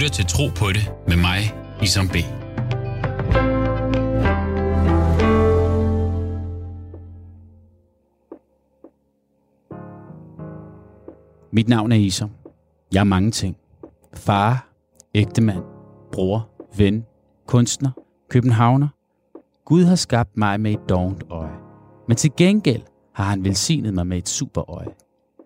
lytter 0.00 0.14
til 0.14 0.26
Tro 0.26 0.48
på 0.56 0.66
det 0.72 0.92
med 1.08 1.16
mig, 1.16 1.40
Isam 1.82 2.08
B. 2.08 2.16
Mit 11.52 11.68
navn 11.68 11.92
er 11.92 11.96
Isam. 11.96 12.30
Jeg 12.92 13.00
er 13.00 13.04
mange 13.04 13.30
ting. 13.30 13.56
Far, 14.14 14.68
ægtemand, 15.14 15.62
bror, 16.12 16.48
ven, 16.76 17.04
kunstner, 17.46 17.90
københavner. 18.30 18.88
Gud 19.64 19.84
har 19.84 19.96
skabt 19.96 20.36
mig 20.36 20.60
med 20.60 20.72
et 20.72 20.88
dovent 20.88 21.24
øje. 21.30 21.58
Men 22.08 22.16
til 22.16 22.30
gengæld 22.36 22.82
har 23.14 23.24
han 23.24 23.44
velsignet 23.44 23.94
mig 23.94 24.06
med 24.06 24.18
et 24.18 24.28
superøje. 24.28 24.90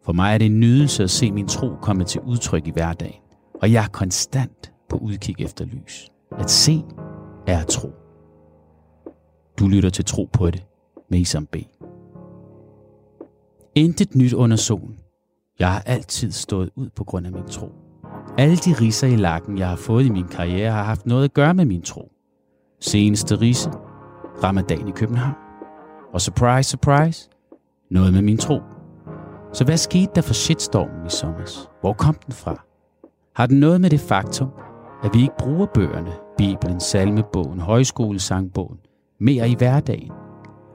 For 0.04 0.12
mig 0.12 0.34
er 0.34 0.38
det 0.38 0.46
en 0.46 0.60
nydelse 0.60 1.02
at 1.02 1.10
se 1.10 1.32
min 1.32 1.48
tro 1.48 1.70
komme 1.82 2.04
til 2.04 2.20
udtryk 2.20 2.66
i 2.66 2.70
hverdagen. 2.70 3.23
Og 3.64 3.72
jeg 3.72 3.84
er 3.84 3.88
konstant 3.88 4.72
på 4.88 4.96
udkig 4.96 5.34
efter 5.38 5.64
lys. 5.64 6.08
At 6.38 6.50
se 6.50 6.84
er 7.46 7.60
at 7.60 7.66
tro. 7.66 7.92
Du 9.58 9.68
lytter 9.68 9.90
til 9.90 10.04
Tro 10.04 10.28
på 10.32 10.50
det 10.50 10.64
med 11.10 11.18
Isam 11.18 11.46
B. 11.46 11.56
Intet 13.74 14.14
nyt 14.14 14.32
under 14.32 14.56
solen. 14.56 14.98
Jeg 15.58 15.72
har 15.72 15.80
altid 15.80 16.32
stået 16.32 16.70
ud 16.76 16.88
på 16.96 17.04
grund 17.04 17.26
af 17.26 17.32
min 17.32 17.46
tro. 17.46 17.72
Alle 18.38 18.56
de 18.56 18.72
riser 18.80 19.06
i 19.06 19.16
lakken, 19.16 19.58
jeg 19.58 19.68
har 19.68 19.76
fået 19.76 20.04
i 20.04 20.10
min 20.10 20.28
karriere, 20.28 20.72
har 20.72 20.84
haft 20.84 21.06
noget 21.06 21.24
at 21.24 21.34
gøre 21.34 21.54
med 21.54 21.64
min 21.64 21.82
tro. 21.82 22.12
Seneste 22.80 23.40
rise, 23.40 23.70
Ramadan 24.42 24.88
i 24.88 24.92
København. 24.92 25.34
Og 26.12 26.20
surprise, 26.20 26.70
surprise, 26.70 27.30
noget 27.90 28.12
med 28.12 28.22
min 28.22 28.38
tro. 28.38 28.60
Så 29.52 29.64
hvad 29.64 29.76
skete 29.76 30.12
der 30.14 30.22
for 30.22 30.34
shitstormen 30.34 31.06
i 31.06 31.10
sommer? 31.10 31.68
Hvor 31.80 31.92
kom 31.92 32.14
den 32.14 32.32
fra? 32.34 32.63
Har 33.34 33.46
den 33.46 33.60
noget 33.60 33.80
med 33.80 33.90
det 33.90 34.00
faktum, 34.00 34.48
at 35.04 35.10
vi 35.14 35.22
ikke 35.22 35.34
bruger 35.38 35.66
bøgerne, 35.74 36.12
Bibelen, 36.38 36.80
Salmebogen, 36.80 37.60
Højskolesangbogen, 37.60 38.78
mere 39.20 39.48
i 39.48 39.54
hverdagen? 39.54 40.12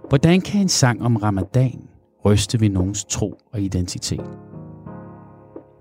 Hvordan 0.09 0.41
kan 0.41 0.61
en 0.61 0.69
sang 0.69 1.01
om 1.01 1.15
ramadan 1.15 1.81
ryste 2.25 2.59
ved 2.59 2.69
nogens 2.69 3.05
tro 3.05 3.39
og 3.53 3.61
identitet? 3.61 4.25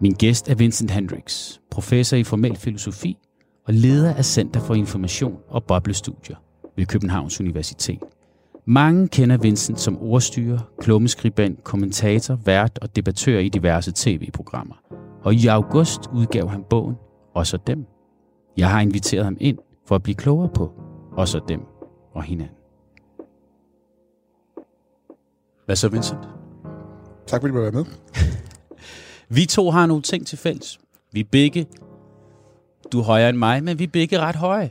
Min 0.00 0.12
gæst 0.12 0.48
er 0.48 0.54
Vincent 0.54 0.90
Hendricks, 0.90 1.60
professor 1.70 2.16
i 2.16 2.24
formel 2.24 2.56
filosofi 2.56 3.18
og 3.66 3.74
leder 3.74 4.14
af 4.14 4.24
Center 4.24 4.60
for 4.60 4.74
Information 4.74 5.36
og 5.48 5.64
Boblestudier 5.64 6.36
ved 6.76 6.86
Københavns 6.86 7.40
Universitet. 7.40 8.02
Mange 8.66 9.08
kender 9.08 9.36
Vincent 9.36 9.80
som 9.80 9.98
ordstyrer, 9.98 10.58
klummeskribent, 10.80 11.64
kommentator, 11.64 12.34
vært 12.44 12.78
og 12.82 12.96
debattør 12.96 13.38
i 13.38 13.48
diverse 13.48 13.92
tv-programmer. 13.94 14.74
Og 15.22 15.34
i 15.34 15.46
august 15.46 16.00
udgav 16.14 16.48
han 16.48 16.64
bogen 16.70 16.96
Også 17.34 17.56
dem. 17.56 17.86
Jeg 18.56 18.70
har 18.70 18.80
inviteret 18.80 19.24
ham 19.24 19.36
ind 19.40 19.58
for 19.86 19.94
at 19.94 20.02
blive 20.02 20.14
klogere 20.14 20.48
på 20.48 20.72
Også 21.12 21.40
dem 21.48 21.60
og 22.14 22.22
hinanden. 22.22 22.56
Hvad 25.66 25.76
så, 25.76 25.88
Vincent? 25.88 26.28
Tak 27.26 27.40
fordi 27.40 27.54
du 27.54 27.60
var 27.60 27.70
med. 27.70 27.84
Vi 29.36 29.46
to 29.46 29.70
har 29.70 29.86
nogle 29.86 30.02
ting 30.02 30.26
til 30.26 30.38
fælles. 30.38 30.78
Vi 31.12 31.20
er 31.20 31.24
begge, 31.32 31.66
du 32.92 33.00
er 33.00 33.04
højere 33.04 33.28
end 33.28 33.38
mig, 33.38 33.64
men 33.64 33.78
vi 33.78 33.84
er 33.84 33.88
begge 33.88 34.18
ret 34.18 34.36
høje. 34.36 34.70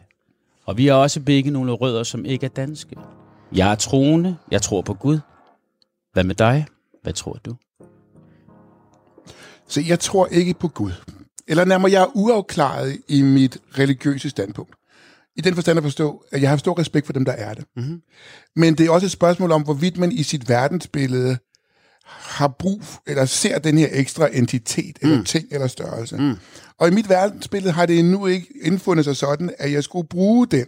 Og 0.66 0.78
vi 0.78 0.88
har 0.88 0.95
også 0.95 1.22
begge 1.22 1.52
nogle 1.52 1.72
rødder, 1.72 2.04
som 2.04 2.26
ikke 2.26 2.45
er 2.45 2.50
danske. 2.50 2.95
Jeg 3.56 3.72
er 3.72 3.76
troende, 3.76 4.38
jeg 4.52 4.61
tror 4.61 4.82
på 4.82 4.94
Gud. 4.94 5.20
Hvad 6.14 6.23
med 6.23 6.36
dig? 6.36 6.66
Hvad 7.04 7.14
tror 7.14 7.34
du? 7.34 7.56
Så 9.68 9.82
jeg 9.82 10.00
tror 10.00 10.28
ikke 10.28 10.54
på 10.54 10.68
Gud. 10.68 10.92
Eller 11.48 11.66
nærmere, 11.66 11.92
jeg 11.92 12.02
er 12.02 12.18
uafklaret 12.18 12.98
i 13.08 13.22
mit 13.22 13.58
religiøse 13.78 14.30
standpunkt. 14.30 14.76
I 15.36 15.42
den 15.42 15.56
forstand 15.56 15.78
at 15.78 15.84
forstå, 15.84 16.23
at 16.32 16.42
jeg 16.42 16.50
har 16.50 16.58
stor 16.58 16.80
respekt 16.80 17.06
for 17.06 17.14
dem, 17.14 17.26
der 17.26 17.32
er 17.32 17.54
det. 17.54 17.66
Mm-hmm. 17.76 18.02
Men 18.56 18.76
det 18.76 18.86
er 18.86 18.92
også 18.92 19.06
et 19.06 19.11
spørgsmål 19.11 19.52
om, 19.52 19.61
hvorvidt 19.64 19.98
man 19.98 20.11
i 20.11 20.23
sit 20.23 20.50
verdensbillede 20.50 21.38
har 22.08 22.48
brug, 22.60 22.82
eller 23.08 23.26
ser 23.26 23.60
den 23.60 23.77
her 23.77 23.88
ekstra 23.92 24.30
entitet, 24.33 24.98
eller 25.02 25.17
mm. 25.17 25.23
ting, 25.23 25.48
eller 25.52 25.67
størrelse. 25.67 26.17
Mm. 26.17 26.36
Og 26.80 26.88
i 26.88 26.92
mit 26.92 27.10
verdensbillede 27.10 27.73
har 27.73 27.86
det 27.86 28.00
endnu 28.00 28.27
ikke 28.27 28.48
indfundet 28.61 29.06
sig 29.06 29.16
sådan, 29.16 29.54
at 29.60 29.72
jeg 29.72 29.83
skulle 29.83 30.08
bruge 30.08 30.48
den 30.48 30.66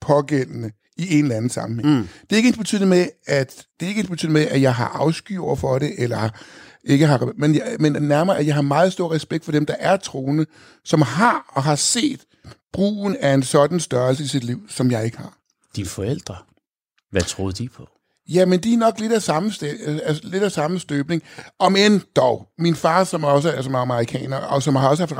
pågældende 0.00 0.70
i 0.96 1.18
en 1.18 1.24
eller 1.24 1.36
anden 1.36 1.50
sammenhæng. 1.50 1.96
Mm. 1.98 2.08
Det 2.20 2.32
er 2.32 2.36
ikke 2.36 2.48
ens 2.48 2.58
betydende 2.58 2.86
med, 2.86 3.06
at 3.26 3.66
det 3.80 3.86
er 3.86 3.88
ikke 3.88 3.98
ens 3.98 4.10
betydende 4.10 4.32
med, 4.32 4.46
at 4.48 4.62
jeg 4.62 4.74
har 4.74 4.88
afsky 4.88 5.38
over 5.38 5.56
for 5.56 5.78
det, 5.78 5.94
eller 5.98 6.28
ikke 6.84 7.06
har, 7.06 7.32
men, 7.36 7.54
jeg, 7.54 7.76
men 7.80 7.92
nærmere, 7.92 8.38
at 8.38 8.46
jeg 8.46 8.54
har 8.54 8.62
meget 8.62 8.92
stor 8.92 9.12
respekt 9.12 9.44
for 9.44 9.52
dem, 9.52 9.66
der 9.66 9.74
er 9.78 9.96
troende, 9.96 10.46
som 10.84 11.02
har 11.02 11.52
og 11.52 11.62
har 11.62 11.76
set 11.76 12.20
brugen 12.72 13.16
af 13.16 13.34
en 13.34 13.42
sådan 13.42 13.80
størrelse 13.80 14.24
i 14.24 14.26
sit 14.26 14.44
liv, 14.44 14.62
som 14.68 14.90
jeg 14.90 15.04
ikke 15.04 15.18
har. 15.18 15.38
Dine 15.76 15.88
forældre, 15.88 16.36
hvad 17.10 17.22
troede 17.22 17.52
de 17.52 17.68
på? 17.68 17.88
Jamen, 18.28 18.60
de 18.60 18.74
er 18.74 18.78
nok 18.78 19.00
lidt 19.00 19.12
af 19.12 19.22
samme, 19.22 19.52
stø- 19.52 20.00
altså, 20.04 20.22
lidt 20.24 20.42
af 20.42 20.52
samme 20.52 20.78
støbning. 20.78 21.22
Om 21.58 21.76
end 21.76 22.00
dog, 22.16 22.48
min 22.58 22.74
far, 22.74 23.04
som 23.04 23.24
også 23.24 23.50
er, 23.50 23.62
som 23.62 23.74
er 23.74 23.78
amerikaner, 23.78 24.36
og 24.36 24.62
som 24.62 24.76
har 24.76 24.88
også 24.88 25.02
haft 25.02 25.12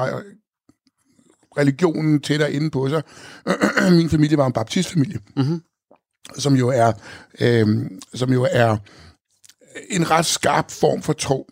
religionen 1.58 2.20
tættere 2.20 2.52
inde 2.52 2.70
på 2.70 2.88
sig. 2.88 3.02
min 3.98 4.10
familie 4.10 4.36
var 4.36 4.46
en 4.46 4.52
baptistfamilie, 4.52 5.20
mm-hmm. 5.36 5.62
som 6.38 6.54
jo 6.54 6.68
er, 6.68 6.92
øh, 7.40 7.90
som 8.14 8.32
jo 8.32 8.48
er 8.52 8.76
en 9.90 10.10
ret 10.10 10.26
skarp 10.26 10.70
form 10.70 11.02
for 11.02 11.12
tro. 11.12 11.46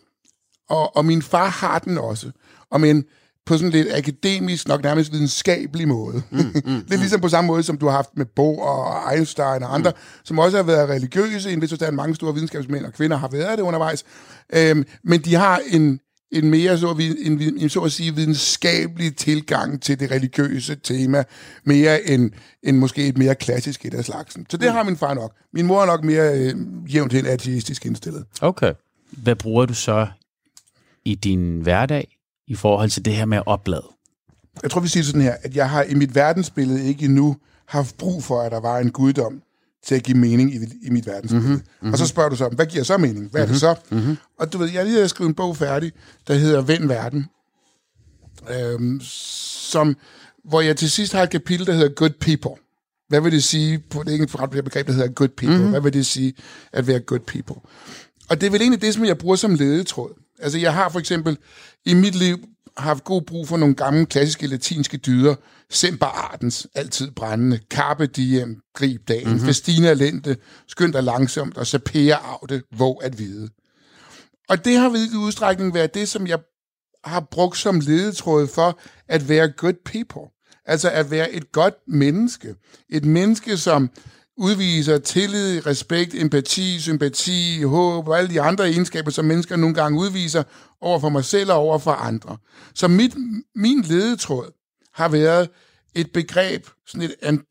Og, 0.69 0.95
og 0.95 1.05
min 1.05 1.21
far 1.21 1.49
har 1.49 1.79
den 1.79 1.97
også. 1.97 2.31
Og 2.71 2.81
men 2.81 3.05
på 3.47 3.57
sådan 3.57 3.69
lidt 3.69 3.87
akademisk, 3.93 4.67
nok 4.67 4.83
nærmest 4.83 5.11
videnskabelig 5.11 5.87
måde. 5.87 6.23
Mm, 6.29 6.37
mm, 6.37 6.61
det 6.85 6.93
er 6.93 6.97
ligesom 6.97 7.21
på 7.21 7.29
samme 7.29 7.47
måde, 7.47 7.63
som 7.63 7.77
du 7.77 7.85
har 7.85 7.95
haft 7.95 8.09
med 8.17 8.25
Bo 8.25 8.57
og 8.57 9.13
Einstein 9.13 9.63
og 9.63 9.73
andre, 9.73 9.91
mm. 9.91 9.97
som 10.23 10.39
også 10.39 10.57
har 10.57 10.63
været 10.63 10.89
religiøse, 10.89 11.49
i 11.49 11.53
en 11.53 11.61
vis 11.61 11.69
forstand 11.69 11.95
mange 11.95 12.15
store 12.15 12.33
videnskabsmænd 12.33 12.85
og 12.85 12.93
kvinder 12.93 13.17
har 13.17 13.27
været 13.27 13.57
det 13.57 13.63
undervejs. 13.63 14.03
Øhm, 14.53 14.85
men 15.03 15.21
de 15.21 15.35
har 15.35 15.61
en, 15.67 15.99
en 16.31 16.49
mere, 16.49 16.77
så, 16.77 16.95
en, 17.21 17.41
en, 17.41 17.69
så 17.69 17.79
at 17.79 17.91
sige, 17.91 18.15
videnskabelig 18.15 19.15
tilgang 19.15 19.81
til 19.81 19.99
det 19.99 20.11
religiøse 20.11 20.75
tema, 20.75 21.23
mere 21.63 22.09
end, 22.09 22.31
end 22.63 22.77
måske 22.77 23.07
et 23.07 23.17
mere 23.17 23.35
klassisk 23.35 23.85
et 23.85 23.93
af 23.93 24.05
slagsen. 24.05 24.45
Så 24.49 24.57
det 24.57 24.69
mm. 24.69 24.75
har 24.75 24.83
min 24.83 24.97
far 24.97 25.13
nok. 25.13 25.33
Min 25.53 25.65
mor 25.65 25.81
er 25.81 25.85
nok 25.85 26.03
mere 26.03 26.39
øh, 26.39 26.55
jævnt 26.93 27.11
til 27.11 27.27
ateistisk 27.27 27.85
indstillet. 27.85 28.25
Okay. 28.41 28.73
Hvad 29.11 29.35
bruger 29.35 29.65
du 29.65 29.73
så 29.73 30.07
i 31.05 31.15
din 31.15 31.59
hverdag 31.61 32.17
i 32.47 32.55
forhold 32.55 32.89
til 32.89 33.05
det 33.05 33.15
her 33.15 33.25
med 33.25 33.37
at 33.37 33.43
oplade? 33.45 33.85
Jeg 34.63 34.71
tror, 34.71 34.81
vi 34.81 34.87
siger 34.87 35.03
sådan 35.03 35.21
her, 35.21 35.35
at 35.41 35.55
jeg 35.55 35.69
har 35.69 35.83
i 35.83 35.93
mit 35.93 36.15
verdensbillede 36.15 36.87
ikke 36.87 37.05
endnu 37.05 37.37
haft 37.65 37.97
brug 37.97 38.23
for, 38.23 38.41
at 38.41 38.51
der 38.51 38.59
var 38.59 38.79
en 38.79 38.91
guddom 38.91 39.41
til 39.87 39.95
at 39.95 40.03
give 40.03 40.17
mening 40.17 40.53
i, 40.53 40.57
i 40.81 40.89
mit 40.89 41.07
verdensbillede. 41.07 41.49
Mm-hmm. 41.49 41.63
Mm-hmm. 41.81 41.93
Og 41.93 41.97
så 41.97 42.07
spørger 42.07 42.29
du 42.29 42.35
så, 42.35 42.49
hvad 42.49 42.65
giver 42.65 42.83
så 42.83 42.97
mening? 42.97 43.31
Hvad 43.31 43.41
mm-hmm. 43.41 43.41
er 43.41 43.45
det 43.45 43.49
mhm. 43.49 43.59
så? 43.59 43.75
Mm-hmm. 43.95 44.17
Og 44.39 44.53
du 44.53 44.57
ved, 44.57 44.69
jeg 44.69 44.85
lige 44.85 44.99
har 44.99 45.07
skrevet 45.07 45.29
en 45.29 45.35
bog 45.35 45.57
færdig, 45.57 45.91
der 46.27 46.33
hedder 46.33 46.61
Vend 46.61 46.87
Verden, 46.87 47.25
øhm, 48.49 49.01
som, 49.03 49.97
hvor 50.43 50.61
jeg 50.61 50.77
til 50.77 50.91
sidst 50.91 51.13
har 51.13 51.23
et 51.23 51.29
kapitel, 51.29 51.65
der 51.65 51.73
hedder 51.73 51.89
Good 51.89 52.09
People. 52.19 52.63
Hvad 53.09 53.21
vil 53.21 53.31
det 53.31 53.43
sige, 53.43 53.79
på 53.79 54.03
det 54.03 54.13
engelske 54.13 54.37
begreb, 54.63 54.87
der 54.87 54.93
hedder 54.93 55.07
good 55.07 55.29
people, 55.29 55.57
mm-hmm. 55.57 55.69
hvad 55.71 55.81
vil 55.81 55.93
det 55.93 56.05
sige 56.05 56.33
at 56.73 56.87
være 56.87 56.99
good 56.99 57.19
people? 57.19 57.55
Og 58.29 58.41
det 58.41 58.47
er 58.47 58.51
vel 58.51 58.61
egentlig 58.61 58.81
det, 58.81 58.93
som 58.93 59.05
jeg 59.05 59.17
bruger 59.17 59.35
som 59.35 59.55
ledetråd. 59.55 60.13
Altså, 60.39 60.57
jeg 60.57 60.73
har 60.73 60.89
for 60.89 60.99
eksempel 60.99 61.37
i 61.85 61.93
mit 61.93 62.15
liv 62.15 62.37
haft 62.77 63.03
god 63.03 63.21
brug 63.21 63.47
for 63.47 63.57
nogle 63.57 63.75
gamle 63.75 64.05
klassiske 64.05 64.47
latinske 64.47 64.97
dyder. 64.97 65.35
Semper 65.71 66.05
artens, 66.05 66.67
altid 66.75 67.11
brændende. 67.11 67.59
Carpe 67.69 68.05
diem, 68.05 68.61
grib 68.73 69.07
dagen. 69.07 69.27
Mm-hmm. 69.27 69.45
Festina 69.45 69.93
lente, 69.93 70.37
skynd 70.67 70.93
dig 70.93 71.03
langsomt. 71.03 71.57
Og 71.57 71.67
sapere 71.67 72.15
afte, 72.15 72.63
våg 72.77 73.01
at 73.03 73.19
vide. 73.19 73.49
Og 74.49 74.65
det 74.65 74.77
har 74.77 74.89
i 74.89 75.17
udstrækning 75.17 75.73
været 75.73 75.93
det, 75.93 76.09
som 76.09 76.27
jeg 76.27 76.39
har 77.03 77.19
brugt 77.31 77.57
som 77.57 77.79
ledetråd 77.79 78.47
for 78.47 78.79
at 79.07 79.29
være 79.29 79.51
good 79.51 79.73
people. 79.85 80.21
Altså 80.65 80.89
at 80.89 81.11
være 81.11 81.31
et 81.31 81.51
godt 81.51 81.73
menneske. 81.87 82.55
Et 82.89 83.05
menneske, 83.05 83.57
som 83.57 83.89
udviser 84.37 84.97
tillid, 84.97 85.65
respekt, 85.65 86.15
empati, 86.15 86.79
sympati, 86.79 87.63
håb 87.63 88.07
og 88.07 88.17
alle 88.17 88.29
de 88.29 88.41
andre 88.41 88.69
egenskaber, 88.69 89.11
som 89.11 89.25
mennesker 89.25 89.55
nogle 89.55 89.75
gange 89.75 89.99
udviser 89.99 90.43
over 90.81 90.99
for 90.99 91.09
mig 91.09 91.25
selv 91.25 91.51
og 91.51 91.57
over 91.57 91.77
for 91.77 91.91
andre. 91.91 92.37
Så 92.75 92.87
mit, 92.87 93.15
min 93.55 93.81
ledetråd 93.81 94.56
har 94.97 95.07
været 95.07 95.49
et 95.95 96.11
begreb, 96.11 96.67
sådan 96.87 97.09
et, 97.21 97.41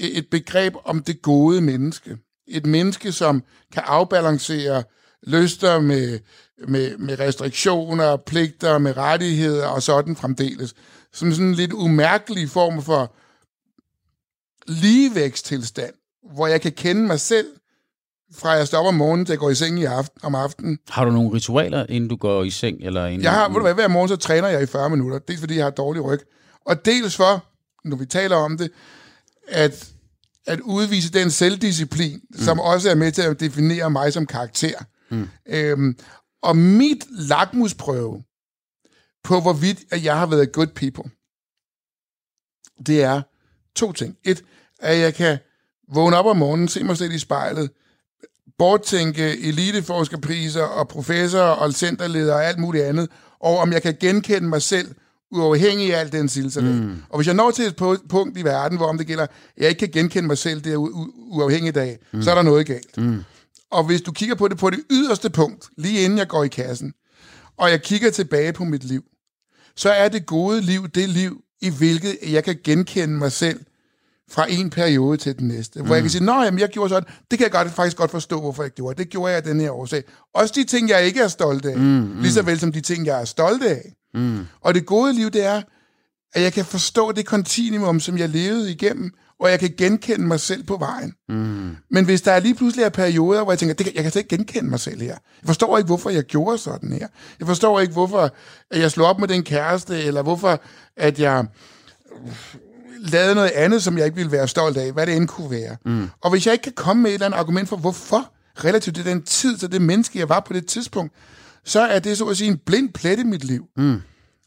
et 0.00 0.26
begreb 0.30 0.74
om 0.84 1.02
det 1.02 1.22
gode 1.22 1.60
menneske. 1.60 2.16
Et 2.46 2.66
menneske, 2.66 3.12
som 3.12 3.42
kan 3.72 3.82
afbalancere 3.86 4.82
lyster 5.22 5.80
med, 5.80 6.18
med, 6.68 6.96
med 6.96 7.20
restriktioner, 7.20 8.16
pligter, 8.16 8.78
med 8.78 8.96
rettigheder 8.96 9.66
og 9.66 9.82
sådan 9.82 10.16
fremdeles. 10.16 10.74
Som 11.12 11.32
sådan 11.32 11.46
en 11.46 11.54
lidt 11.54 11.72
umærkelig 11.72 12.50
form 12.50 12.82
for 12.82 13.14
ligevæksttilstand, 14.66 15.94
hvor 16.34 16.46
jeg 16.46 16.60
kan 16.60 16.72
kende 16.72 17.02
mig 17.02 17.20
selv, 17.20 17.46
fra 18.34 18.50
jeg 18.50 18.66
stopper 18.66 18.88
om 18.88 18.94
morgenen 18.94 19.26
til 19.26 19.32
jeg 19.32 19.38
går 19.38 19.50
i 19.50 19.54
seng 19.54 19.80
i 19.80 19.84
aften, 19.84 20.20
om 20.22 20.34
aftenen. 20.34 20.78
Har 20.88 21.04
du 21.04 21.10
nogle 21.10 21.32
ritualer, 21.32 21.86
inden 21.88 22.10
du 22.10 22.16
går 22.16 22.44
i 22.44 22.50
seng? 22.50 22.78
Eller 22.80 23.06
inden 23.06 23.22
jeg 23.22 23.32
har, 23.32 23.48
ved 23.48 23.54
du 23.54 23.60
hvad, 23.60 23.74
hver 23.74 23.88
morgen 23.88 24.08
så 24.08 24.16
træner 24.16 24.48
jeg 24.48 24.62
i 24.62 24.66
40 24.66 24.90
minutter. 24.90 25.18
Dels 25.18 25.40
fordi 25.40 25.56
jeg 25.56 25.64
har 25.64 25.70
dårlig 25.70 26.04
ryg, 26.04 26.20
Og 26.64 26.84
dels 26.84 27.16
for, 27.16 27.46
når 27.84 27.96
vi 27.96 28.06
taler 28.06 28.36
om 28.36 28.58
det, 28.58 28.70
at, 29.48 29.92
at 30.46 30.60
udvise 30.60 31.12
den 31.12 31.30
selvdisciplin, 31.30 32.20
mm. 32.30 32.38
som 32.38 32.60
også 32.60 32.90
er 32.90 32.94
med 32.94 33.12
til 33.12 33.22
at 33.22 33.40
definere 33.40 33.90
mig 33.90 34.12
som 34.12 34.26
karakter. 34.26 34.78
Mm. 35.10 35.28
Øhm, 35.46 35.98
og 36.42 36.56
mit 36.56 37.04
lakmusprøve 37.10 38.22
på, 39.24 39.40
hvorvidt 39.40 39.78
at 39.90 40.04
jeg 40.04 40.18
har 40.18 40.26
været 40.26 40.52
good 40.52 40.66
people, 40.66 41.10
det 42.86 43.02
er 43.02 43.22
to 43.76 43.92
ting. 43.92 44.16
Et, 44.24 44.44
at 44.78 44.98
jeg 44.98 45.14
kan 45.14 45.38
vågne 45.94 46.16
op 46.16 46.26
om 46.26 46.36
morgenen, 46.36 46.68
se 46.68 46.84
mig 46.84 46.96
selv 46.96 47.12
i 47.12 47.18
spejlet, 47.18 47.70
borttænke 48.58 49.38
eliteforskerpriser 49.48 50.62
og 50.62 50.88
professorer 50.88 51.42
og 51.42 51.72
centerledere 51.72 52.36
og 52.36 52.44
alt 52.44 52.58
muligt 52.58 52.84
andet, 52.84 53.10
og 53.40 53.58
om 53.58 53.72
jeg 53.72 53.82
kan 53.82 53.96
genkende 54.00 54.48
mig 54.48 54.62
selv 54.62 54.94
uafhængig 55.32 55.94
af 55.94 56.00
al 56.00 56.12
den 56.12 56.28
silsalat. 56.28 56.74
Mm. 56.74 56.96
Og 57.08 57.18
hvis 57.18 57.26
jeg 57.26 57.34
når 57.34 57.50
til 57.50 57.64
et 57.64 57.76
punkt 58.08 58.38
i 58.38 58.44
verden, 58.44 58.76
hvor 58.76 58.86
om 58.86 58.98
det 58.98 59.06
gælder, 59.06 59.26
jeg 59.58 59.68
ikke 59.68 59.78
kan 59.78 59.88
genkende 59.88 60.26
mig 60.26 60.38
selv 60.38 60.60
det 60.60 60.72
er 60.72 60.76
uafhængigt 60.76 61.76
af, 61.76 61.98
mm. 62.12 62.22
så 62.22 62.30
er 62.30 62.34
der 62.34 62.42
noget 62.42 62.66
galt. 62.66 62.98
Mm. 62.98 63.22
Og 63.70 63.84
hvis 63.84 64.02
du 64.02 64.12
kigger 64.12 64.34
på 64.34 64.48
det 64.48 64.58
på 64.58 64.70
det 64.70 64.80
yderste 64.90 65.30
punkt, 65.30 65.68
lige 65.76 66.00
inden 66.00 66.18
jeg 66.18 66.28
går 66.28 66.44
i 66.44 66.48
kassen, 66.48 66.92
og 67.56 67.70
jeg 67.70 67.82
kigger 67.82 68.10
tilbage 68.10 68.52
på 68.52 68.64
mit 68.64 68.84
liv, 68.84 69.02
så 69.76 69.90
er 69.90 70.08
det 70.08 70.26
gode 70.26 70.60
liv 70.60 70.88
det 70.88 71.08
liv, 71.08 71.40
i 71.60 71.70
hvilket 71.70 72.18
jeg 72.30 72.44
kan 72.44 72.58
genkende 72.64 73.14
mig 73.14 73.32
selv 73.32 73.60
fra 74.30 74.46
en 74.50 74.70
periode 74.70 75.16
til 75.16 75.38
den 75.38 75.48
næste. 75.48 75.76
Hvor 75.76 75.86
mm. 75.86 75.92
jeg 75.92 76.02
kan 76.02 76.10
sige, 76.10 76.24
nej, 76.24 76.50
jeg 76.58 76.68
gjorde 76.68 76.88
sådan, 76.88 77.08
det 77.30 77.38
kan 77.38 77.44
jeg 77.44 77.52
godt, 77.52 77.70
faktisk 77.70 77.96
godt 77.96 78.10
forstå, 78.10 78.40
hvorfor 78.40 78.62
jeg 78.62 78.72
gjorde. 78.72 79.02
Det 79.02 79.10
gjorde 79.10 79.30
jeg 79.30 79.36
af 79.36 79.42
den 79.42 79.60
her 79.60 79.70
årsag. 79.70 80.04
Også 80.34 80.54
de 80.56 80.64
ting, 80.64 80.88
jeg 80.88 81.06
ikke 81.06 81.20
er 81.20 81.28
stolt 81.28 81.64
af, 81.64 81.76
mm, 81.76 81.82
mm. 81.82 82.20
lige 82.20 82.32
så 82.32 82.42
vel 82.42 82.60
som 82.60 82.72
de 82.72 82.80
ting, 82.80 83.06
jeg 83.06 83.20
er 83.20 83.24
stolt 83.24 83.62
af. 83.62 83.94
Mm. 84.14 84.46
Og 84.60 84.74
det 84.74 84.86
gode 84.86 85.12
liv, 85.12 85.30
det 85.30 85.44
er, 85.44 85.62
at 86.32 86.42
jeg 86.42 86.52
kan 86.52 86.64
forstå 86.64 87.12
det 87.12 87.26
kontinuum, 87.26 88.00
som 88.00 88.18
jeg 88.18 88.28
levede 88.28 88.70
igennem, 88.70 89.12
og 89.40 89.50
jeg 89.50 89.60
kan 89.60 89.74
genkende 89.78 90.26
mig 90.26 90.40
selv 90.40 90.64
på 90.64 90.76
vejen. 90.76 91.14
Mm. 91.28 91.76
Men 91.90 92.04
hvis 92.04 92.22
der 92.22 92.32
er 92.32 92.40
lige 92.40 92.54
pludselig 92.54 92.84
er 92.84 92.88
perioder, 92.88 93.42
hvor 93.42 93.52
jeg 93.52 93.58
tænker, 93.58 93.74
det 93.74 93.86
kan, 93.86 93.94
jeg 93.94 94.02
kan 94.02 94.12
slet 94.12 94.22
ikke 94.22 94.36
genkende 94.36 94.70
mig 94.70 94.80
selv 94.80 95.00
her. 95.00 95.08
Jeg 95.08 95.46
forstår 95.46 95.78
ikke, 95.78 95.86
hvorfor 95.86 96.10
jeg 96.10 96.24
gjorde 96.24 96.58
sådan 96.58 96.92
her. 96.92 97.06
Jeg 97.40 97.46
forstår 97.46 97.80
ikke, 97.80 97.92
hvorfor 97.92 98.30
at 98.70 98.80
jeg 98.80 98.90
slog 98.90 99.06
op 99.06 99.18
med 99.18 99.28
den 99.28 99.42
kæreste, 99.42 100.02
eller 100.02 100.22
hvorfor 100.22 100.60
at 100.96 101.18
jeg 101.18 101.46
lavede 102.98 103.34
noget 103.34 103.50
andet, 103.50 103.82
som 103.82 103.98
jeg 103.98 104.04
ikke 104.04 104.16
ville 104.16 104.32
være 104.32 104.48
stolt 104.48 104.76
af, 104.76 104.92
hvad 104.92 105.06
det 105.06 105.16
end 105.16 105.28
kunne 105.28 105.50
være. 105.50 105.76
Mm. 105.84 106.10
Og 106.20 106.30
hvis 106.30 106.46
jeg 106.46 106.52
ikke 106.52 106.62
kan 106.62 106.72
komme 106.72 107.02
med 107.02 107.10
et 107.10 107.14
eller 107.14 107.26
andet 107.26 107.38
argument 107.38 107.68
for, 107.68 107.76
hvorfor, 107.76 108.32
relativt 108.64 108.96
til 108.96 109.04
den 109.04 109.22
tid, 109.22 109.56
til 109.56 109.72
det 109.72 109.82
menneske, 109.82 110.18
jeg 110.18 110.28
var 110.28 110.40
på 110.40 110.52
det 110.52 110.66
tidspunkt, 110.66 111.12
så 111.64 111.80
er 111.80 111.98
det 111.98 112.18
så 112.18 112.24
at 112.24 112.36
sige 112.36 112.50
en 112.50 112.58
blind 112.58 112.92
plet 112.92 113.18
i 113.18 113.22
mit 113.22 113.44
liv. 113.44 113.64
Mm. 113.76 114.00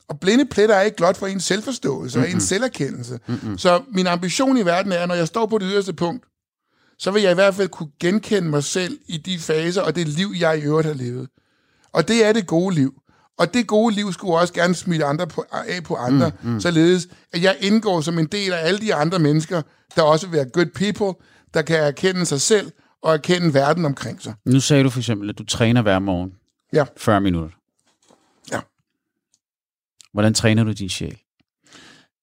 Og 0.07 0.19
blinde 0.19 0.45
pletter 0.45 0.75
er 0.75 0.81
ikke 0.81 0.97
blot 0.97 1.17
for 1.17 1.27
en 1.27 1.39
selvforståelse 1.39 2.19
mm-hmm. 2.19 2.31
og 2.31 2.35
en 2.35 2.41
selverkendelse. 2.41 3.19
Mm-hmm. 3.27 3.57
Så 3.57 3.81
min 3.91 4.07
ambition 4.07 4.57
i 4.57 4.65
verden 4.65 4.91
er, 4.91 5.05
når 5.05 5.15
jeg 5.15 5.27
står 5.27 5.45
på 5.45 5.57
det 5.57 5.67
yderste 5.71 5.93
punkt, 5.93 6.25
så 6.99 7.11
vil 7.11 7.21
jeg 7.21 7.31
i 7.31 7.35
hvert 7.35 7.55
fald 7.55 7.67
kunne 7.67 7.89
genkende 7.99 8.49
mig 8.49 8.63
selv 8.63 8.97
i 9.07 9.17
de 9.17 9.39
faser 9.39 9.81
og 9.81 9.95
det 9.95 10.07
liv, 10.07 10.27
jeg 10.39 10.59
i 10.59 10.61
øvrigt 10.61 10.87
har 10.87 10.93
levet. 10.93 11.27
Og 11.93 12.07
det 12.07 12.25
er 12.25 12.33
det 12.33 12.47
gode 12.47 12.75
liv. 12.75 12.93
Og 13.37 13.53
det 13.53 13.67
gode 13.67 13.95
liv 13.95 14.13
skulle 14.13 14.37
også 14.37 14.53
gerne 14.53 14.75
smitte 14.75 15.05
andre 15.05 15.27
på, 15.27 15.45
af 15.51 15.83
på 15.83 15.95
andre, 15.95 16.31
mm, 16.43 16.51
mm. 16.51 16.59
således 16.59 17.07
at 17.33 17.43
jeg 17.43 17.57
indgår 17.61 18.01
som 18.01 18.19
en 18.19 18.25
del 18.25 18.53
af 18.53 18.67
alle 18.67 18.79
de 18.79 18.95
andre 18.95 19.19
mennesker, 19.19 19.61
der 19.95 20.01
også 20.01 20.27
vil 20.27 20.37
være 20.37 20.49
good 20.49 20.65
people, 20.75 21.25
der 21.53 21.61
kan 21.61 21.79
erkende 21.79 22.25
sig 22.25 22.41
selv 22.41 22.71
og 23.03 23.13
erkende 23.13 23.53
verden 23.53 23.85
omkring 23.85 24.21
sig. 24.21 24.33
Nu 24.45 24.59
sagde 24.59 24.83
du 24.83 24.89
for 24.89 24.99
eksempel, 24.99 25.29
at 25.29 25.37
du 25.37 25.45
træner 25.45 25.81
hver 25.81 25.99
morgen. 25.99 26.31
Ja. 26.75 26.85
40 26.97 27.21
minutter. 27.21 27.57
Ja. 28.51 28.59
Hvordan 30.13 30.33
træner 30.33 30.63
du 30.63 30.71
din 30.71 30.89
sjæl? 30.89 31.19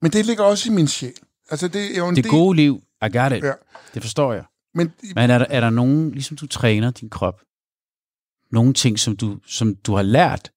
Men 0.03 0.13
det 0.13 0.27
ligger 0.27 0.45
også 0.45 0.71
i 0.71 0.73
min 0.73 0.89
sjæl. 0.89 1.15
Altså, 1.51 1.69
det 1.69 1.95
er 1.95 1.99
jo 1.99 2.09
en 2.09 2.17
det 2.17 2.25
del... 2.25 2.31
gode 2.31 2.57
liv, 2.57 2.83
I 3.03 3.09
got 3.19 3.33
it. 3.33 3.45
Ja. 3.45 3.53
Det 3.95 4.03
forstår 4.03 4.33
jeg. 4.33 4.45
Men, 4.75 4.93
Men 5.15 5.31
er, 5.31 5.39
der, 5.39 5.47
er 5.51 5.61
der 5.61 5.71
nogen, 5.71 6.11
ligesom 6.11 6.37
du 6.37 6.47
træner 6.47 6.91
din 6.91 7.11
krop, 7.11 7.41
nogle 8.51 8.75
ting, 8.75 8.99
som 8.99 9.17
du, 9.17 9.39
som 9.47 9.75
du 9.75 9.95
har 9.95 10.03
lært, 10.03 10.53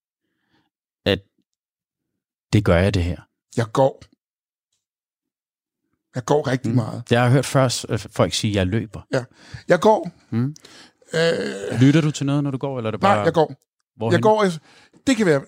at 1.06 1.20
det 2.54 2.66
gør 2.66 2.78
jeg 2.78 2.94
det 2.94 3.04
her? 3.04 3.22
Jeg 3.58 3.66
går. 3.74 4.04
Jeg 6.16 6.26
går 6.26 6.48
rigtig 6.48 6.70
mm. 6.70 6.76
meget. 6.76 7.04
Jeg 7.10 7.22
har 7.24 7.30
hørt 7.30 7.46
først 7.46 7.86
øh, 7.90 8.00
folk 8.00 8.34
sige, 8.34 8.52
at 8.52 8.56
jeg 8.56 8.68
løber. 8.68 9.02
Ja, 9.14 9.24
jeg 9.68 9.80
går. 9.80 10.12
Mm. 10.30 10.56
Øh, 11.14 11.82
Lytter 11.82 12.02
du 12.02 12.12
til 12.12 12.26
noget, 12.26 12.44
når 12.44 12.52
du 12.52 12.58
går, 12.58 12.78
eller 12.78 12.88
er 12.88 12.92
det 12.92 13.00
bare... 13.00 13.16
Nej, 13.16 13.24
jeg 13.24 13.34
går. 13.34 13.56
Hvorhen? 13.98 14.14
Jeg 14.14 14.22
går, 14.22 14.48
det 15.08 15.18
kan 15.18 15.26
være, 15.26 15.42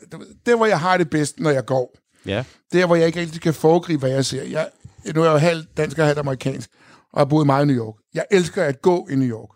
der 0.46 0.56
hvor 0.56 0.66
jeg 0.66 0.80
har 0.80 0.98
det 0.98 1.10
bedst, 1.10 1.40
når 1.40 1.50
jeg 1.50 1.66
går. 1.66 1.98
Ja. 2.26 2.44
Der 2.74 2.86
hvor 2.86 2.96
jeg 2.96 3.08
ikke 3.08 3.20
rigtig 3.20 3.42
kan 3.42 3.54
foregribe, 3.54 4.00
hvad 4.00 4.10
jeg 4.10 4.26
ser. 4.26 4.44
Jeg, 4.44 4.70
nu 5.16 5.22
er 5.22 5.26
jeg 5.26 5.34
jo 5.34 5.38
halvt 5.38 5.78
dansk 5.78 5.98
og 5.98 6.06
halvt 6.06 6.20
amerikansk, 6.20 6.70
og 7.14 7.20
har 7.20 7.26
boet 7.26 7.46
meget 7.46 7.64
i 7.64 7.68
New 7.68 7.86
York. 7.86 7.96
Jeg 8.14 8.26
elsker 8.32 8.64
at 8.64 8.82
gå 8.82 9.08
i 9.12 9.16
New 9.16 9.30
York. 9.30 9.50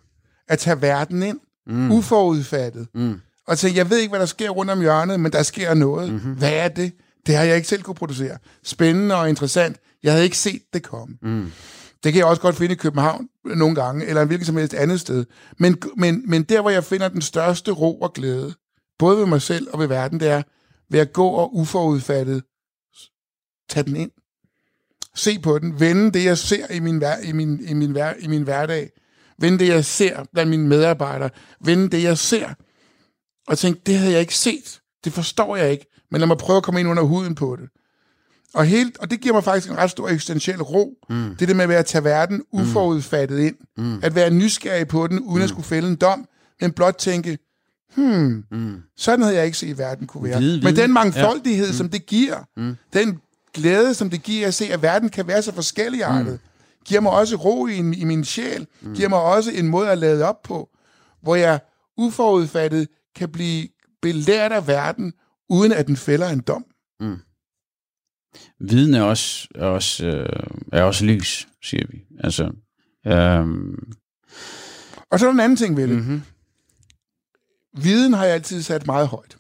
At 0.47 0.59
tage 0.59 0.81
verden 0.81 1.23
ind, 1.23 1.39
mm. 1.67 1.91
uforudfattet. 1.91 2.87
Mm. 2.95 3.19
Og 3.47 3.57
så 3.57 3.69
jeg 3.75 3.89
ved 3.89 3.97
ikke, 3.97 4.09
hvad 4.09 4.19
der 4.19 4.25
sker 4.25 4.49
rundt 4.49 4.71
om 4.71 4.81
hjørnet, 4.81 5.19
men 5.19 5.31
der 5.31 5.43
sker 5.43 5.73
noget. 5.73 6.11
Mm-hmm. 6.11 6.33
Hvad 6.33 6.53
er 6.53 6.67
det? 6.67 6.93
Det 7.27 7.35
har 7.35 7.43
jeg 7.43 7.55
ikke 7.55 7.67
selv 7.67 7.81
kunne 7.81 7.95
producere. 7.95 8.37
Spændende 8.63 9.15
og 9.15 9.29
interessant. 9.29 9.77
Jeg 10.03 10.11
havde 10.11 10.23
ikke 10.23 10.37
set 10.37 10.61
det 10.73 10.83
komme. 10.83 11.15
Mm. 11.21 11.51
Det 12.03 12.13
kan 12.13 12.19
jeg 12.19 12.25
også 12.25 12.41
godt 12.41 12.55
finde 12.55 12.73
i 12.73 12.77
København 12.77 13.27
nogle 13.45 13.75
gange, 13.75 14.05
eller 14.05 14.25
hvilket 14.25 14.47
som 14.47 14.57
helst 14.57 14.73
andet 14.73 14.99
sted. 14.99 15.25
Men, 15.59 15.77
men, 15.97 16.23
men 16.27 16.43
der, 16.43 16.61
hvor 16.61 16.69
jeg 16.69 16.83
finder 16.83 17.07
den 17.07 17.21
største 17.21 17.71
ro 17.71 17.99
og 17.99 18.13
glæde, 18.13 18.53
både 19.01 19.17
ved 19.17 19.25
mig 19.25 19.41
selv 19.41 19.67
og 19.73 19.79
ved 19.79 19.87
verden, 19.87 20.19
det 20.19 20.27
er 20.29 20.41
ved 20.89 20.99
at 20.99 21.13
gå 21.13 21.27
og 21.27 21.55
uforudfattet 21.55 22.43
tage 23.69 23.83
den 23.83 23.95
ind. 23.95 24.11
Se 25.15 25.39
på 25.39 25.59
den. 25.59 25.79
Vende 25.79 26.11
det, 26.11 26.25
jeg 26.25 26.37
ser 26.37 26.71
i 26.71 26.79
min, 26.79 27.03
i 27.23 27.31
min, 27.31 27.59
i 27.67 27.73
min, 27.73 27.97
i 28.19 28.27
min 28.27 28.43
hverdag. 28.43 28.89
Vende 29.39 29.59
det, 29.59 29.67
jeg 29.67 29.85
ser 29.85 30.23
blandt 30.33 30.49
mine 30.49 30.67
medarbejdere. 30.67 31.29
Vende 31.65 31.89
det, 31.89 32.03
jeg 32.03 32.17
ser. 32.17 32.49
Og 33.47 33.57
tænke, 33.57 33.81
det 33.85 33.97
havde 33.97 34.11
jeg 34.11 34.21
ikke 34.21 34.35
set. 34.35 34.81
Det 35.03 35.13
forstår 35.13 35.55
jeg 35.55 35.71
ikke. 35.71 35.85
Men 36.11 36.21
lad 36.21 36.27
mig 36.27 36.37
prøve 36.37 36.57
at 36.57 36.63
komme 36.63 36.79
ind 36.79 36.89
under 36.89 37.03
huden 37.03 37.35
på 37.35 37.55
det. 37.55 37.69
Og, 38.53 38.65
helt, 38.65 38.97
og 38.97 39.11
det 39.11 39.21
giver 39.21 39.33
mig 39.33 39.43
faktisk 39.43 39.71
en 39.71 39.77
ret 39.77 39.91
stor 39.91 40.09
eksistentiel 40.09 40.61
ro. 40.61 40.93
Mm. 41.09 41.35
Det 41.35 41.47
der 41.47 41.53
med 41.53 41.75
at 41.75 41.85
tage 41.85 42.03
verden 42.03 42.43
uforudfattet 42.51 43.39
ind. 43.39 43.55
Mm. 43.77 43.99
At 44.03 44.15
være 44.15 44.29
nysgerrig 44.29 44.87
på 44.87 45.07
den, 45.07 45.19
uden 45.19 45.37
mm. 45.37 45.43
at 45.43 45.49
skulle 45.49 45.65
fælde 45.65 45.87
en 45.87 45.95
dom, 45.95 46.25
men 46.61 46.71
blot 46.71 46.95
tænke, 46.95 47.37
hmm, 47.95 48.43
mm. 48.51 48.81
sådan 48.97 49.23
havde 49.23 49.35
jeg 49.35 49.45
ikke 49.45 49.57
set, 49.57 49.71
at 49.71 49.77
verden 49.77 50.07
kunne 50.07 50.23
være. 50.23 50.39
Vide, 50.39 50.51
vide. 50.53 50.65
Men 50.65 50.75
den 50.75 50.93
mangfoldighed, 50.93 51.65
ja. 51.65 51.71
mm. 51.71 51.77
som 51.77 51.89
det 51.89 52.05
giver, 52.05 52.37
mm. 52.57 52.75
den 52.93 53.19
glæde, 53.53 53.93
som 53.93 54.09
det 54.09 54.23
giver 54.23 54.47
at 54.47 54.53
se, 54.53 54.65
at 54.65 54.81
verden 54.81 55.09
kan 55.09 55.27
være 55.27 55.41
så 55.41 55.53
forskelligartet, 55.53 56.33
mm. 56.33 56.39
giver 56.85 57.01
mig 57.01 57.11
også 57.11 57.35
ro 57.35 57.67
i, 57.67 57.77
i 57.77 58.03
min 58.03 58.25
sjæl, 58.25 58.67
mm. 58.81 58.95
giver 58.95 59.09
mig 59.09 59.19
også 59.19 59.51
en 59.51 59.67
måde 59.67 59.89
at 59.89 59.97
lade 59.97 60.25
op 60.25 60.41
på, 60.43 60.69
hvor 61.21 61.35
jeg 61.35 61.59
uforudfattet 61.97 62.87
kan 63.15 63.29
blive 63.29 63.67
belært 64.01 64.51
af 64.51 64.67
verden, 64.67 65.13
uden 65.49 65.71
at 65.71 65.87
den 65.87 65.97
fælder 65.97 66.29
en 66.29 66.39
dom. 66.39 66.65
Mm. 66.99 67.17
Viden 68.59 68.93
er 68.93 69.01
også, 69.01 69.47
er 69.55 69.65
også, 69.65 70.05
øh, 70.05 70.43
er 70.73 70.83
også 70.83 71.05
lys, 71.05 71.47
siger 71.63 71.85
vi. 71.89 72.03
Altså, 72.23 72.43
øh... 73.07 73.47
Og 75.11 75.19
så 75.19 75.25
er 75.25 75.29
der 75.29 75.33
en 75.33 75.39
anden 75.39 75.55
ting 75.55 75.77
ved 75.77 75.87
det. 75.87 75.95
Mm-hmm. 75.95 76.21
Viden 77.77 78.13
har 78.13 78.25
jeg 78.25 78.33
altid 78.33 78.61
sat 78.61 78.87
meget 78.87 79.07
højt. 79.07 79.37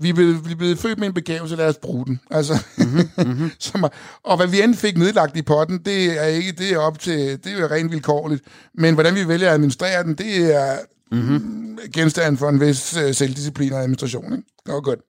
Vi 0.00 0.08
er 0.08 0.14
blevet, 0.14 0.46
vi 0.46 0.52
er 0.52 0.56
blevet 0.56 0.78
født 0.78 0.98
med 0.98 1.06
en 1.08 1.14
begævelse, 1.14 1.56
lad 1.56 1.68
os 1.68 1.78
bruge 1.82 2.06
den. 2.06 2.20
Altså, 2.30 2.64
mm-hmm. 2.78 3.50
som, 3.58 3.84
og 4.22 4.36
hvad 4.36 4.46
vi 4.46 4.62
end 4.62 4.74
fik 4.74 4.98
nedlagt 4.98 5.36
i 5.36 5.42
potten, 5.42 5.78
det 5.78 6.22
er 6.22 6.26
ikke 6.26 6.52
det 6.52 6.72
er 6.72 6.78
op 6.78 6.98
til, 6.98 7.44
det 7.44 7.52
er 7.52 7.60
jo 7.60 7.66
rent 7.66 7.92
vilkårligt. 7.92 8.44
Men 8.74 8.94
hvordan 8.94 9.14
vi 9.14 9.28
vælger 9.28 9.48
at 9.48 9.54
administrere 9.54 10.02
den, 10.02 10.14
det 10.14 10.54
er 10.54 10.78
mm-hmm. 11.12 11.78
genstand 11.92 12.36
for 12.36 12.48
en 12.48 12.60
vis 12.60 12.96
uh, 12.96 13.14
selvdisciplin 13.14 13.72
og 13.72 13.80
administration. 13.80 14.32
Ikke? 14.32 14.48
Det 14.66 14.74
var 14.74 14.80
godt. 14.80 15.00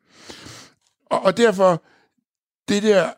Og, 1.06 1.26
og 1.26 1.38
derfor, 1.38 1.84
det 2.70 2.84
der, 2.84 3.10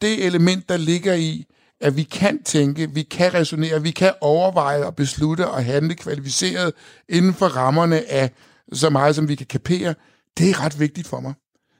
det 0.00 0.26
element, 0.26 0.68
der 0.68 0.76
ligger 0.76 1.14
i, 1.14 1.46
at 1.80 1.96
vi 1.96 2.02
kan 2.02 2.42
tænke, 2.42 2.90
vi 2.90 3.02
kan 3.02 3.34
resonere, 3.34 3.82
vi 3.82 3.90
kan 3.90 4.12
overveje 4.20 4.84
og 4.84 4.96
beslutte 4.96 5.48
og 5.48 5.64
handle 5.64 5.94
kvalificeret 5.94 6.72
inden 7.08 7.34
for 7.34 7.46
rammerne 7.46 8.12
af 8.12 8.30
så 8.72 8.90
meget, 8.90 9.16
som 9.16 9.28
vi 9.28 9.34
kan 9.34 9.46
kapere, 9.46 9.94
det 10.38 10.50
er 10.50 10.60
ret 10.60 10.80
vigtigt 10.80 11.08
for 11.08 11.20
mig. 11.20 11.34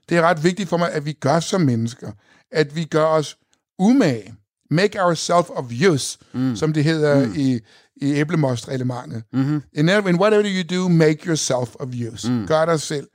Det 0.08 0.16
er 0.16 0.22
ret 0.22 0.44
vigtigt 0.44 0.68
for 0.68 0.76
mig, 0.76 0.92
at 0.92 1.06
vi 1.06 1.12
gør 1.12 1.40
som 1.40 1.61
mennesker. 1.61 2.12
At 2.52 2.76
vi 2.76 2.84
gør 2.84 3.04
os 3.04 3.37
umage. 3.78 4.34
Make 4.70 5.02
ourselves 5.02 5.50
of 5.50 5.64
use, 5.90 6.18
mm. 6.32 6.56
som 6.56 6.72
det 6.72 6.84
hedder 6.84 7.26
mm. 7.26 7.34
i, 7.37 7.61
i 7.96 8.12
æblemost-reglementet. 8.14 9.22
Mm-hmm. 9.32 9.62
In, 9.72 9.88
in 9.88 10.20
whatever 10.20 10.44
you 10.44 10.82
do, 10.82 10.88
make 10.88 11.26
yourself 11.26 11.75
of 11.75 11.88
use. 12.12 12.32
Mm. 12.32 12.46
Gør 12.46 12.64
dig 12.64 12.80
selv 12.80 13.06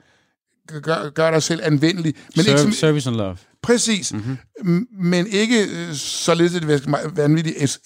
gør, 0.68 1.10
gør 1.10 1.32
dig 1.32 1.44
selv 1.44 1.62
anvendelig. 1.64 2.16
Men 2.36 2.44
Serv, 2.44 2.54
ikke 2.54 2.62
som, 2.62 2.72
service 2.72 3.10
and 3.10 3.18
love. 3.18 3.38
Præcis. 3.62 4.14
Mm-hmm. 4.14 4.88
Men 5.00 5.28
ikke 5.28 5.64
øh, 5.64 5.94
således, 5.94 6.56
at 6.56 6.62
det 6.62 6.86
er 6.86 7.10
vanvittigt 7.10 7.80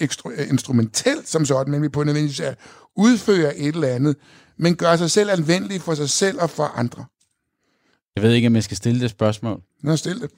instrumentelt 0.49 1.29
som 1.29 1.45
sådan, 1.45 1.71
men 1.71 1.81
vi 1.81 1.89
på 1.89 2.03
nødvendigvis 2.03 2.39
at 2.39 2.57
udføre 2.97 3.57
et 3.57 3.75
eller 3.75 3.87
andet, 3.87 4.15
men 4.61 4.75
gøre 4.75 4.97
sig 4.97 5.11
selv 5.11 5.29
anvendelig 5.29 5.81
for 5.81 5.95
sig 5.95 6.09
selv 6.09 6.41
og 6.41 6.49
for 6.49 6.63
andre. 6.63 7.05
Jeg 8.15 8.23
ved 8.23 8.33
ikke, 8.33 8.47
om 8.47 8.55
jeg 8.55 8.63
skal 8.63 8.77
stille 8.77 9.01
det 9.01 9.09
spørgsmål. 9.09 9.61
Nå, 9.81 9.95
stil 9.95 10.21
det. 10.21 10.31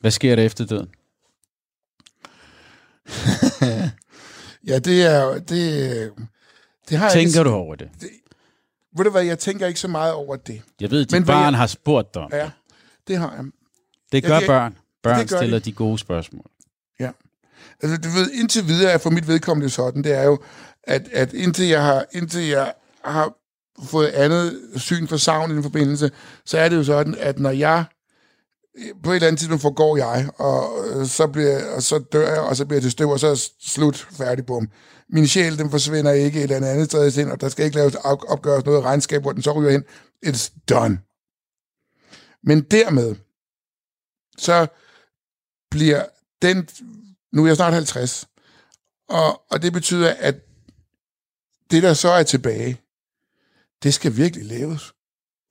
Hvad 0.00 0.10
sker 0.10 0.36
der 0.36 0.42
efter 0.42 0.64
døden? 0.66 0.88
Ja, 4.66 4.78
det 4.78 5.02
er 5.02 5.38
det, 5.38 6.12
det 6.88 6.98
har 6.98 7.04
jeg 7.06 7.12
Tænker 7.12 7.40
ikke, 7.40 7.48
du 7.50 7.54
over 7.54 7.74
det? 7.74 7.88
Ved 8.96 9.04
du 9.04 9.10
hvad, 9.10 9.22
jeg 9.22 9.38
tænker 9.38 9.66
ikke 9.66 9.80
så 9.80 9.88
meget 9.88 10.12
over 10.12 10.36
det. 10.36 10.62
Jeg 10.80 10.90
ved, 10.90 11.00
at 11.02 11.10
dit 11.10 11.26
barn 11.26 11.52
jeg- 11.52 11.58
har 11.58 11.66
spurgt 11.66 12.14
dig 12.14 12.22
om. 12.22 12.30
Ja, 12.32 12.50
det 13.08 13.16
har 13.18 13.34
jeg. 13.34 13.44
Det 14.12 14.24
gør 14.24 14.38
det- 14.38 14.46
børn. 14.46 14.76
Børn 15.02 15.20
det 15.20 15.30
gør 15.30 15.36
stiller 15.36 15.58
de. 15.58 15.64
de 15.64 15.72
gode 15.72 15.98
spørgsmål. 15.98 16.46
Altså, 17.82 17.96
du 17.96 18.08
ved, 18.08 18.30
indtil 18.30 18.68
videre 18.68 18.92
er 18.92 18.98
for 18.98 19.10
mit 19.10 19.28
vedkommende 19.28 19.70
sådan, 19.70 20.04
det 20.04 20.12
er 20.12 20.24
jo, 20.24 20.38
at, 20.82 21.08
at 21.12 21.32
indtil, 21.32 21.66
jeg 21.66 21.82
har, 21.82 22.04
indtil 22.12 22.46
jeg 22.46 22.74
har 23.04 23.32
fået 23.84 24.06
andet 24.06 24.60
syn 24.76 25.06
for 25.06 25.16
savn 25.16 25.50
i 25.50 25.54
den 25.54 25.62
forbindelse, 25.62 26.10
så 26.44 26.58
er 26.58 26.68
det 26.68 26.76
jo 26.76 26.84
sådan, 26.84 27.14
at 27.18 27.38
når 27.38 27.50
jeg 27.50 27.84
på 29.02 29.10
et 29.10 29.14
eller 29.14 29.26
andet 29.26 29.38
tidspunkt 29.38 29.62
forgår 29.62 29.96
jeg, 29.96 30.30
og, 30.36 30.86
øh, 30.88 31.06
så, 31.06 31.26
bliver, 31.26 31.74
og 31.74 31.82
så 31.82 31.98
dør 31.98 32.28
jeg, 32.28 32.40
og 32.40 32.56
så 32.56 32.64
bliver 32.66 32.76
jeg 32.76 32.82
til 32.82 32.90
støv, 32.90 33.10
og 33.10 33.20
så 33.20 33.26
er 33.26 33.48
slut, 33.60 34.08
færdig, 34.12 34.46
bum. 34.46 34.68
Min 35.10 35.26
sjæl, 35.26 35.58
den 35.58 35.70
forsvinder 35.70 36.12
ikke 36.12 36.44
et 36.44 36.50
eller 36.50 36.68
andet 36.68 36.86
sted 36.86 37.12
hen, 37.12 37.30
og 37.30 37.40
der 37.40 37.48
skal 37.48 37.64
ikke 37.64 37.76
laves 37.76 37.94
opgøres 38.04 38.64
noget 38.64 38.84
regnskab, 38.84 39.22
hvor 39.22 39.32
den 39.32 39.42
så 39.42 39.52
ryger 39.52 39.70
hen. 39.70 39.84
It's 40.26 40.64
done. 40.68 40.98
Men 42.42 42.60
dermed, 42.60 43.14
så 44.38 44.66
bliver 45.70 46.04
den, 46.42 46.68
nu 47.32 47.42
er 47.42 47.46
jeg 47.46 47.56
snart 47.56 47.72
50, 47.72 48.26
og, 49.08 49.42
og 49.50 49.62
det 49.62 49.72
betyder, 49.72 50.14
at 50.18 50.34
det, 51.70 51.82
der 51.82 51.94
så 51.94 52.08
er 52.08 52.22
tilbage, 52.22 52.80
det 53.82 53.94
skal 53.94 54.16
virkelig 54.16 54.46
laves. 54.46 54.92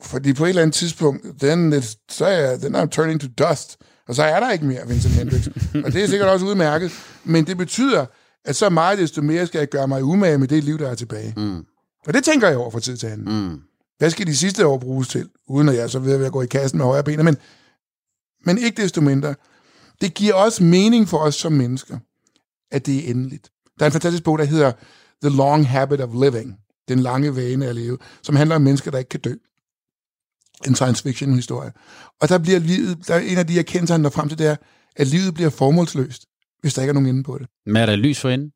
Fordi 0.02 0.34
på 0.34 0.46
et 0.46 0.50
eller 0.50 0.62
andet 0.62 0.76
tidspunkt, 0.76 1.42
den, 1.42 1.82
så 2.10 2.26
er 2.26 2.58
den 2.58 2.76
er 2.76 2.86
turning 2.86 3.22
to 3.22 3.28
dust, 3.28 3.78
og 4.08 4.16
så 4.16 4.24
er 4.24 4.40
der 4.40 4.52
ikke 4.52 4.66
mere 4.66 4.88
Vincent 4.88 5.14
Hendricks. 5.14 5.48
og 5.86 5.94
det 5.94 6.04
er 6.04 6.08
sikkert 6.08 6.30
også 6.30 6.46
udmærket, 6.46 6.92
men 7.24 7.48
det 7.48 7.58
betyder, 7.58 8.06
at 8.46 8.56
så 8.56 8.70
meget 8.70 8.98
desto 8.98 9.22
mere 9.22 9.48
skal 9.48 9.60
jeg 9.60 9.70
gøre 9.70 9.88
mig 9.88 10.04
umage 10.04 10.38
med 10.38 10.48
det 10.48 10.64
liv, 10.64 10.80
der 10.80 10.90
er 10.90 10.96
tilbage. 10.96 11.34
Mm. 11.38 11.66
Og 12.08 12.14
det 12.14 12.24
tænker 12.24 12.48
jeg 12.48 12.58
over 12.58 12.72
fra 12.72 12.80
tid 12.80 12.98
til 12.98 13.08
anden. 13.08 13.48
Mm. 13.48 13.62
Hvad 13.98 14.10
skal 14.10 14.28
de 14.28 14.38
sidste 14.38 14.68
år 14.68 14.78
bruges 14.78 15.08
til? 15.08 15.30
Uden 15.48 15.70
at 15.70 15.76
jeg 15.76 15.90
så 15.90 16.00
ved 16.00 16.26
at 16.26 16.32
gå 16.32 16.42
i 16.42 16.46
kassen 16.46 16.78
med 16.78 16.86
højre 16.86 17.04
ben. 17.04 17.26
Men, 17.26 17.38
men 18.46 18.58
ikke 18.58 18.82
desto 18.82 19.02
mindre. 19.02 19.36
Det 20.02 20.14
giver 20.14 20.34
også 20.34 20.64
mening 20.64 21.08
for 21.08 21.18
os 21.18 21.36
som 21.36 21.52
mennesker, 21.52 22.00
at 22.72 22.86
det 22.86 23.06
er 23.06 23.12
endeligt. 23.12 23.52
Der 23.80 23.86
er 23.86 23.88
en 23.88 23.92
fantastisk 23.92 24.24
bog, 24.24 24.38
der 24.38 24.46
hedder 24.46 24.72
The 25.24 25.38
Long 25.38 25.68
Habit 25.68 26.02
of 26.02 26.10
Living. 26.24 26.56
Den 26.88 27.00
lange 27.00 27.36
vane 27.36 27.66
at 27.66 27.76
leve, 27.76 27.98
som 28.24 28.36
handler 28.36 28.56
om 28.56 28.62
mennesker, 28.62 28.92
der 28.92 28.98
ikke 28.98 29.10
kan 29.10 29.20
dø. 29.20 29.34
En 30.68 30.76
science 30.76 31.04
fiction 31.04 31.36
historie. 31.36 31.72
Og 32.22 32.30
der 32.30 32.38
bliver 32.38 32.60
livet, 32.60 33.08
der 33.08 33.16
er 33.16 33.20
en 33.20 33.38
af 33.38 33.48
de 33.48 33.60
erkendelser, 33.60 33.94
han 33.94 34.02
når 34.02 34.10
frem 34.10 34.30
til, 34.30 34.38
det 34.38 34.48
er, 34.48 34.56
at 34.96 35.08
livet 35.08 35.34
bliver 35.34 35.50
formålsløst, 35.50 36.26
hvis 36.62 36.74
der 36.74 36.82
ikke 36.82 36.90
er 36.90 36.94
nogen 36.94 37.10
inde 37.10 37.24
på 37.24 37.38
det. 37.38 37.48
Men 37.66 37.76
er 37.76 37.86
der 37.86 37.96
lys 37.96 38.20
for 38.20 38.30
enden? 38.30 38.52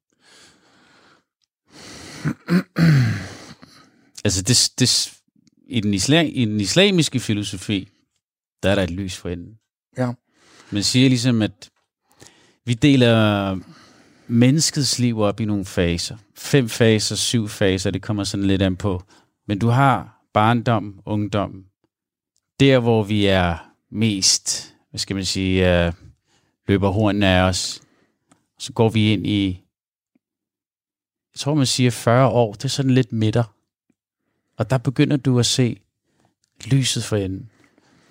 altså, 4.25 4.41
det, 4.41 4.71
det, 4.79 5.13
i, 5.67 5.79
den 5.79 5.93
islam, 5.93 6.25
i 6.29 6.45
den 6.45 6.59
islamiske 6.59 7.19
filosofi, 7.19 7.89
der 8.63 8.69
er 8.69 8.75
der 8.75 8.83
et 8.83 8.91
lys 8.91 9.17
for 9.17 9.29
enden. 9.29 9.53
Ja. 9.97 10.11
Man 10.71 10.83
siger 10.83 11.09
ligesom, 11.09 11.41
at 11.41 11.69
vi 12.65 12.73
deler 12.73 13.59
menneskets 14.27 14.99
liv 14.99 15.19
op 15.19 15.39
i 15.39 15.45
nogle 15.45 15.65
faser. 15.65 16.17
Fem 16.35 16.69
faser, 16.69 17.15
syv 17.15 17.49
faser, 17.49 17.91
det 17.91 18.01
kommer 18.01 18.23
sådan 18.23 18.47
lidt 18.47 18.61
an 18.61 18.77
på. 18.77 19.03
Men 19.47 19.59
du 19.59 19.67
har 19.67 20.23
barndom, 20.33 20.99
ungdom, 21.05 21.65
der 22.59 22.79
hvor 22.79 23.03
vi 23.03 23.25
er 23.25 23.71
mest, 23.91 24.75
hvad 24.89 24.99
skal 24.99 25.15
man 25.15 25.25
sige, 25.25 25.85
øh, 25.85 25.93
løber 26.67 26.89
hornene 26.89 27.27
af 27.27 27.41
os. 27.41 27.81
Så 28.59 28.73
går 28.73 28.89
vi 28.89 29.13
ind 29.13 29.27
i, 29.27 29.47
jeg 31.33 31.39
tror 31.39 31.53
man 31.53 31.65
siger 31.65 31.91
40 31.91 32.27
år, 32.27 32.53
det 32.53 32.63
er 32.63 32.69
sådan 32.69 32.91
lidt 32.91 33.11
midter. 33.11 33.43
Og 34.57 34.69
der 34.69 34.77
begynder 34.77 35.17
du 35.17 35.39
at 35.39 35.45
se 35.45 35.79
lyset 36.65 37.03
for 37.03 37.15
enden. 37.15 37.49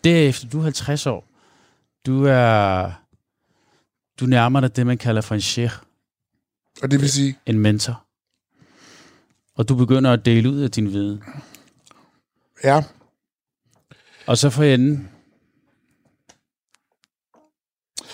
Derefter, 0.04 0.48
du 0.48 0.58
er 0.58 0.62
50 0.62 1.06
år, 1.06 1.29
du 2.06 2.24
er, 2.24 2.90
du 4.20 4.26
nærmer 4.26 4.60
dig 4.60 4.76
det, 4.76 4.86
man 4.86 4.98
kalder 4.98 5.20
for 5.22 5.34
en 5.34 5.40
sheikh, 5.40 5.74
Og 6.82 6.90
det 6.90 7.00
vil 7.00 7.10
sige, 7.10 7.38
en 7.46 7.58
mentor. 7.58 8.04
Og 9.54 9.68
du 9.68 9.74
begynder 9.74 10.12
at 10.12 10.24
dele 10.24 10.50
ud 10.50 10.60
af 10.60 10.70
din 10.70 10.92
viden. 10.92 11.22
ja, 12.64 12.82
Og 14.26 14.38
så 14.38 14.50
for 14.50 14.62
enden, 14.62 15.10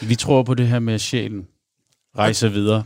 vi 0.02 0.14
tror 0.16 0.42
på 0.42 0.54
det 0.54 0.68
her 0.68 0.78
med, 0.78 0.94
at 0.94 1.00
sjælen 1.00 1.48
rejser 2.18 2.48
videre. 2.48 2.84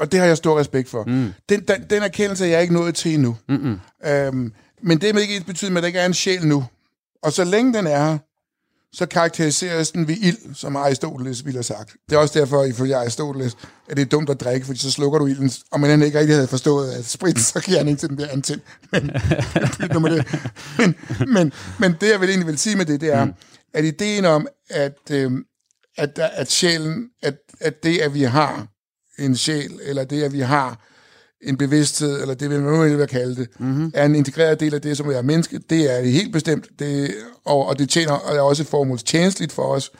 og 0.00 0.12
det 0.12 0.20
har 0.20 0.26
jeg 0.26 0.36
stor 0.36 0.60
respekt 0.60 0.88
for. 0.88 1.04
Mm. 1.04 1.32
Den, 1.48 1.60
den, 1.68 1.90
den 1.90 2.02
erkendelse 2.02 2.44
er 2.44 2.48
jeg 2.48 2.62
ikke 2.62 2.74
nået 2.74 2.94
til 2.94 3.14
endnu. 3.14 3.36
Mm-mm. 3.48 3.80
Øhm, 4.04 4.54
men 4.82 5.00
det 5.00 5.10
er 5.16 5.18
ikke 5.20 5.36
ens 5.36 5.44
betyder, 5.44 5.76
at 5.76 5.82
der 5.82 5.86
ikke 5.86 5.98
er 5.98 6.06
en 6.06 6.14
sjæl 6.14 6.46
nu. 6.46 6.64
Og 7.22 7.32
så 7.32 7.44
længe 7.44 7.74
den 7.78 7.86
er 7.86 8.04
her, 8.10 8.18
så 8.94 9.06
karakteriseres 9.06 9.90
den 9.90 10.08
ved 10.08 10.16
ild, 10.16 10.54
som 10.54 10.76
Aristoteles 10.76 11.44
ville 11.44 11.56
have 11.56 11.62
sagt. 11.62 11.96
Det 12.08 12.16
er 12.16 12.20
også 12.20 12.38
derfor, 12.38 12.64
ifølge 12.64 12.96
Aristoteles, 12.96 13.56
at 13.88 13.96
det 13.96 14.02
er 14.02 14.06
dumt 14.06 14.30
at 14.30 14.40
drikke, 14.40 14.66
fordi 14.66 14.78
så 14.78 14.90
slukker 14.90 15.18
du 15.18 15.26
ilden. 15.26 15.50
Og 15.70 15.80
man 15.80 16.02
ikke 16.02 16.18
rigtig 16.18 16.34
havde 16.34 16.48
forstået, 16.48 16.92
at 16.92 17.04
sprit, 17.04 17.40
så 17.40 17.60
giver 17.60 17.78
han 17.78 17.88
ikke 17.88 18.00
til 18.00 18.08
den 18.08 18.18
der 18.18 18.28
antænd. 18.28 18.60
Men, 18.92 19.10
men, 20.02 20.94
men, 21.28 21.52
men 21.78 21.96
det, 22.00 22.10
jeg 22.10 22.20
vil 22.20 22.28
egentlig 22.28 22.46
vil 22.46 22.58
sige 22.58 22.76
med 22.76 22.86
det, 22.86 23.00
det 23.00 23.12
er, 23.12 23.24
mm. 23.24 23.32
at 23.74 23.84
ideen 23.84 24.24
om, 24.24 24.46
at, 24.70 25.10
øhm, 25.10 25.44
at, 25.98 26.18
at 26.18 26.50
sjælen, 26.50 27.08
at, 27.22 27.34
at 27.60 27.82
det, 27.82 27.98
at 27.98 28.14
vi 28.14 28.22
har 28.22 28.66
en 29.18 29.36
sjæl, 29.36 29.80
eller 29.82 30.04
det, 30.04 30.22
at 30.22 30.32
vi 30.32 30.40
har 30.40 30.91
en 31.42 31.56
bevidsthed, 31.56 32.20
eller 32.20 32.34
det, 32.34 32.50
vi 32.50 32.58
nu 32.58 32.96
vil 32.96 33.06
kalde 33.06 33.36
det, 33.36 33.48
mm-hmm. 33.58 33.92
er 33.94 34.04
en 34.04 34.14
integreret 34.14 34.60
del 34.60 34.74
af 34.74 34.80
det, 34.80 34.96
som 34.96 35.10
er 35.10 35.22
menneske. 35.22 35.60
Det 35.70 35.98
er 35.98 36.04
helt 36.04 36.32
bestemt, 36.32 36.66
det, 36.78 37.14
og, 37.44 37.66
og 37.66 37.78
det 37.78 37.88
tjener, 37.88 38.12
og 38.12 38.36
er 38.36 38.40
også 38.40 38.64
formålstjenestligt 38.64 39.52
for 39.52 39.62
os. 39.62 39.90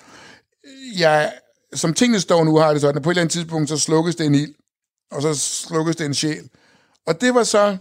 Jeg, 0.99 1.33
som 1.75 1.95
tingene 1.95 2.21
står 2.21 2.45
nu, 2.45 2.57
har 2.57 2.73
det 2.73 2.81
sådan, 2.81 2.97
at 2.97 3.03
på 3.03 3.11
et 3.11 3.13
eller 3.13 3.23
andet 3.23 3.33
tidspunkt, 3.33 3.69
så 3.69 3.77
slukkes 3.77 4.17
det 4.17 4.27
en 4.27 4.35
ild, 4.35 4.55
og 5.11 5.23
så 5.23 5.35
slukkes 5.35 5.97
det 5.97 6.07
en 6.07 6.15
sjæl. 6.15 6.49
Og 7.07 7.21
det 7.21 7.35
var 7.35 7.43
så 7.43 7.77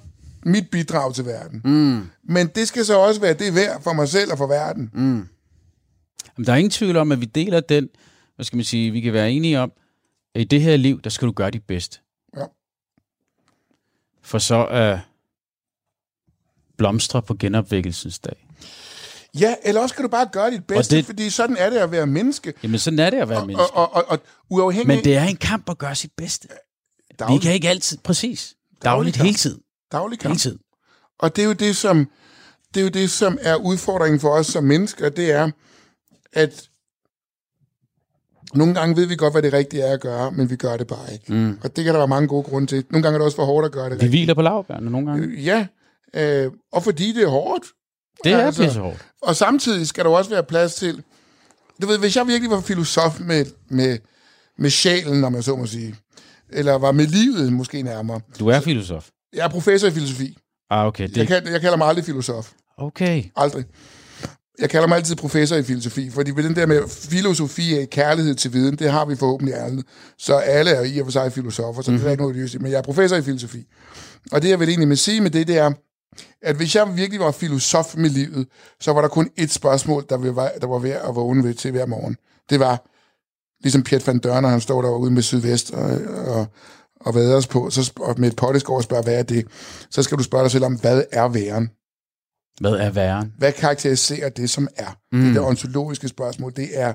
mit 0.46 0.70
bidrag 0.72 1.16
til 1.16 1.26
verden. 1.26 1.62
Mm. 1.66 2.10
Men 2.24 2.48
det 2.48 2.68
skal 2.68 2.86
så 2.86 2.98
også 2.98 3.22
være 3.22 3.34
det 3.34 3.56
værd 3.56 3.84
for 3.84 3.94
mig 3.94 4.08
selv 4.08 4.32
og 4.32 4.38
for 4.38 4.48
verden. 4.48 4.90
Mm. 4.94 5.28
Jamen, 6.38 6.46
der 6.46 6.54
er 6.54 6.58
ingen 6.58 6.72
tvivl 6.72 6.98
om, 6.98 7.12
at 7.12 7.22
vi 7.22 7.26
deler 7.26 7.60
den, 7.60 7.90
hvad 8.36 8.46
skal 8.46 8.58
man 8.58 8.66
sige, 8.66 8.92
vi 8.92 9.02
kan 9.02 9.14
være 9.14 9.32
enige 9.32 9.60
om, 9.60 9.72
at 10.36 10.42
i 10.42 10.44
det 10.44 10.62
her 10.62 10.78
liv, 10.78 11.02
der 11.02 11.10
skal 11.10 11.28
du 11.28 11.32
gøre 11.32 11.52
dit 11.52 11.64
bedste. 11.68 12.00
For 14.24 14.38
så 14.40 14.66
at 14.66 15.00
blomstre 16.78 17.22
på 17.22 17.34
genopvækkelsens 17.40 18.20
dag. 18.20 18.48
Ja, 19.40 19.56
eller 19.64 19.82
også 19.82 19.96
kan 19.96 20.04
du 20.04 20.10
bare 20.10 20.30
gøre 20.32 20.52
dit 20.52 20.66
bedste, 20.68 20.96
det... 20.96 20.98
det- 21.02 21.06
fordi 21.06 21.30
sådan 21.30 21.58
er 21.58 21.70
det 21.70 21.78
at 21.78 21.92
være 21.92 22.08
menneske. 22.08 22.54
Jamen, 22.64 22.80
sådan 22.80 23.00
er 23.00 23.10
det 23.10 23.18
at 23.18 23.30
være 23.30 23.46
menneske. 23.46 23.62
Og, 23.74 23.94
og, 23.94 23.94
og, 23.96 24.06
og 24.10 24.20
uafhængig 24.50 24.88
Men 24.96 25.04
det 25.04 25.16
er 25.18 25.24
en 25.24 25.36
kamp 25.36 25.70
at 25.70 25.78
gøre 25.78 25.96
sit 25.96 26.12
bedste. 26.18 26.48
Vi 26.50 27.16
daglig, 27.20 27.42
kan 27.42 27.54
ikke 27.54 27.70
altid, 27.70 27.98
præcis. 27.98 28.56
Dagligt, 28.84 29.16
kamp. 29.16 29.26
hele 29.26 29.38
tiden. 29.38 29.62
daglig 29.92 30.20
kamp. 30.20 30.32
Hele 30.32 30.40
tiden. 30.40 30.60
Og 31.20 31.36
det 31.36 31.42
er 31.42 31.46
jo 31.46 31.54
det, 31.54 31.76
som, 31.76 32.10
det 32.74 32.80
er 32.80 32.84
jo 32.84 32.90
det, 32.90 33.12
som 33.12 33.38
er 33.42 33.56
udfordringen 33.56 34.20
for 34.20 34.30
os 34.30 34.48
som 34.48 34.64
mennesker, 34.64 35.10
det 35.10 35.32
er, 35.32 35.52
at 36.34 36.70
nogle 38.56 38.74
gange 38.74 38.96
ved 38.96 39.06
vi 39.06 39.16
godt, 39.16 39.34
hvad 39.34 39.42
det 39.42 39.54
rigtige 39.54 39.84
er 39.84 39.94
at 39.94 40.02
gøre, 40.02 40.32
men 40.32 40.50
vi 40.50 40.56
gør 40.56 40.78
det 40.78 40.88
bare 40.88 41.14
ikke. 41.14 41.34
Mm. 41.34 41.58
Og 41.64 41.76
det 41.76 41.84
kan 41.84 41.94
der 41.94 42.00
være 42.00 42.08
mange 42.08 42.28
gode 42.28 42.44
grunde 42.44 42.68
til. 42.68 42.84
Nogle 42.90 43.04
gange 43.04 43.16
er 43.16 43.18
det 43.20 43.26
også 43.26 43.36
for 43.36 43.46
hårdt 43.46 43.66
at 43.66 43.72
gøre 43.72 43.84
det 43.84 43.92
Vi 43.92 43.94
rigtigt. 43.96 44.12
hviler 44.12 44.34
på 44.34 44.42
lavbærne 44.42 44.90
nogle 44.90 45.08
gange. 45.12 45.36
Ja, 45.42 45.68
øh, 46.14 46.52
og 46.74 46.84
fordi 46.84 47.14
det 47.14 47.24
er 47.24 47.28
hårdt. 47.28 47.64
Det 48.24 48.32
er 48.32 48.38
altså- 48.46 48.64
pissehårdt. 48.64 49.06
Og 49.22 49.36
samtidig 49.36 49.88
skal 49.88 50.04
der 50.04 50.10
jo 50.10 50.16
også 50.18 50.30
være 50.30 50.44
plads 50.44 50.76
til... 50.76 51.04
Du 51.82 51.88
ved, 51.88 51.98
hvis 52.00 52.16
jeg 52.16 52.28
virkelig 52.28 52.52
var 52.52 52.62
filosof 52.62 53.20
med, 53.20 53.46
med, 53.70 53.98
med 54.58 54.70
sjælen, 54.70 55.24
om 55.24 55.36
jeg 55.36 55.44
så 55.44 55.56
må 55.56 55.66
sige, 55.66 55.96
eller 56.50 56.74
var 56.78 56.92
med 56.92 57.08
livet 57.08 57.54
måske 57.54 57.82
nærmere. 57.82 58.22
Du 58.40 58.48
er 58.48 58.60
filosof. 58.60 59.10
Jeg 59.34 59.46
er 59.46 59.50
professor 59.50 59.88
i 59.88 59.92
filosofi. 59.92 60.38
Ah, 60.70 60.86
okay. 60.88 61.04
Jeg, 61.08 61.16
Det, 61.16 61.28
kan, 61.28 61.48
jeg 61.54 61.62
kalder 61.62 61.78
mig 61.78 61.88
aldrig 61.88 62.06
filosof. 62.06 62.52
okay. 62.78 63.24
Aldrig. 63.36 63.66
Jeg 64.60 64.70
kalder 64.70 64.88
mig 64.88 64.98
altid 64.98 65.16
professor 65.16 65.56
i 65.56 65.64
filosofi, 65.64 66.10
fordi 66.10 66.32
ved 66.32 66.44
den 66.44 66.56
der 66.56 66.66
med 66.66 66.88
filosofi 66.88 67.80
af 67.80 67.90
kærlighed 67.90 68.36
til 68.36 68.54
viden, 68.54 68.76
det 68.76 68.92
har 68.92 69.06
vi 69.06 69.16
forhåbentlig 69.16 69.56
alle. 69.56 69.84
Så 70.18 70.36
alle 70.36 70.72
er 70.72 70.82
i 70.82 71.00
og 71.00 71.06
for 71.06 71.12
sig 71.12 71.34
filosofer, 71.34 71.82
så 71.82 71.92
mm-hmm. 71.92 72.02
det 72.02 72.08
er 72.08 72.12
ikke 72.12 72.24
noget 72.24 72.36
lyst. 72.36 72.60
Men 72.60 72.72
jeg 72.72 72.78
er 72.78 72.82
professor 72.82 73.16
i 73.16 73.22
filosofi. 73.22 73.68
Og 74.32 74.42
det, 74.42 74.50
jeg 74.50 74.60
vil 74.60 74.70
egentlig 74.70 74.88
med 74.88 74.96
sige 74.96 75.22
med 75.22 75.32
det, 75.32 75.48
det 75.48 75.58
er, 75.58 75.72
at 76.42 76.56
hvis 76.56 76.76
jeg 76.76 76.98
virkelig 76.98 77.20
var 77.20 77.32
filosof 77.32 77.96
med 77.98 78.10
livet, 78.10 78.48
så 78.80 78.94
var 78.94 79.02
der 79.02 79.08
kun 79.08 79.30
et 79.38 79.52
spørgsmål, 79.52 80.06
der, 80.10 80.18
vil, 80.18 80.32
der 80.36 80.68
var 80.68 80.80
værd 80.80 81.10
at 81.10 81.16
vågne 81.16 81.44
ved 81.44 81.54
til 81.54 81.72
hver 81.72 81.86
morgen. 81.86 82.18
Det 82.50 82.60
var, 82.60 82.88
ligesom 83.64 83.84
Piet 83.84 84.08
van 84.08 84.20
Dørner, 84.20 84.50
han 84.50 84.62
står 84.62 84.82
derude 84.82 85.12
med 85.12 85.22
sydvest 85.22 85.72
og, 85.72 86.00
og, 86.26 86.48
og 87.00 87.16
vaders 87.16 87.48
på, 87.48 87.70
så 87.70 87.94
og 88.00 88.16
med 88.20 88.30
et 88.30 88.36
potteskår 88.36 88.76
og 88.76 88.84
spørger, 88.84 89.04
hvad 89.04 89.20
er 89.20 89.24
det? 89.24 89.48
Så 89.90 90.04
skal 90.04 90.18
du 90.18 90.24
spørge 90.24 90.44
dig 90.44 90.52
selv 90.52 90.66
om, 90.66 90.76
hvad 90.76 91.04
er 91.12 91.28
væren? 91.28 91.70
Hvad 92.60 92.72
er 92.72 92.90
væren? 92.90 93.34
Hvad 93.38 93.52
karakteriserer 93.52 94.30
det, 94.30 94.50
som 94.50 94.68
er? 94.76 94.98
Mm. 95.12 95.22
Det 95.22 95.36
der 95.36 95.42
ontologiske 95.42 96.08
spørgsmål, 96.08 96.54
det 96.56 96.70
er 96.74 96.94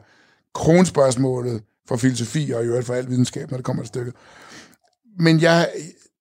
kronspørgsmålet 0.55 1.63
for 1.89 1.97
filosofi 1.97 2.51
og 2.51 2.65
i 2.65 2.67
øvrigt 2.67 2.87
for 2.87 2.95
al 2.95 3.09
videnskab, 3.09 3.51
når 3.51 3.59
det 3.59 3.65
kommer 3.65 3.83
til 3.83 3.89
stykket. 3.89 4.15
Men 5.19 5.41
jeg, 5.41 5.69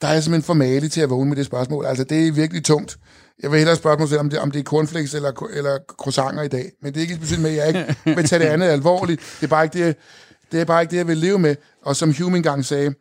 der 0.01 0.07
er 0.07 0.19
simpelthen 0.19 0.45
for 0.45 0.53
malig 0.53 0.91
til 0.91 1.01
at 1.01 1.09
vågne 1.09 1.29
med 1.29 1.37
det 1.37 1.45
spørgsmål. 1.45 1.85
Altså, 1.85 2.03
det 2.03 2.27
er 2.27 2.31
virkelig 2.31 2.63
tungt. 2.63 2.97
Jeg 3.43 3.51
vil 3.51 3.57
hellere 3.57 3.75
spørge 3.75 3.97
mig 3.97 4.09
selv, 4.09 4.19
om 4.19 4.29
det, 4.29 4.39
om 4.39 4.51
det 4.51 4.59
er 4.59 4.63
cornflakes 4.63 5.13
eller, 5.13 5.47
eller 5.53 5.77
croissanter 5.87 6.43
i 6.43 6.47
dag. 6.47 6.71
Men 6.81 6.93
det 6.93 6.97
er 6.97 7.01
ikke 7.01 7.17
betydning 7.17 7.43
med, 7.43 7.57
at 7.57 7.57
jeg 7.57 7.67
ikke 7.67 8.15
vil 8.15 8.27
tage 8.27 8.43
det 8.43 8.49
andet 8.49 8.67
alvorligt. 8.67 9.21
Det 9.39 9.43
er 9.43 9.49
bare 9.49 9.63
ikke 9.63 9.85
det, 9.85 9.95
det, 10.51 10.61
er 10.61 10.65
bare 10.65 10.81
ikke 10.81 10.91
det 10.91 10.97
jeg 10.97 11.07
vil 11.07 11.17
leve 11.17 11.39
med. 11.39 11.55
Og 11.81 11.95
som 11.95 12.13
Hume 12.19 12.37
engang 12.37 12.65
sagde, 12.65 12.93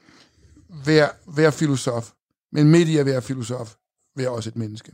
vær, 0.86 1.08
vær 1.36 1.50
filosof. 1.50 2.10
Men 2.52 2.70
midt 2.70 2.88
i 2.88 2.96
at 2.96 3.06
være 3.06 3.22
filosof, 3.22 3.74
vær 4.16 4.28
også 4.28 4.48
et 4.48 4.56
menneske. 4.56 4.92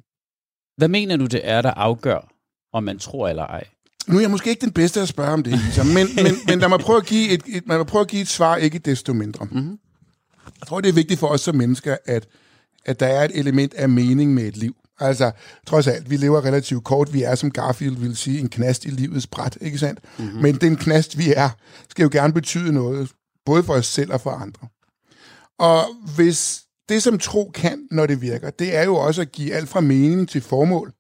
Hvad 0.76 0.88
mener 0.88 1.16
du, 1.16 1.26
det 1.26 1.40
er, 1.44 1.62
der 1.62 1.70
afgør, 1.70 2.28
om 2.72 2.84
man 2.84 2.98
tror 2.98 3.28
eller 3.28 3.46
ej? 3.46 3.64
Nu 4.06 4.16
er 4.16 4.20
jeg 4.20 4.30
måske 4.30 4.50
ikke 4.50 4.60
den 4.60 4.72
bedste 4.72 5.00
at 5.00 5.08
spørge 5.08 5.30
om 5.30 5.42
det, 5.42 5.52
Lisa, 5.52 5.82
men, 5.82 5.94
men, 5.94 6.26
men 6.46 6.58
lad 6.58 6.68
mig 6.68 6.78
prøve 6.80 6.96
at 6.96 7.06
give 7.06 7.28
et, 7.28 7.42
et, 7.46 7.62
lad 7.66 7.76
mig 7.76 7.86
prøve 7.86 8.02
at 8.02 8.08
give 8.08 8.22
et 8.22 8.28
svar, 8.28 8.56
ikke 8.56 8.78
desto 8.78 9.12
mindre. 9.12 9.44
Mm-hmm. 9.44 9.78
Jeg 10.60 10.66
tror, 10.66 10.80
det 10.80 10.88
er 10.88 10.92
vigtigt 10.92 11.20
for 11.20 11.26
os 11.26 11.40
som 11.40 11.54
mennesker, 11.54 11.96
at, 12.06 12.28
at 12.84 13.00
der 13.00 13.06
er 13.06 13.24
et 13.24 13.30
element 13.34 13.74
af 13.74 13.88
mening 13.88 14.34
med 14.34 14.42
et 14.42 14.56
liv. 14.56 14.76
Altså, 15.00 15.30
trods 15.66 15.86
alt, 15.86 16.10
vi 16.10 16.16
lever 16.16 16.44
relativt 16.44 16.84
kort. 16.84 17.12
Vi 17.12 17.22
er, 17.22 17.34
som 17.34 17.50
Garfield 17.50 17.96
vil 17.96 18.16
sige, 18.16 18.40
en 18.40 18.48
knast 18.48 18.84
i 18.84 18.88
livets 18.88 19.26
bræt, 19.26 19.58
ikke 19.60 19.78
sandt? 19.78 20.00
Mm-hmm. 20.18 20.42
Men 20.42 20.54
den 20.54 20.76
knast, 20.76 21.18
vi 21.18 21.32
er, 21.36 21.50
skal 21.90 22.02
jo 22.02 22.08
gerne 22.12 22.32
betyde 22.32 22.72
noget, 22.72 23.10
både 23.46 23.62
for 23.62 23.74
os 23.74 23.86
selv 23.86 24.12
og 24.12 24.20
for 24.20 24.30
andre. 24.30 24.68
Og 25.58 25.84
hvis 26.16 26.62
det, 26.90 27.02
som 27.02 27.18
tro 27.18 27.50
kan, 27.54 27.86
når 27.90 28.06
det 28.06 28.22
virker, 28.22 28.50
det 28.50 28.76
er 28.76 28.84
jo 28.84 28.96
også 28.96 29.20
at 29.20 29.32
give 29.32 29.54
alt 29.54 29.68
fra 29.68 29.80
mening 29.80 30.28
til 30.28 30.40
formål. 30.40 30.92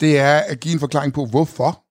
Det 0.00 0.18
er 0.18 0.36
at 0.36 0.60
give 0.60 0.74
en 0.74 0.80
forklaring 0.80 1.12
på, 1.12 1.26
hvorfor. 1.26 1.82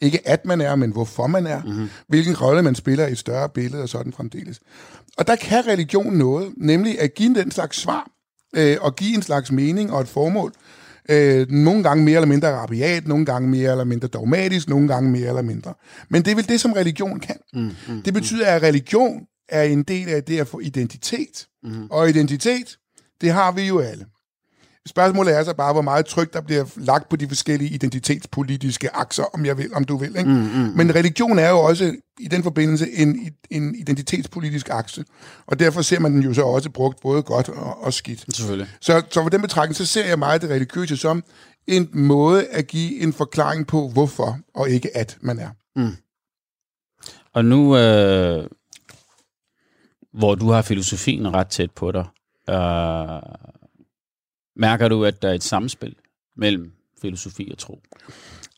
Ikke 0.00 0.28
at 0.28 0.46
man 0.46 0.60
er, 0.60 0.76
men 0.76 0.90
hvorfor 0.90 1.26
man 1.26 1.46
er. 1.46 1.62
Mm-hmm. 1.62 1.88
Hvilken 2.08 2.36
rolle 2.36 2.62
man 2.62 2.74
spiller 2.74 3.06
i 3.06 3.12
et 3.12 3.18
større 3.18 3.48
billede 3.48 3.82
og 3.82 3.88
sådan 3.88 4.12
fremdeles. 4.12 4.60
Og 5.18 5.26
der 5.26 5.36
kan 5.36 5.66
religion 5.66 6.14
noget, 6.14 6.52
nemlig 6.56 7.00
at 7.00 7.14
give 7.14 7.34
den 7.34 7.50
slags 7.50 7.76
svar, 7.76 8.10
øh, 8.56 8.76
og 8.80 8.96
give 8.96 9.14
en 9.14 9.22
slags 9.22 9.52
mening 9.52 9.92
og 9.92 10.00
et 10.00 10.08
formål. 10.08 10.52
Øh, 11.08 11.50
nogle 11.50 11.82
gange 11.82 12.04
mere 12.04 12.14
eller 12.14 12.28
mindre 12.28 12.48
rabiat, 12.48 13.06
nogle 13.06 13.26
gange 13.26 13.48
mere 13.48 13.70
eller 13.70 13.84
mindre 13.84 14.08
dogmatisk, 14.08 14.68
nogle 14.68 14.88
gange 14.88 15.10
mere 15.10 15.28
eller 15.28 15.42
mindre. 15.42 15.74
Men 16.08 16.24
det 16.24 16.30
er 16.30 16.34
vel 16.34 16.48
det, 16.48 16.60
som 16.60 16.72
religion 16.72 17.20
kan. 17.20 17.36
Mm-hmm. 17.54 18.02
Det 18.02 18.14
betyder, 18.14 18.46
at 18.46 18.62
religion 18.62 19.20
er 19.48 19.62
en 19.62 19.82
del 19.82 20.08
af 20.08 20.24
det 20.24 20.40
at 20.40 20.48
få 20.48 20.60
identitet. 20.60 21.46
Mm-hmm. 21.62 21.86
Og 21.90 22.08
identitet, 22.08 22.78
det 23.20 23.32
har 23.32 23.52
vi 23.52 23.62
jo 23.62 23.78
alle. 23.78 24.06
Spørgsmålet 24.86 25.34
er 25.34 25.44
så 25.44 25.54
bare, 25.54 25.72
hvor 25.72 25.82
meget 25.82 26.06
tryk 26.06 26.32
der 26.32 26.40
bliver 26.40 26.64
lagt 26.76 27.08
på 27.08 27.16
de 27.16 27.28
forskellige 27.28 27.70
identitetspolitiske 27.70 28.96
akser, 28.96 29.24
om 29.34 29.46
jeg 29.46 29.58
vil, 29.58 29.74
om 29.74 29.84
du 29.84 29.96
vil. 29.96 30.16
Ikke? 30.16 30.30
Mm, 30.30 30.36
mm, 30.36 30.72
Men 30.76 30.94
religion 30.94 31.38
er 31.38 31.48
jo 31.48 31.58
også 31.58 31.96
i 32.20 32.28
den 32.28 32.42
forbindelse 32.42 32.90
en, 32.90 33.34
en 33.50 33.74
identitetspolitisk 33.74 34.68
akse, 34.70 35.04
og 35.46 35.58
derfor 35.58 35.82
ser 35.82 36.00
man 36.00 36.12
den 36.12 36.22
jo 36.22 36.34
så 36.34 36.42
også 36.42 36.70
brugt 36.70 37.00
både 37.00 37.22
godt 37.22 37.48
og, 37.48 37.82
og 37.82 37.92
skidt. 37.92 38.34
Selvfølgelig. 38.36 38.68
Så, 38.80 39.02
så 39.10 39.22
for 39.22 39.28
den 39.28 39.42
betragtning, 39.42 39.76
så 39.76 39.86
ser 39.86 40.06
jeg 40.06 40.18
meget 40.18 40.42
det 40.42 40.50
religiøse 40.50 40.96
som 40.96 41.24
en 41.66 41.88
måde 41.92 42.46
at 42.46 42.66
give 42.66 43.00
en 43.00 43.12
forklaring 43.12 43.66
på, 43.66 43.88
hvorfor, 43.88 44.38
og 44.54 44.70
ikke 44.70 44.96
at 44.96 45.18
man 45.20 45.38
er. 45.38 45.48
Mm. 45.76 45.96
Og 47.32 47.44
nu, 47.44 47.76
øh, 47.76 48.46
hvor 50.12 50.34
du 50.34 50.50
har 50.50 50.62
filosofien 50.62 51.34
ret 51.34 51.48
tæt 51.48 51.70
på 51.70 51.92
dig, 51.92 52.04
øh, 52.50 53.22
Mærker 54.56 54.88
du, 54.88 55.04
at 55.04 55.22
der 55.22 55.28
er 55.28 55.34
et 55.34 55.44
samspil 55.44 55.94
mellem 56.36 56.72
filosofi 57.02 57.48
og 57.52 57.58
tro? 57.58 57.82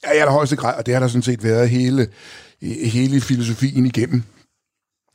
Ja, 0.05 0.13
i 0.13 0.17
allerhøjeste 0.17 0.57
grad, 0.57 0.79
og 0.79 0.87
det 0.87 0.95
har 0.95 1.01
der 1.01 1.09
sådan 1.09 1.23
set 1.23 1.43
været 1.45 1.71
hele, 1.71 2.09
hele 2.63 3.21
filosofien 3.21 3.87
igennem. 3.87 4.23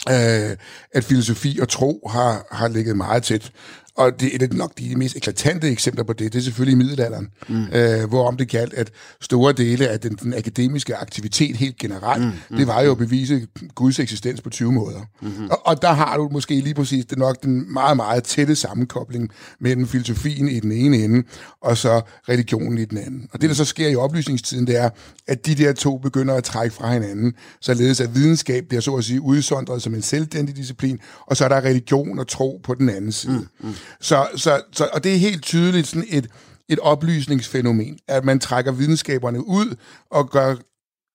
Øh, 0.10 0.58
at 0.92 1.04
filosofi 1.04 1.60
og 1.62 1.70
tro 1.70 2.08
har, 2.12 2.48
har 2.52 2.68
ligget 2.68 2.98
meget 2.98 3.24
tæt. 3.24 3.52
Og 3.98 4.20
det 4.20 4.44
er 4.44 4.48
nok 4.54 4.78
de 4.80 4.96
mest 4.96 5.16
eklatante 5.16 5.70
eksempler 5.70 6.04
på 6.04 6.14
det, 6.14 6.34
det 6.34 6.40
er 6.40 6.44
selvfølgelig 6.44 6.72
i 6.72 6.76
middelalderen, 6.76 7.30
mm. 7.50 7.66
øh, 7.74 8.10
hvorom 8.10 8.38
det 8.38 8.50
galt, 8.50 8.74
at 8.74 8.92
store 9.22 9.54
dele 9.54 9.88
af 9.88 10.00
den, 10.00 10.16
den 10.16 10.34
akademiske 10.34 10.96
aktivitet 10.96 11.56
helt 11.56 11.78
generelt, 11.78 12.24
mm. 12.24 12.32
Mm. 12.50 12.58
det 12.58 12.68
var 12.68 12.82
jo 12.82 12.92
at 12.92 12.98
bevise 12.98 13.48
Guds 13.76 14.00
eksistens 14.00 14.42
på 14.42 14.50
20 14.50 14.72
måder. 14.72 15.00
Mm-hmm. 15.22 15.50
Og, 15.50 15.68
og 15.68 15.82
der 15.82 15.92
har 15.92 16.18
du 16.18 16.30
måske 16.32 16.60
lige 16.60 16.74
præcis 16.74 17.06
det 17.06 17.18
nok 17.18 17.44
den 17.44 17.74
meget, 17.74 17.98
meget 17.98 18.24
tætte 18.24 18.56
sammenkobling 18.56 19.30
mellem 19.60 19.88
filosofien 19.88 20.48
i 20.48 20.60
den 20.60 20.72
ene 20.72 20.98
ende, 20.98 21.24
og 21.62 21.78
så 21.78 22.02
religionen 22.30 22.78
i 22.78 22.86
den 22.86 22.98
anden. 22.98 23.28
Og 23.34 23.42
det, 23.42 23.50
der 23.50 23.56
så 23.56 23.66
sker 23.66 23.88
i 23.88 23.96
oplysningstiden, 23.96 24.68
det 24.68 24.78
er, 24.78 24.90
at 25.28 25.46
de 25.46 25.56
der 25.56 25.74
to 25.74 25.98
begynder 25.98 26.34
at 26.34 26.44
trække 26.44 26.76
fra 26.76 26.94
hinanden, 26.94 27.34
således 27.62 28.02
at 28.02 28.16
videnskab 28.16 28.66
bliver 28.68 28.82
så 28.82 28.96
at 28.96 29.04
sige 29.04 29.22
udsondret 29.22 29.82
som 29.82 29.96
en 29.96 30.02
selvstændig 30.02 30.56
disciplin, 30.56 31.00
og 31.28 31.38
så 31.38 31.44
er 31.44 31.50
der 31.50 31.62
religion 31.62 32.20
og 32.20 32.28
tro 32.28 32.62
på 32.64 32.74
den 32.74 32.90
anden 32.90 33.12
side. 33.12 33.48
Mm. 33.60 33.68
Mm. 33.68 33.74
Så, 34.02 34.28
så, 34.36 34.62
så, 34.72 34.90
og 34.94 35.04
det 35.04 35.14
er 35.14 35.18
helt 35.18 35.44
tydeligt 35.44 35.88
sådan 35.88 36.08
et, 36.10 36.28
et 36.70 36.80
oplysningsfænomen, 36.80 38.00
at 38.08 38.26
man 38.26 38.40
trækker 38.40 38.72
videnskaberne 38.72 39.48
ud 39.48 39.76
og 40.12 40.30
gør 40.30 40.56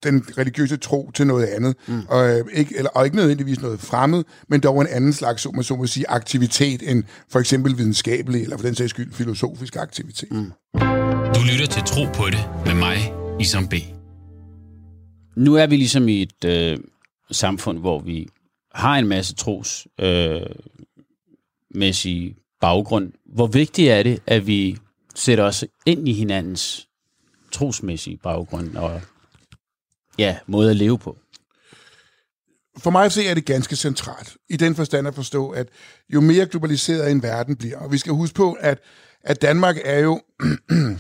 den 0.03 0.25
religiøse 0.39 0.77
tro 0.77 1.11
til 1.15 1.27
noget 1.27 1.47
andet, 1.47 1.77
mm. 1.89 2.03
og, 2.09 2.29
øh, 2.29 2.45
ikke, 2.53 2.77
eller, 2.77 2.91
og 2.91 3.05
ikke 3.05 3.17
nødvendigvis 3.17 3.61
noget 3.61 3.81
fremmed, 3.81 4.25
men 4.49 4.61
dog 4.61 4.81
en 4.81 4.87
anden 4.87 5.13
slags, 5.13 5.43
så 5.43 5.51
man 5.51 5.65
så 5.65 5.77
må 5.77 5.87
sige, 5.87 6.11
aktivitet 6.11 6.91
end 6.91 7.05
for 7.29 7.41
eksempel 7.41 7.79
videnskabelig, 7.79 8.43
eller 8.43 8.57
for 8.57 8.65
den 8.65 8.75
sags 8.75 8.91
skyld 8.91 9.13
filosofisk 9.13 9.77
aktivitet. 9.77 10.33
Mm. 10.33 10.53
Du 11.35 11.41
lytter 11.53 11.67
til 11.71 11.83
Tro 11.87 12.05
på 12.15 12.25
det 12.31 12.49
med 12.67 12.75
mig, 12.75 13.13
Isam 13.41 13.69
B. 13.69 13.75
Nu 15.37 15.55
er 15.55 15.67
vi 15.67 15.77
ligesom 15.77 16.09
i 16.09 16.23
et 16.23 16.45
øh, 16.45 16.79
samfund, 17.31 17.79
hvor 17.79 18.01
vi 18.01 18.29
har 18.75 18.99
en 18.99 19.09
masse 19.09 19.35
tros 19.35 19.87
øh, 20.01 20.41
mæssige 21.75 22.37
baggrund. 22.67 23.13
Hvor 23.35 23.47
vigtigt 23.47 23.91
er 23.91 24.03
det, 24.03 24.23
at 24.27 24.47
vi 24.47 24.79
sætter 25.15 25.45
os 25.45 25.65
ind 25.87 26.09
i 26.09 26.13
hinandens 26.13 26.89
trosmæssige 27.53 28.17
baggrund 28.17 28.77
og 28.77 29.01
ja, 30.19 30.37
måde 30.47 30.71
at 30.71 30.77
leve 30.77 30.99
på? 30.99 31.17
For 32.79 32.91
mig 32.91 33.05
at 33.05 33.13
se 33.13 33.27
er 33.29 33.35
det 33.35 33.45
ganske 33.45 33.77
centralt, 33.77 34.37
i 34.49 34.57
den 34.57 34.75
forstand 34.75 35.09
at 35.09 35.15
forstå, 35.15 35.51
at 35.51 35.69
jo 36.15 36.21
mere 36.21 36.47
globaliseret 36.47 37.11
en 37.11 37.23
verden 37.23 37.57
bliver, 37.57 37.79
og 37.79 37.93
vi 37.93 37.99
skal 37.99 38.13
huske 38.13 38.35
på, 38.35 38.53
at, 38.53 38.79
at 39.25 39.43
Danmark 39.43 39.77
er 39.85 39.99
jo, 39.99 40.21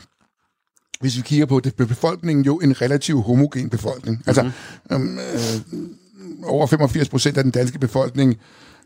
hvis 1.00 1.16
vi 1.16 1.22
kigger 1.22 1.46
på 1.46 1.60
det, 1.60 1.76
befolkningen 1.76 2.44
jo 2.44 2.58
en 2.58 2.80
relativt 2.82 3.24
homogen 3.24 3.70
befolkning. 3.70 4.16
Mm-hmm. 4.16 4.28
Altså, 4.28 4.50
øhm, 4.92 5.18
øh, 5.18 6.48
over 6.48 6.66
85 6.66 7.08
procent 7.08 7.36
af 7.36 7.44
den 7.44 7.52
danske 7.52 7.78
befolkning 7.78 8.38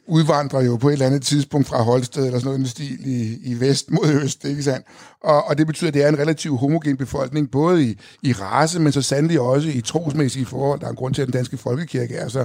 udvandrer 0.07 0.63
jo 0.63 0.77
på 0.77 0.89
et 0.89 0.93
eller 0.93 1.07
andet 1.07 1.23
tidspunkt 1.23 1.69
fra 1.69 1.83
Holsted 1.83 2.27
eller 2.27 2.39
sådan 2.39 2.53
noget 2.53 2.71
stil 2.71 2.99
i, 3.07 3.39
i 3.45 3.61
vest 3.61 3.91
mod 3.91 4.09
øst, 4.23 4.45
ikke 4.45 4.63
sandt? 4.63 4.87
Og, 5.23 5.45
og 5.45 5.59
det 5.59 5.67
betyder, 5.67 5.89
at 5.89 5.95
det 5.95 6.05
er 6.05 6.09
en 6.09 6.19
relativt 6.19 6.61
homogen 6.61 6.97
befolkning, 6.97 7.51
både 7.51 7.85
i, 7.85 7.99
i 8.23 8.33
race, 8.33 8.81
men 8.81 8.93
så 8.93 9.03
sandelig 9.03 9.41
også 9.41 9.69
i 9.69 9.81
trosmæssige 9.81 10.47
forhold. 10.47 10.81
Der 10.81 10.87
er 10.87 10.91
en 10.91 10.97
grund 10.97 11.15
til, 11.15 11.23
at 11.23 11.27
den 11.29 11.33
danske 11.33 11.57
folkekirke 11.57 12.15
er 12.15 12.29
så 12.29 12.45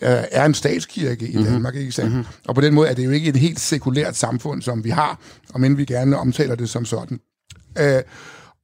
er 0.00 0.44
en 0.46 0.54
statskirke 0.54 1.28
i 1.28 1.36
mhm. 1.36 1.44
Danmark, 1.44 1.74
mm-hmm. 1.74 1.80
ikke 1.80 1.92
sandt? 1.92 2.10
Mm-hmm. 2.10 2.26
Og 2.48 2.54
på 2.54 2.60
den 2.60 2.74
måde 2.74 2.88
er 2.88 2.94
det 2.94 3.04
jo 3.04 3.10
ikke 3.10 3.28
et 3.28 3.36
helt 3.36 3.60
sekulært 3.60 4.16
samfund, 4.16 4.62
som 4.62 4.84
vi 4.84 4.90
har, 4.90 5.20
og 5.54 5.60
men 5.60 5.78
vi 5.78 5.84
gerne 5.84 6.16
omtaler 6.16 6.54
det 6.54 6.68
som 6.68 6.84
sådan. 6.84 7.20
Øh, 7.78 8.02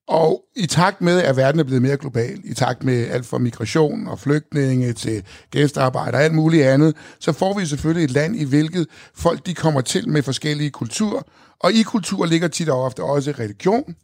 og 0.08 0.44
i 0.56 0.66
takt 0.66 1.00
med, 1.00 1.22
at 1.22 1.36
verden 1.36 1.60
er 1.60 1.64
blevet 1.64 1.82
mere 1.82 1.96
global, 1.96 2.40
i 2.44 2.54
takt 2.54 2.84
med 2.84 3.08
alt 3.10 3.26
fra 3.26 3.38
migration 3.38 4.08
og 4.08 4.18
flygtninge 4.18 4.92
til 4.92 5.22
gæstearbejde 5.50 6.16
og 6.16 6.22
alt 6.22 6.34
muligt 6.34 6.64
andet, 6.64 6.96
så 7.18 7.32
får 7.32 7.58
vi 7.58 7.66
selvfølgelig 7.66 8.04
et 8.04 8.10
land, 8.10 8.36
i 8.36 8.44
hvilket 8.44 8.86
folk 9.14 9.46
de 9.46 9.54
kommer 9.54 9.80
til 9.80 10.08
med 10.08 10.22
forskellige 10.22 10.70
kulturer. 10.70 11.22
Og 11.58 11.72
i 11.72 11.82
kultur 11.82 12.26
ligger 12.26 12.48
tit 12.48 12.68
og 12.68 12.82
ofte 12.82 13.02
også 13.02 13.30
religion. 13.38 13.94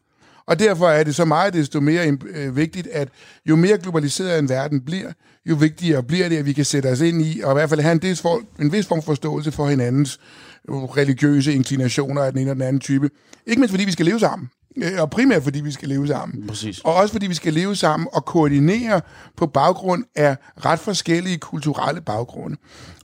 Og 0.47 0.59
derfor 0.59 0.89
er 0.89 1.05
det 1.05 1.15
så 1.15 1.25
meget 1.25 1.55
desto 1.55 1.81
mere 1.81 2.17
øh, 2.35 2.57
vigtigt, 2.57 2.87
at 2.87 3.09
jo 3.47 3.57
mere 3.57 3.79
globaliseret 3.79 4.39
en 4.39 4.49
verden 4.49 4.81
bliver, 4.81 5.13
jo 5.47 5.55
vigtigere 5.55 6.03
bliver 6.03 6.29
det, 6.29 6.39
at 6.39 6.47
vi 6.47 6.53
kan 6.53 6.65
sætte 6.65 6.87
os 6.87 7.01
ind 7.01 7.23
i, 7.23 7.41
og 7.45 7.53
i 7.53 7.55
hvert 7.55 7.69
fald 7.69 7.81
have 7.81 7.93
en, 7.93 8.03
vis, 8.03 8.21
for, 8.21 8.43
en 8.59 8.73
vis 8.73 8.87
form 8.87 9.03
for 9.03 9.13
forståelse 9.13 9.53
for 9.53 9.69
hinandens 9.69 10.21
religiøse 10.69 11.55
inklinationer 11.55 12.23
af 12.23 12.33
den 12.33 12.41
ene 12.41 12.51
og 12.51 12.57
den 12.57 12.63
anden 12.63 12.81
type. 12.81 13.11
Ikke 13.47 13.61
mindst 13.61 13.71
fordi 13.71 13.85
vi 13.85 13.93
skal 13.93 14.07
leve 14.07 14.21
sammen. 14.21 14.51
Øh, 14.77 14.93
og 14.99 15.11
primært 15.11 15.43
fordi 15.43 15.61
vi 15.61 15.73
skal 15.73 15.89
leve 15.89 16.07
sammen. 16.07 16.47
Præcis. 16.47 16.81
Og 16.81 16.95
også 16.95 17.13
fordi 17.13 17.27
vi 17.27 17.35
skal 17.35 17.53
leve 17.53 17.77
sammen 17.77 18.09
og 18.13 18.25
koordinere 18.25 19.01
på 19.37 19.47
baggrund 19.47 20.05
af 20.17 20.37
ret 20.65 20.79
forskellige 20.79 21.39
kulturelle 21.39 22.01
baggrunde. 22.01 22.57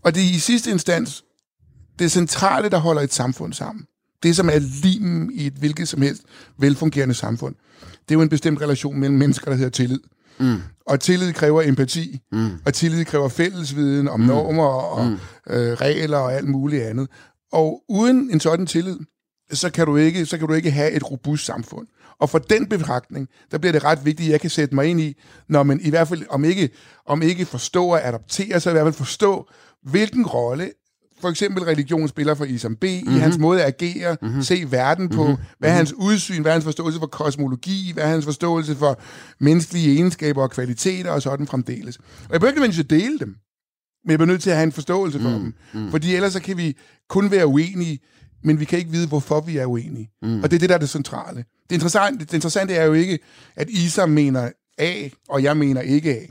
Og 0.02 0.14
det 0.14 0.22
er 0.22 0.34
i 0.34 0.38
sidste 0.38 0.70
instans 0.70 1.24
det 1.98 2.12
centrale, 2.12 2.68
der 2.68 2.78
holder 2.78 3.02
et 3.02 3.12
samfund 3.12 3.52
sammen. 3.52 3.84
Det, 4.22 4.36
som 4.36 4.48
er 4.48 4.58
limen 4.82 5.30
i 5.34 5.46
et 5.46 5.52
hvilket 5.52 5.88
som 5.88 6.02
helst 6.02 6.22
velfungerende 6.58 7.14
samfund. 7.14 7.54
Det 7.80 8.14
er 8.14 8.18
jo 8.18 8.22
en 8.22 8.28
bestemt 8.28 8.60
relation 8.60 9.00
mellem 9.00 9.18
mennesker, 9.18 9.50
der 9.50 9.56
hedder 9.56 9.70
tillid. 9.70 10.00
Mm. 10.38 10.56
Og 10.86 11.00
tillid 11.00 11.32
kræver 11.32 11.62
empati, 11.62 12.20
mm. 12.32 12.50
og 12.64 12.74
tillid 12.74 13.04
kræver 13.04 13.28
fællesviden 13.28 14.08
om 14.08 14.20
mm. 14.20 14.26
normer 14.26 14.64
og 14.64 15.06
mm. 15.06 15.18
øh, 15.50 15.72
regler 15.72 16.18
og 16.18 16.34
alt 16.34 16.48
muligt 16.48 16.82
andet. 16.82 17.08
Og 17.52 17.82
uden 17.88 18.30
en 18.30 18.40
sådan 18.40 18.66
tillid, 18.66 18.98
så 19.52 19.70
kan 19.70 19.86
du 19.86 19.96
ikke, 19.96 20.26
så 20.26 20.38
kan 20.38 20.48
du 20.48 20.54
ikke 20.54 20.70
have 20.70 20.92
et 20.92 21.10
robust 21.10 21.44
samfund. 21.46 21.86
Og 22.20 22.30
for 22.30 22.38
den 22.38 22.66
betragtning, 22.68 23.28
der 23.50 23.58
bliver 23.58 23.72
det 23.72 23.84
ret 23.84 24.04
vigtigt, 24.04 24.26
at 24.26 24.32
jeg 24.32 24.40
kan 24.40 24.50
sætte 24.50 24.74
mig 24.74 24.86
ind 24.86 25.00
i, 25.00 25.16
når 25.48 25.62
man 25.62 25.80
i 25.82 25.90
hvert 25.90 26.08
fald, 26.08 26.22
om 26.30 26.44
ikke, 26.44 26.70
om 27.06 27.22
ikke 27.22 27.46
forstå 27.46 27.86
og 27.86 28.06
adoptere, 28.08 28.60
så 28.60 28.70
i 28.70 28.72
hvert 28.72 28.84
fald 28.84 28.94
forstå, 28.94 29.48
hvilken 29.82 30.26
rolle 30.26 30.70
for 31.20 31.28
eksempel 31.28 31.64
religion 31.64 32.08
spiller 32.08 32.34
for 32.34 32.44
Isam 32.44 32.76
B. 32.76 32.84
Mm-hmm. 32.84 33.08
i 33.08 33.10
Mhm. 33.10 33.20
hans 33.20 33.38
måde 33.38 33.62
at 33.64 33.66
agere, 33.68 34.16
mm-hmm. 34.22 34.42
se 34.42 34.64
verden 34.70 35.08
på, 35.08 35.22
mm-hmm. 35.26 35.42
hvad 35.58 35.70
er 35.70 35.74
hans 35.74 35.92
udsyn, 35.92 36.42
hvad 36.42 36.52
er 36.52 36.54
hans 36.54 36.64
forståelse 36.64 36.98
for 36.98 37.06
kosmologi, 37.06 37.90
hvad 37.94 38.04
er 38.04 38.08
hans 38.08 38.24
forståelse 38.24 38.74
for 38.76 39.00
menneskelige 39.40 39.94
egenskaber 39.94 40.42
og 40.42 40.50
kvaliteter 40.50 41.10
og 41.10 41.22
sådan 41.22 41.46
fremdeles. 41.46 41.96
Og 41.96 42.04
jeg 42.32 42.40
behøver 42.40 42.50
ikke 42.50 42.60
nødvendigvis 42.60 42.84
at 42.84 42.90
dele 42.90 43.18
dem, 43.18 43.34
men 44.06 44.10
jeg 44.10 44.18
bliver 44.18 44.32
nødt 44.32 44.42
til 44.42 44.50
at 44.50 44.56
have 44.56 44.64
en 44.64 44.72
forståelse 44.72 45.20
for 45.20 45.28
mm, 45.28 45.34
dem. 45.34 45.54
Mm. 45.74 45.90
Fordi 45.90 46.14
ellers 46.14 46.32
så 46.32 46.40
kan 46.40 46.56
vi 46.56 46.76
kun 47.08 47.30
være 47.30 47.46
uenige, 47.46 47.98
men 48.44 48.60
vi 48.60 48.64
kan 48.64 48.78
ikke 48.78 48.90
vide, 48.90 49.08
hvorfor 49.08 49.40
vi 49.40 49.56
er 49.56 49.66
uenige. 49.66 50.10
Mm. 50.22 50.42
Og 50.42 50.50
det 50.50 50.56
er 50.56 50.60
det, 50.60 50.68
der 50.68 50.74
er 50.74 50.78
det 50.78 50.88
centrale. 50.88 51.44
Det 51.70 51.74
interessante, 51.76 52.24
det 52.24 52.34
interessante 52.34 52.74
er 52.74 52.84
jo 52.84 52.92
ikke, 52.92 53.18
at 53.56 53.70
Isa 53.70 54.06
mener 54.06 54.50
A, 54.78 55.08
og 55.28 55.42
jeg 55.42 55.56
mener 55.56 55.80
ikke 55.80 56.10
A. 56.10 56.26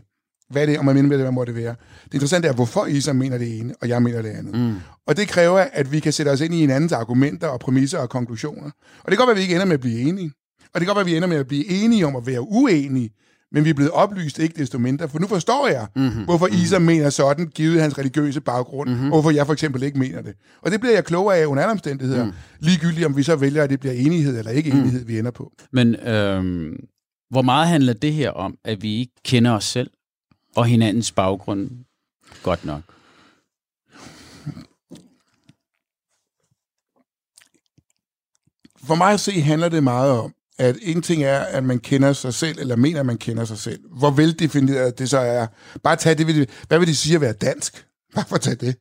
Hvad 0.50 0.68
det, 0.68 0.80
om 0.80 0.86
man 0.86 0.96
mener 0.96 1.18
hvad 1.18 1.32
må 1.32 1.46
det 1.46 1.56
være. 1.56 1.76
Det 2.06 2.14
interessante 2.14 2.48
er, 2.48 2.54
hvorfor 2.54 2.86
Isa 2.86 3.14
mener 3.14 3.38
det 3.38 3.60
ene, 3.60 3.74
og 3.82 3.90
jeg 3.90 4.02
mener 4.02 4.22
det 4.22 4.30
andet. 4.30 4.56
Mm. 4.56 4.76
Og 5.08 5.18
det 5.18 5.28
kræver, 5.28 5.60
at 5.60 5.92
vi 5.92 6.00
kan 6.00 6.14
sætte 6.14 6.30
os 6.30 6.42
ind 6.42 6.54
i 6.54 6.58
hinandens 6.58 6.92
argumenter 6.92 7.48
og 7.48 7.60
præmisser 7.60 7.98
og 7.98 8.10
konklusioner. 8.10 8.72
Og 9.04 9.12
det 9.12 9.18
kan 9.18 9.18
godt 9.18 9.28
være, 9.28 9.32
at 9.32 9.38
vi 9.38 9.42
ikke 9.42 9.54
ender 9.54 9.66
med 9.66 9.74
at 9.74 9.80
blive 9.80 10.00
enige. 10.00 10.32
Og 10.74 10.82
det 10.82 10.88
kan 10.88 10.88
godt 10.88 10.96
være, 10.96 11.02
at 11.02 11.12
vi 11.12 11.16
ender 11.16 11.28
med 11.28 11.38
at 11.38 11.48
blive 11.48 11.68
enige 11.68 12.08
om 12.08 12.16
at 12.16 12.28
være 12.28 12.42
uenige, 12.42 13.10
men 13.56 13.66
vi 13.66 13.70
er 13.70 13.74
blevet 13.74 13.92
oplyst 13.92 14.40
ikke 14.40 14.60
desto 14.60 14.78
mindre, 14.80 15.10
for 15.10 15.20
nu 15.20 15.28
forstår 15.28 15.68
jeg, 15.68 15.88
mm-hmm. 15.96 16.24
hvorfor 16.24 16.48
Isa 16.48 16.80
mener 16.80 17.10
sådan, 17.10 17.48
givet 17.48 17.82
hans 17.82 17.98
religiøse 17.98 18.42
baggrund, 18.42 18.90
mm-hmm. 18.90 19.06
og 19.06 19.10
hvorfor 19.12 19.32
jeg 19.32 19.46
for 19.46 19.54
eksempel 19.54 19.84
ikke 19.84 20.00
mener 20.00 20.22
det. 20.22 20.36
Og 20.62 20.72
det 20.72 20.80
bliver 20.80 20.94
jeg 20.94 21.06
klogere 21.06 21.38
af 21.38 21.46
under 21.46 21.64
alle 21.64 21.72
omstændigheder, 21.72 22.26
mm. 22.26 22.32
ligegyldigt 22.60 23.06
om 23.06 23.18
vi 23.18 23.24
så 23.24 23.36
vælger, 23.36 23.64
at 23.64 23.70
det 23.70 23.80
bliver 23.80 23.94
enighed 23.94 24.38
eller 24.38 24.52
ikke 24.52 24.70
enighed, 24.70 25.02
mm. 25.02 25.08
vi 25.08 25.20
ender 25.20 25.32
på. 25.32 25.52
Men 25.72 25.96
øhm, 25.96 26.88
hvor 27.30 27.42
meget 27.42 27.68
handler 27.68 27.94
det 27.94 28.14
her 28.14 28.32
om, 28.32 28.58
at 28.64 28.82
vi 28.82 29.00
ikke 29.00 29.14
kender 29.24 29.52
os 29.52 29.66
selv 29.66 29.90
og 30.56 30.66
hinandens 30.66 31.12
baggrund 31.12 31.70
godt 32.44 32.66
nok? 32.66 32.82
For 38.88 38.96
mig 38.96 39.14
at 39.14 39.20
se 39.20 39.42
handler 39.42 39.70
det 39.70 39.84
meget 39.84 40.12
om, 40.12 40.35
at 40.58 40.78
en 40.82 41.02
ting 41.02 41.24
er, 41.24 41.40
at 41.40 41.64
man 41.64 41.80
kender 41.80 42.14
sig 42.14 42.34
selv, 42.34 42.60
eller 42.60 42.76
mener, 42.76 43.00
at 43.00 43.06
man 43.06 43.18
kender 43.18 43.46
sig 43.46 43.58
selv. 43.58 43.80
Hvor 43.98 44.12
veldefineret 44.12 45.00
det 45.00 45.10
så 45.10 45.18
er. 45.18 45.48
Bare 45.84 45.96
tag 45.96 46.18
det, 46.18 46.50
hvad 46.68 46.80
vil 46.80 46.88
det 46.88 46.98
sige 46.98 47.16
at 47.16 47.22
være 47.22 47.34
dansk? 47.34 47.86
Bare 48.16 48.26
for 48.28 48.36
at 48.36 48.42
tage 48.42 48.56
det. 48.56 48.76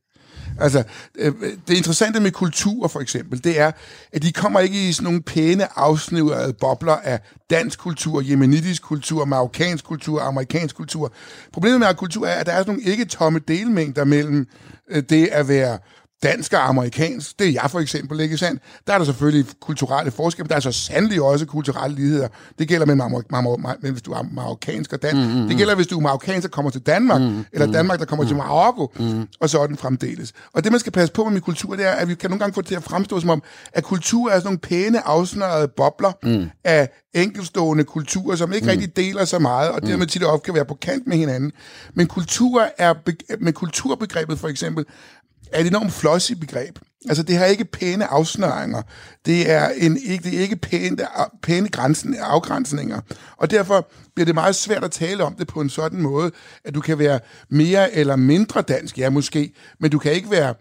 Altså, 0.61 0.83
øh, 1.15 1.33
det 1.69 1.77
interessante 1.77 2.21
med 2.21 2.31
kultur, 2.31 2.89
for 2.89 3.01
eksempel, 3.01 3.45
det 3.45 3.61
er, 3.61 3.73
at 4.13 4.23
de 4.23 4.33
kommer 4.33 4.61
ikke 4.61 4.89
i 4.89 4.93
sådan 4.93 5.05
nogle 5.05 5.23
pæne, 5.23 5.79
afsnivrede 5.79 6.53
bobler 6.53 6.93
af 6.93 7.21
dansk 7.51 7.79
kultur, 7.79 8.21
jemenitisk 8.21 8.83
kultur, 8.83 9.25
marokkansk 9.25 9.85
kultur, 9.85 10.21
amerikansk 10.21 10.77
kultur. 10.77 11.13
Problemet 11.53 11.81
med 11.81 11.95
kultur 11.95 12.27
er, 12.27 12.35
at 12.35 12.47
der 12.47 12.53
er 12.53 12.59
sådan 12.59 12.75
nogle 12.75 12.91
ikke 12.91 13.05
tomme 13.05 13.41
delmængder 13.49 14.05
mellem 14.05 14.47
øh, 14.91 15.03
det 15.09 15.27
at 15.27 15.49
være 15.49 15.79
dansk 16.23 16.53
og 16.53 16.69
amerikansk. 16.69 17.39
Det 17.39 17.47
er 17.47 17.53
jeg 17.53 17.71
for 17.71 17.81
eksempel, 17.81 18.21
ikke 18.21 18.37
sandt? 18.37 18.63
Der 18.87 18.93
er 18.95 18.99
der 18.99 19.05
selvfølgelig 19.05 19.47
kulturelle 19.61 20.11
forskelle, 20.11 20.45
men 20.45 20.49
der 20.49 20.57
er 20.57 20.61
så 20.61 20.73
sandelig 20.73 21.23
også 21.23 21.47
kulturelle 21.47 21.97
ligheder. 21.97 22.29
Det 22.59 22.69
gælder 22.69 22.87
med, 22.87 22.95
marok- 22.95 23.37
marok- 23.37 23.91
hvis 23.91 24.03
du 24.03 24.13
er 24.13 24.23
marokkansk 24.33 24.93
og 24.93 25.03
dansk. 25.03 25.17
Mm, 25.17 25.41
mm, 25.43 25.49
det 25.49 25.57
gælder, 25.57 25.75
hvis 25.75 25.87
du 25.87 25.97
er 25.97 26.03
marokkansk 26.03 26.45
og 26.45 26.51
kommer 26.51 26.71
til 26.71 26.81
Danmark, 26.81 27.21
mm, 27.23 27.45
eller 27.53 27.73
Danmark, 27.73 27.99
der 27.99 28.05
kommer 28.05 28.23
mm, 28.23 28.29
til 28.29 28.37
Marokko, 28.37 28.93
mm. 28.99 29.27
og 29.41 29.51
sådan 29.51 29.77
fremdeles. 29.77 30.33
Og 30.53 30.65
det, 30.65 30.73
man 30.73 30.81
skal 30.81 30.93
passe 30.93 31.13
på 31.13 31.25
med 31.25 31.33
min 31.33 31.41
kultur, 31.41 31.77
det 31.77 31.87
er, 31.87 31.91
at 31.91 32.09
vi 32.09 32.15
kan 32.15 32.31
nogle 32.31 32.41
gange 32.41 32.55
få 32.55 32.61
det 32.61 32.69
til 32.69 32.75
at 32.75 32.83
fremstå 32.83 33.21
som 33.21 33.31
om, 33.31 33.43
at 33.73 33.85
kultur 33.85 34.31
er 34.31 34.35
sådan 34.35 34.45
nogle 34.47 34.59
pæne, 34.59 35.07
afsnørede 35.07 35.69
bobler 35.69 36.13
mm. 36.23 36.51
af 36.65 36.89
enkeltstående 37.15 37.85
kulturer, 37.85 38.37
som 38.37 38.53
ikke 38.53 38.65
mm. 38.65 38.71
rigtig 38.71 38.97
deler 38.97 39.25
så 39.25 39.39
meget, 39.39 39.71
og 39.71 39.83
dermed 39.83 40.07
tit 40.07 40.25
ofte 40.25 40.45
kan 40.45 40.55
være 40.55 40.65
på 40.65 40.79
kant 40.83 41.07
med 41.07 41.17
hinanden. 41.17 41.53
Men 41.95 42.07
kultur 42.07 42.67
er, 42.79 42.93
be- 42.93 43.37
med 43.41 43.53
kulturbegrebet 43.53 44.39
for 44.39 44.49
eksempel, 44.49 44.85
er 45.55 45.61
et 45.61 45.67
enormt 45.67 45.93
flossy 45.93 46.33
begreb. 46.33 46.79
Altså, 47.09 47.23
det 47.23 47.37
har 47.37 47.45
ikke 47.45 47.65
pæne 47.65 48.07
afsnøringer. 48.07 48.83
Det 49.27 49.51
er, 49.51 49.69
en, 49.69 49.99
ikke, 50.05 50.25
det 50.25 50.39
er 50.39 50.43
ikke 50.43 50.57
pæne, 50.57 50.97
pæne 51.43 51.69
grænsen, 51.69 52.17
afgrænsninger. 52.21 53.01
Og 53.37 53.51
derfor 53.51 53.89
bliver 54.15 54.25
det 54.25 54.35
meget 54.35 54.55
svært 54.55 54.85
at 54.85 54.91
tale 54.91 55.25
om 55.25 55.35
det 55.35 55.47
på 55.47 55.61
en 55.61 55.71
sådan 55.71 56.03
måde, 56.03 56.31
at 56.65 56.75
du 56.75 56.81
kan 56.81 56.99
være 56.99 57.21
mere 57.51 57.95
eller 57.95 58.17
mindre 58.17 58.63
dansk, 58.63 58.99
ja 58.99 59.11
måske, 59.11 59.53
men 59.81 59.91
du 59.91 59.99
kan 59.99 60.13
ikke 60.13 60.31
være 60.31 60.55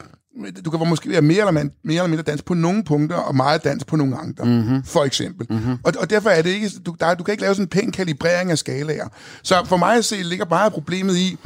du 0.65 0.69
kan 0.69 0.89
måske 0.89 1.09
være 1.09 1.21
mere 1.21 1.37
eller, 1.37 1.51
man, 1.51 1.71
mere 1.83 1.97
eller 1.97 2.07
mindre 2.07 2.23
dansk 2.23 2.45
på 2.45 2.53
nogle 2.53 2.83
punkter, 2.83 3.15
og 3.15 3.35
meget 3.35 3.63
dansk 3.63 3.87
på 3.87 3.95
nogle 3.95 4.17
andre, 4.17 4.45
mm-hmm. 4.45 4.83
for 4.83 5.03
eksempel. 5.03 5.47
Mm-hmm. 5.49 5.77
Og, 5.83 5.93
og 5.99 6.09
derfor 6.09 6.29
er 6.29 6.41
det 6.41 6.49
ikke, 6.49 6.69
du, 6.85 6.95
der, 6.99 7.15
du 7.15 7.23
kan 7.23 7.31
ikke 7.31 7.41
lave 7.41 7.55
sådan 7.55 7.65
en 7.65 7.69
pæn 7.69 7.91
kalibrering 7.91 8.51
af 8.51 8.57
skalaer. 8.57 9.07
Så 9.43 9.65
for 9.65 9.77
mig 9.77 9.97
at 9.97 10.05
se, 10.05 10.15
ligger 10.15 10.45
bare 10.45 10.71
problemet 10.71 11.17
i, 11.17 11.37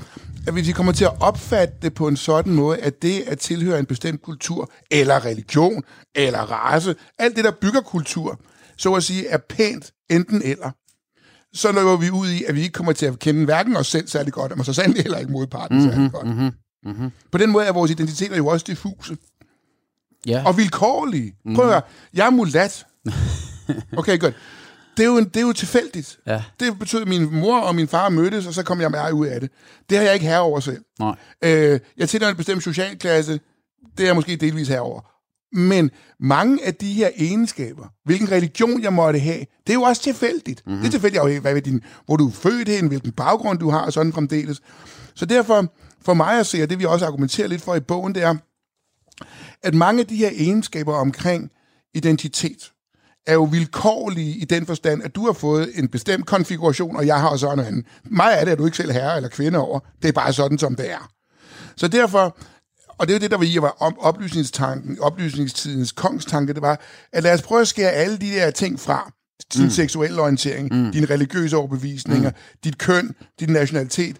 at 0.48 0.54
hvis 0.54 0.68
vi 0.68 0.72
kommer 0.72 0.92
til 0.92 1.06
at 1.06 1.12
opfatte 1.20 1.74
det 1.82 1.94
på 1.94 2.08
en 2.08 2.18
sådan 2.18 2.54
måde, 2.54 2.78
at 2.78 3.02
det 3.02 3.22
at 3.22 3.40
tilhøre 3.40 3.80
en 3.80 3.86
bestemt 3.86 4.22
kultur, 4.22 4.72
eller 4.92 5.26
religion, 5.26 5.84
eller 6.16 6.40
race, 6.40 6.96
alt 7.20 7.36
det, 7.36 7.44
der 7.44 7.52
bygger 7.62 7.82
kultur, 7.82 8.40
så 8.78 8.94
at 8.94 9.04
sige, 9.04 9.28
er 9.28 9.38
pænt 9.50 9.92
enten 10.10 10.42
eller, 10.46 10.72
så 11.54 11.72
løber 11.72 11.98
vi 11.98 12.10
ud 12.10 12.30
i, 12.30 12.44
at 12.44 12.56
vi 12.56 12.62
ikke 12.62 12.74
kommer 12.74 12.94
til 12.94 13.06
at 13.06 13.20
kende 13.20 13.46
hverken 13.46 13.78
os 13.78 13.88
selv 13.88 14.08
særlig 14.08 14.34
godt, 14.34 14.52
og 14.52 14.66
så 14.66 14.74
sandelig 14.74 15.04
heller 15.04 15.18
ikke 15.18 15.32
modparten 15.32 15.78
mm-hmm, 15.78 15.92
særlig 15.94 16.12
godt. 16.12 16.28
Mm-hmm. 16.28 16.52
Mm-hmm. 16.86 17.12
På 17.32 17.38
den 17.38 17.52
måde 17.52 17.66
er 17.66 17.72
vores 17.72 17.92
identiteter 17.92 18.38
jo 18.38 18.48
også 18.48 18.64
diffuse. 18.70 19.18
Ja. 20.28 20.44
Og 20.46 20.58
vilkårlige. 20.58 21.34
Prøv 21.56 21.66
at 21.66 21.72
høre, 21.72 21.82
jeg 22.14 22.26
er 22.26 22.30
mulat. 22.30 22.86
Okay, 23.98 24.20
godt. 24.20 24.36
Det 24.98 25.04
er 25.04 25.08
jo, 25.08 25.18
en, 25.18 25.26
det 25.26 25.38
er 25.38 25.42
jo 25.42 25.54
tilfældigt. 25.54 26.20
Ja. 26.28 26.44
Det 26.60 26.80
betød, 26.80 27.02
at 27.02 27.08
min 27.08 27.36
mor 27.36 27.60
og 27.60 27.76
min 27.76 27.88
far 27.88 28.10
mødtes, 28.10 28.48
og 28.48 28.54
så 28.54 28.64
kom 28.64 28.82
jeg 28.82 28.92
med 28.92 29.12
ud 29.14 29.28
af 29.28 29.42
det. 29.42 29.52
Det 29.90 29.98
har 29.98 30.06
jeg 30.06 30.14
ikke 30.14 30.26
herre 30.26 30.42
over 30.42 30.60
selv. 30.60 30.82
Nej. 31.00 31.16
Øh, 31.42 31.80
jeg 31.98 32.10
tilhører 32.10 32.32
en 32.32 32.38
bestemt 32.38 32.64
socialklasse. 32.64 33.40
Det 33.98 34.04
er 34.04 34.08
jeg 34.08 34.16
måske 34.16 34.36
delvis 34.36 34.68
herover. 34.68 35.02
Men 35.56 35.92
mange 36.20 36.66
af 36.66 36.76
de 36.76 36.94
her 36.94 37.10
egenskaber, 37.16 37.88
hvilken 38.06 38.32
religion 38.32 38.82
jeg 38.82 38.94
måtte 38.94 39.20
have, 39.20 39.40
det 39.40 39.70
er 39.70 39.74
jo 39.74 39.82
også 39.82 40.02
tilfældigt. 40.02 40.64
Mm-hmm. 40.66 40.82
Det 40.82 40.88
er 40.88 40.92
tilfældigt, 40.92 41.22
afhængigt 41.22 41.46
af, 41.46 41.54
hvad 41.54 41.62
din, 41.62 41.84
hvor 42.06 42.16
du 42.16 42.28
er 42.28 42.32
født 42.32 42.70
hen, 42.70 42.88
hvilken 42.88 43.12
baggrund 43.12 43.60
du 43.60 43.70
har, 43.70 43.80
og 43.80 43.94
sådan 43.94 44.14
fremdeles. 44.14 44.62
Så 45.16 45.26
derfor, 45.26 45.74
for 46.02 46.14
mig 46.14 46.40
at 46.40 46.46
se, 46.46 46.64
og 46.64 46.70
det 46.70 46.80
vi 46.80 46.86
også 46.86 47.06
argumenterer 47.06 47.48
lidt 47.48 47.62
for 47.62 47.76
i 47.76 47.80
bogen, 47.80 48.16
det 48.16 48.24
er, 48.24 48.36
at 49.64 49.74
mange 49.74 50.00
af 50.00 50.08
de 50.08 50.16
her 50.16 50.30
egenskaber 50.34 50.94
omkring 50.94 51.52
identitet, 51.94 52.72
er 53.28 53.34
jo 53.34 53.44
vilkårlige 53.44 54.38
i 54.38 54.46
den 54.46 54.66
forstand, 54.66 55.04
at 55.04 55.16
du 55.16 55.26
har 55.26 55.34
fået 55.34 55.72
en 55.76 55.88
bestemt 55.88 56.26
konfiguration, 56.26 56.96
og 56.96 57.08
jeg 57.08 57.20
har 57.22 57.38
så 57.38 57.56
noget 57.56 57.68
andet. 57.68 57.86
Meget 58.06 58.36
af 58.36 58.46
det 58.46 58.52
er 58.52 58.56
du 58.56 58.66
ikke 58.66 58.78
selv 58.78 58.92
herre 58.92 59.16
eller 59.16 59.30
kvinde 59.30 59.60
over. 59.60 59.80
Det 60.02 60.08
er 60.08 60.12
bare 60.12 60.34
sådan, 60.34 60.58
som 60.58 60.76
det 60.76 60.92
er. 60.92 61.12
Så 61.76 61.88
derfor, 61.88 62.38
og 62.88 63.08
det 63.08 63.14
er 63.14 63.18
jo 63.18 63.22
det, 63.22 63.32
der 63.32 63.38
var 63.38 63.46
i, 63.46 63.58
var 63.62 63.76
om 63.80 64.00
oplysningstanken, 64.00 65.00
oplysningstidens 65.02 65.92
kongstanke, 65.92 66.54
det 66.54 66.62
var, 66.62 66.82
at 67.14 67.24
lad 67.24 67.34
os 67.34 67.42
prøve 67.42 67.62
at 67.62 67.68
skære 67.68 67.92
alle 67.92 68.18
de 68.18 68.30
der 68.32 68.52
ting 68.52 68.80
fra. 68.80 69.12
Din 69.54 69.64
mm. 69.64 69.70
seksuelle 69.70 70.22
orientering, 70.22 70.70
mm. 70.72 70.92
dine 70.92 71.06
religiøse 71.06 71.58
overbevisninger, 71.58 72.30
mm. 72.30 72.36
dit 72.64 72.78
køn, 72.78 73.16
din 73.40 73.50
nationalitet, 73.50 74.16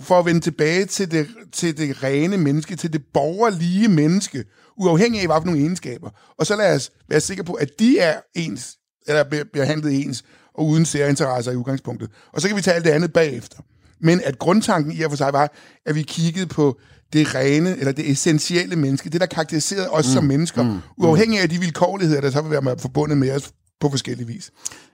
for 0.00 0.18
at 0.18 0.26
vende 0.26 0.40
tilbage 0.40 0.84
til 0.84 1.10
det, 1.10 1.28
til 1.52 1.78
det 1.78 2.02
rene 2.02 2.36
menneske, 2.36 2.76
til 2.76 2.92
det 2.92 3.02
borgerlige 3.14 3.88
menneske, 3.88 4.44
uafhængig 4.78 5.20
af, 5.20 5.26
hvad 5.26 5.36
for 5.36 5.44
nogle 5.44 5.60
egenskaber. 5.60 6.10
Og 6.38 6.46
så 6.46 6.56
lad 6.56 6.76
os 6.76 6.90
være 7.08 7.20
sikre 7.20 7.44
på, 7.44 7.52
at 7.52 7.78
de 7.78 7.98
er 7.98 8.20
ens, 8.36 8.76
eller 9.06 9.24
bliver 9.24 9.44
behandlet 9.52 10.04
ens, 10.04 10.24
og 10.54 10.66
uden 10.66 10.84
særinteresser 10.84 11.52
i 11.52 11.56
udgangspunktet. 11.56 12.10
Og 12.32 12.40
så 12.40 12.48
kan 12.48 12.56
vi 12.56 12.62
tage 12.62 12.74
alt 12.74 12.84
det 12.84 12.90
andet 12.90 13.12
bagefter. 13.12 13.58
Men 14.00 14.20
at 14.24 14.38
grundtanken 14.38 14.92
i 14.92 15.02
og 15.02 15.10
for 15.10 15.16
sig 15.16 15.32
var, 15.32 15.52
at 15.86 15.94
vi 15.94 16.02
kiggede 16.02 16.46
på 16.46 16.78
det 17.12 17.34
rene, 17.34 17.78
eller 17.78 17.92
det 17.92 18.10
essentielle 18.10 18.76
menneske, 18.76 19.10
det 19.10 19.20
der 19.20 19.26
karakteriserede 19.26 19.90
os 19.90 20.06
mm. 20.06 20.12
som 20.12 20.24
mennesker, 20.24 20.62
mm. 20.62 20.78
uafhængig 20.96 21.40
af 21.40 21.48
de 21.48 21.58
vilkårligheder, 21.58 22.20
der 22.20 22.30
så 22.30 22.42
vil 22.42 22.50
være 22.50 22.78
forbundet 22.78 23.18
med 23.18 23.30
os 23.36 23.52
på 23.80 23.90
forskellige 23.90 24.26
vis. 24.26 24.50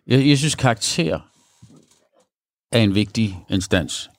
Jeg, 0.07 0.27
jeg 0.27 0.39
synes, 0.39 0.55
karakter 0.55 1.21
er 2.73 2.79
en 2.79 2.95
vigtig 2.95 3.39
instans 3.51 4.11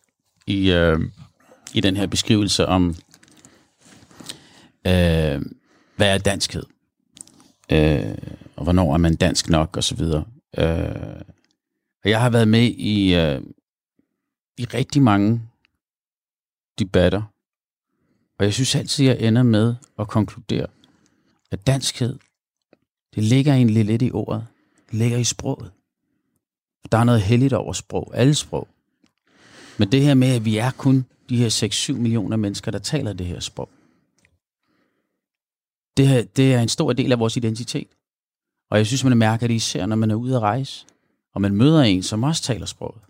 i, 0.48 0.72
øh, 0.72 1.00
i 1.74 1.82
den 1.82 1.98
her 1.98 2.08
beskrivelse 2.08 2.66
om, 2.66 2.96
øh, 4.88 5.42
hvad 5.96 6.14
er 6.14 6.18
danskhed? 6.18 6.64
Øh, 7.72 8.18
og 8.56 8.64
hvornår 8.64 8.94
er 8.94 8.98
man 8.98 9.16
dansk 9.16 9.50
nok, 9.50 9.78
og 9.78 9.84
så 9.84 9.96
videre. 9.96 10.26
Øh, 10.58 11.22
og 12.04 12.10
jeg 12.10 12.22
har 12.22 12.30
været 12.30 12.48
med 12.48 12.64
i, 12.64 13.16
øh, 13.16 13.42
i 14.58 14.66
rigtig 14.66 15.02
mange 15.02 15.42
debatter, 16.80 17.22
og 18.40 18.46
jeg 18.46 18.54
synes 18.54 18.76
altid, 18.76 19.06
jeg 19.06 19.20
ender 19.20 19.44
med 19.44 19.76
at 20.00 20.08
konkludere, 20.08 20.68
at 21.52 21.68
danskhed, 21.68 22.20
det 23.16 23.24
ligger 23.24 23.54
egentlig 23.54 23.86
lidt 23.86 24.02
i 24.02 24.12
ordet. 24.12 24.48
Det 24.92 24.94
ligger 25.00 25.18
i 25.18 25.24
sproget. 25.24 25.72
Der 26.92 26.98
er 26.98 27.04
noget 27.04 27.22
heldigt 27.22 27.54
over 27.54 27.74
sprog. 27.74 28.12
Alle 28.14 28.36
sprog. 28.36 28.68
Men 29.78 29.92
det 29.92 30.02
her 30.02 30.14
med, 30.14 30.36
at 30.36 30.46
vi 30.46 30.58
er 30.58 30.72
kun 30.72 31.06
de 31.30 31.38
her 31.38 31.94
6-7 31.94 31.94
millioner 31.94 32.38
mennesker, 32.38 32.72
der 32.72 32.80
taler 32.80 33.14
det 33.14 33.26
her 33.26 33.40
sprog. 33.40 33.70
Det, 35.98 36.08
her, 36.08 36.24
det 36.24 36.54
er 36.54 36.62
en 36.62 36.70
stor 36.70 36.94
del 36.94 37.12
af 37.12 37.20
vores 37.20 37.38
identitet. 37.38 37.88
Og 38.70 38.78
jeg 38.78 38.88
synes, 38.88 39.04
man 39.04 39.18
mærker 39.18 39.48
det 39.48 39.54
især, 39.54 39.86
når 39.86 39.96
man 39.96 40.12
er 40.12 40.16
ude 40.16 40.36
at 40.36 40.42
rejse. 40.42 40.86
og 41.34 41.42
man 41.42 41.56
møder 41.56 41.82
en, 41.82 42.04
som 42.04 42.24
også 42.24 42.44
taler 42.44 42.66
sproget. 42.66 43.02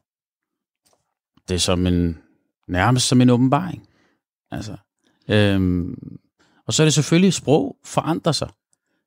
Det 1.47 1.55
er 1.55 1.59
som 1.59 1.87
en, 1.87 2.17
nærmest 2.67 3.07
som 3.07 3.21
en 3.21 3.29
åbenbaring. 3.29 3.87
Altså, 4.51 4.77
øhm, 5.27 6.17
og 6.67 6.73
så 6.73 6.83
er 6.83 6.85
det 6.85 6.93
selvfølgelig, 6.93 7.33
sprog 7.33 7.77
forandrer 7.83 8.31
sig, 8.31 8.49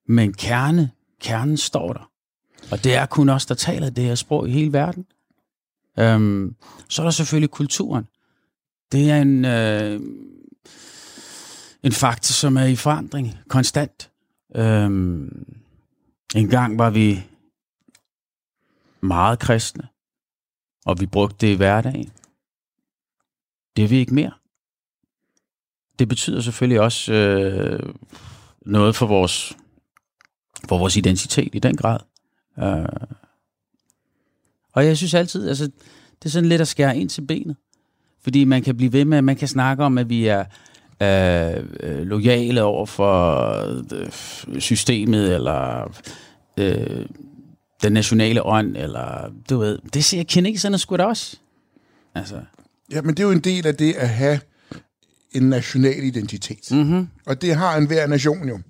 men 0.07 0.33
kerne, 0.33 0.91
kernen 1.21 1.57
står 1.57 1.93
der. 1.93 2.11
Og 2.71 2.85
det 2.85 2.95
er 2.95 3.07
kun 3.07 3.29
os, 3.29 3.47
der 3.47 3.55
taler 3.55 3.91
det 3.91 4.05
her 4.05 4.15
sprog 4.15 4.49
i 4.49 4.53
hele 4.53 4.73
verden. 4.73 5.07
Øhm, 5.99 6.57
så 6.89 7.03
er 7.03 7.07
der 7.07 7.11
selvfølgelig 7.11 7.51
kulturen. 7.51 8.05
Det 8.93 9.11
er 9.11 9.23
en, 9.23 9.45
øh, 9.45 10.01
en 11.83 11.93
faktor, 11.93 12.33
som 12.33 12.57
er 12.57 12.65
i 12.65 12.77
forandring 12.77 13.39
konstant. 13.49 14.11
Øhm, 14.57 15.47
en 16.35 16.49
gang 16.49 16.79
var 16.79 16.91
vi 16.91 17.25
meget 19.01 19.39
kristne, 19.39 19.89
og 20.87 21.01
vi 21.01 21.07
brugte 21.07 21.47
det 21.47 21.53
i 21.53 21.57
hverdagen. 21.57 22.13
Det 23.77 23.85
er 23.85 23.89
vi 23.89 23.97
ikke 23.97 24.15
mere. 24.15 24.33
Det 25.99 26.09
betyder 26.09 26.41
selvfølgelig 26.41 26.81
også 26.81 27.13
øh, 27.13 27.95
noget 28.67 28.97
for 28.97 29.07
vores, 29.07 29.57
for 30.69 30.79
vores 30.79 30.97
identitet 30.97 31.55
i 31.55 31.59
den 31.59 31.77
grad. 31.77 31.99
Øh, 32.59 33.09
og 34.73 34.87
jeg 34.87 34.97
synes 34.97 35.15
altid, 35.15 35.49
altså, 35.49 35.65
det 36.19 36.25
er 36.25 36.29
sådan 36.29 36.49
lidt 36.49 36.61
at 36.61 36.69
skære 36.69 36.99
ind 36.99 37.09
til 37.09 37.27
benet. 37.27 37.57
Fordi 38.21 38.45
man 38.45 38.63
kan 38.63 38.77
blive 38.77 38.93
ved 38.93 39.05
med, 39.05 39.23
man 39.23 39.37
kan 39.37 39.49
snakke 39.49 39.85
om, 39.85 39.99
at 39.99 40.09
vi 40.09 40.27
er 40.27 40.45
øh, 41.03 41.65
øh 41.81 42.07
lojale 42.07 42.63
over 42.63 42.87
for 42.87 43.55
øh, 43.95 44.61
systemet, 44.61 45.35
eller 45.35 45.93
øh, 46.57 47.07
den 47.83 47.93
nationale 47.93 48.47
ånd, 48.47 48.77
eller 48.77 49.33
du 49.51 49.59
ved, 49.59 49.79
det 49.95 50.05
siger 50.05 50.25
kineserne 50.25 50.79
sgu 50.79 50.97
da 50.97 51.05
også. 51.05 51.37
Altså. 52.15 52.41
Ja, 52.93 53.03
men 53.03 53.11
det 53.15 53.21
er 53.21 53.27
jo 53.27 53.33
en 53.33 53.41
del 53.41 53.67
af 53.67 53.75
det 53.75 53.93
at 53.97 54.09
have 54.09 54.41
en 55.33 55.43
national 55.43 56.05
identitet. 56.05 56.71
Mm-hmm. 56.71 57.09
Og 57.27 57.43
det 57.43 57.55
har 57.55 57.77
en 57.77 57.87
hver 57.87 58.07
nation 58.07 58.49
jo. 58.49 58.61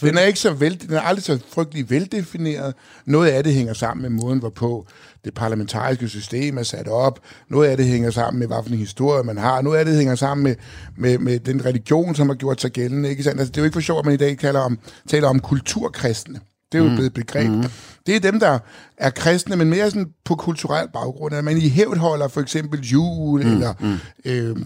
Den 0.00 0.18
er 0.18 0.22
ikke 0.22 0.38
så 0.38 0.52
vel, 0.52 0.80
den 0.80 0.94
er 0.94 1.00
aldrig 1.00 1.24
så 1.24 1.38
frygtelig 1.48 1.90
veldefineret. 1.90 2.74
Noget 3.06 3.30
af 3.30 3.44
det 3.44 3.54
hænger 3.54 3.74
sammen 3.74 4.02
med 4.02 4.10
måden, 4.10 4.38
hvorpå 4.38 4.86
det 5.24 5.34
parlamentariske 5.34 6.08
system 6.08 6.58
er 6.58 6.62
sat 6.62 6.88
op. 6.88 7.20
Noget 7.48 7.68
af 7.68 7.76
det 7.76 7.86
hænger 7.86 8.10
sammen 8.10 8.38
med, 8.38 8.46
hvilken 8.46 8.78
historie 8.78 9.24
man 9.24 9.38
har. 9.38 9.62
Noget 9.62 9.78
af 9.78 9.84
det 9.84 9.96
hænger 9.96 10.14
sammen 10.14 10.44
med, 10.44 10.54
med, 10.96 11.18
med 11.18 11.38
den 11.38 11.64
religion, 11.64 12.14
som 12.14 12.28
har 12.28 12.34
gjort 12.34 12.60
sig 12.60 12.70
gældende. 12.70 13.08
Ikke 13.10 13.22
sandt? 13.22 13.40
Altså, 13.40 13.52
det 13.52 13.56
er 13.56 13.62
jo 13.62 13.64
ikke 13.64 13.74
for 13.74 13.80
sjovt, 13.80 13.98
at 13.98 14.04
man 14.04 14.14
i 14.14 14.16
dag 14.16 14.38
taler 14.38 14.60
om, 14.60 14.78
taler 15.08 15.28
om 15.28 15.40
kulturkristne. 15.40 16.40
Det 16.72 16.78
er 16.78 16.82
jo 16.82 16.88
mm. 16.88 16.94
blevet 16.94 17.06
et 17.06 17.14
begreb. 17.14 17.50
Mm. 17.50 17.64
Det 18.06 18.16
er 18.16 18.20
dem, 18.20 18.40
der 18.40 18.58
er 18.96 19.10
kristne, 19.10 19.56
men 19.56 19.70
mere 19.70 19.90
sådan 19.90 20.08
på 20.24 20.34
kulturel 20.34 20.88
baggrund. 20.92 21.34
At 21.34 21.44
man 21.44 21.56
i 21.56 21.68
hævd 21.68 21.96
holder 21.96 22.28
for 22.28 22.40
eksempel 22.40 22.80
jul, 22.80 23.44
mm. 23.44 23.52
eller 23.52 23.74
mm. 23.80 23.98
Øh, 24.24 24.56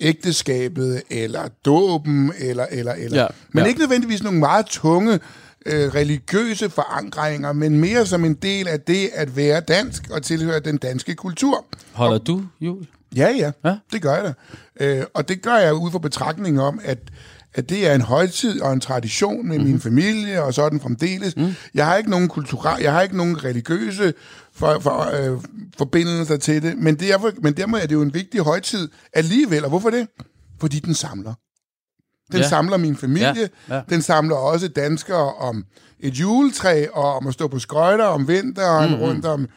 ægteskabet, 0.00 1.02
eller 1.10 1.48
dåben, 1.64 2.32
eller, 2.38 2.66
eller, 2.70 2.92
eller. 2.92 3.20
Ja. 3.20 3.26
Men 3.52 3.64
ja. 3.64 3.68
ikke 3.68 3.80
nødvendigvis 3.80 4.22
nogle 4.22 4.38
meget 4.38 4.66
tunge 4.66 5.20
øh, 5.66 5.94
religiøse 5.94 6.70
forankringer, 6.70 7.52
men 7.52 7.80
mere 7.80 8.06
som 8.06 8.24
en 8.24 8.34
del 8.34 8.68
af 8.68 8.80
det 8.80 9.10
at 9.14 9.36
være 9.36 9.60
dansk 9.60 10.10
og 10.10 10.22
tilhøre 10.22 10.60
den 10.60 10.76
danske 10.76 11.14
kultur. 11.14 11.64
Holder 11.92 12.18
og, 12.18 12.26
du 12.26 12.42
jul? 12.60 12.86
Ja, 13.16 13.28
ja, 13.38 13.50
ja, 13.64 13.76
det 13.92 14.02
gør 14.02 14.14
jeg 14.14 14.24
da. 14.24 14.32
Øh, 14.84 15.04
og 15.14 15.28
det 15.28 15.42
gør 15.42 15.56
jeg 15.56 15.74
ud 15.74 15.90
fra 15.90 15.98
betragtning 15.98 16.60
om, 16.60 16.80
at 16.84 16.98
at 17.54 17.68
det 17.68 17.86
er 17.86 17.94
en 17.94 18.00
højtid 18.00 18.60
og 18.60 18.72
en 18.72 18.80
tradition 18.80 19.48
med 19.48 19.58
mm. 19.58 19.64
min 19.64 19.80
familie 19.80 20.42
og 20.42 20.54
sådan 20.54 20.80
fremdeles. 20.80 21.36
Mm. 21.36 21.54
Jeg 21.74 21.86
har 21.86 21.96
ikke 21.96 22.10
nogen 22.10 22.28
kulturel, 22.28 22.82
jeg 22.82 22.92
har 22.92 23.02
ikke 23.02 23.16
nogen 23.16 23.44
religiøse 23.44 24.14
for, 24.52 24.78
for, 24.78 25.10
øh, 25.22 25.40
forbindelser 25.78 26.36
til 26.36 26.62
det, 26.62 26.78
men 26.78 26.94
derfor, 26.94 27.30
men 27.42 27.56
dermed 27.56 27.82
er 27.82 27.86
det 27.86 27.94
jo 27.94 28.02
en 28.02 28.14
vigtig 28.14 28.40
højtid 28.40 28.88
alligevel. 29.12 29.64
Og 29.64 29.68
hvorfor 29.68 29.90
det? 29.90 30.08
Fordi 30.60 30.78
den 30.78 30.94
samler. 30.94 31.34
Den 32.32 32.40
ja. 32.40 32.48
samler 32.48 32.76
min 32.76 32.96
familie. 32.96 33.48
Ja. 33.68 33.74
Ja. 33.74 33.82
Den 33.88 34.02
samler 34.02 34.36
også 34.36 34.68
danskere 34.68 35.34
om 35.34 35.64
et 36.00 36.14
juletræ, 36.14 36.86
og 36.92 37.14
om 37.14 37.26
at 37.26 37.34
stå 37.34 37.48
på 37.48 37.58
skøjter 37.58 38.04
om 38.04 38.28
vinteren, 38.28 38.90
mm-hmm. 38.90 39.04
rundt 39.04 39.24
om 39.24 39.48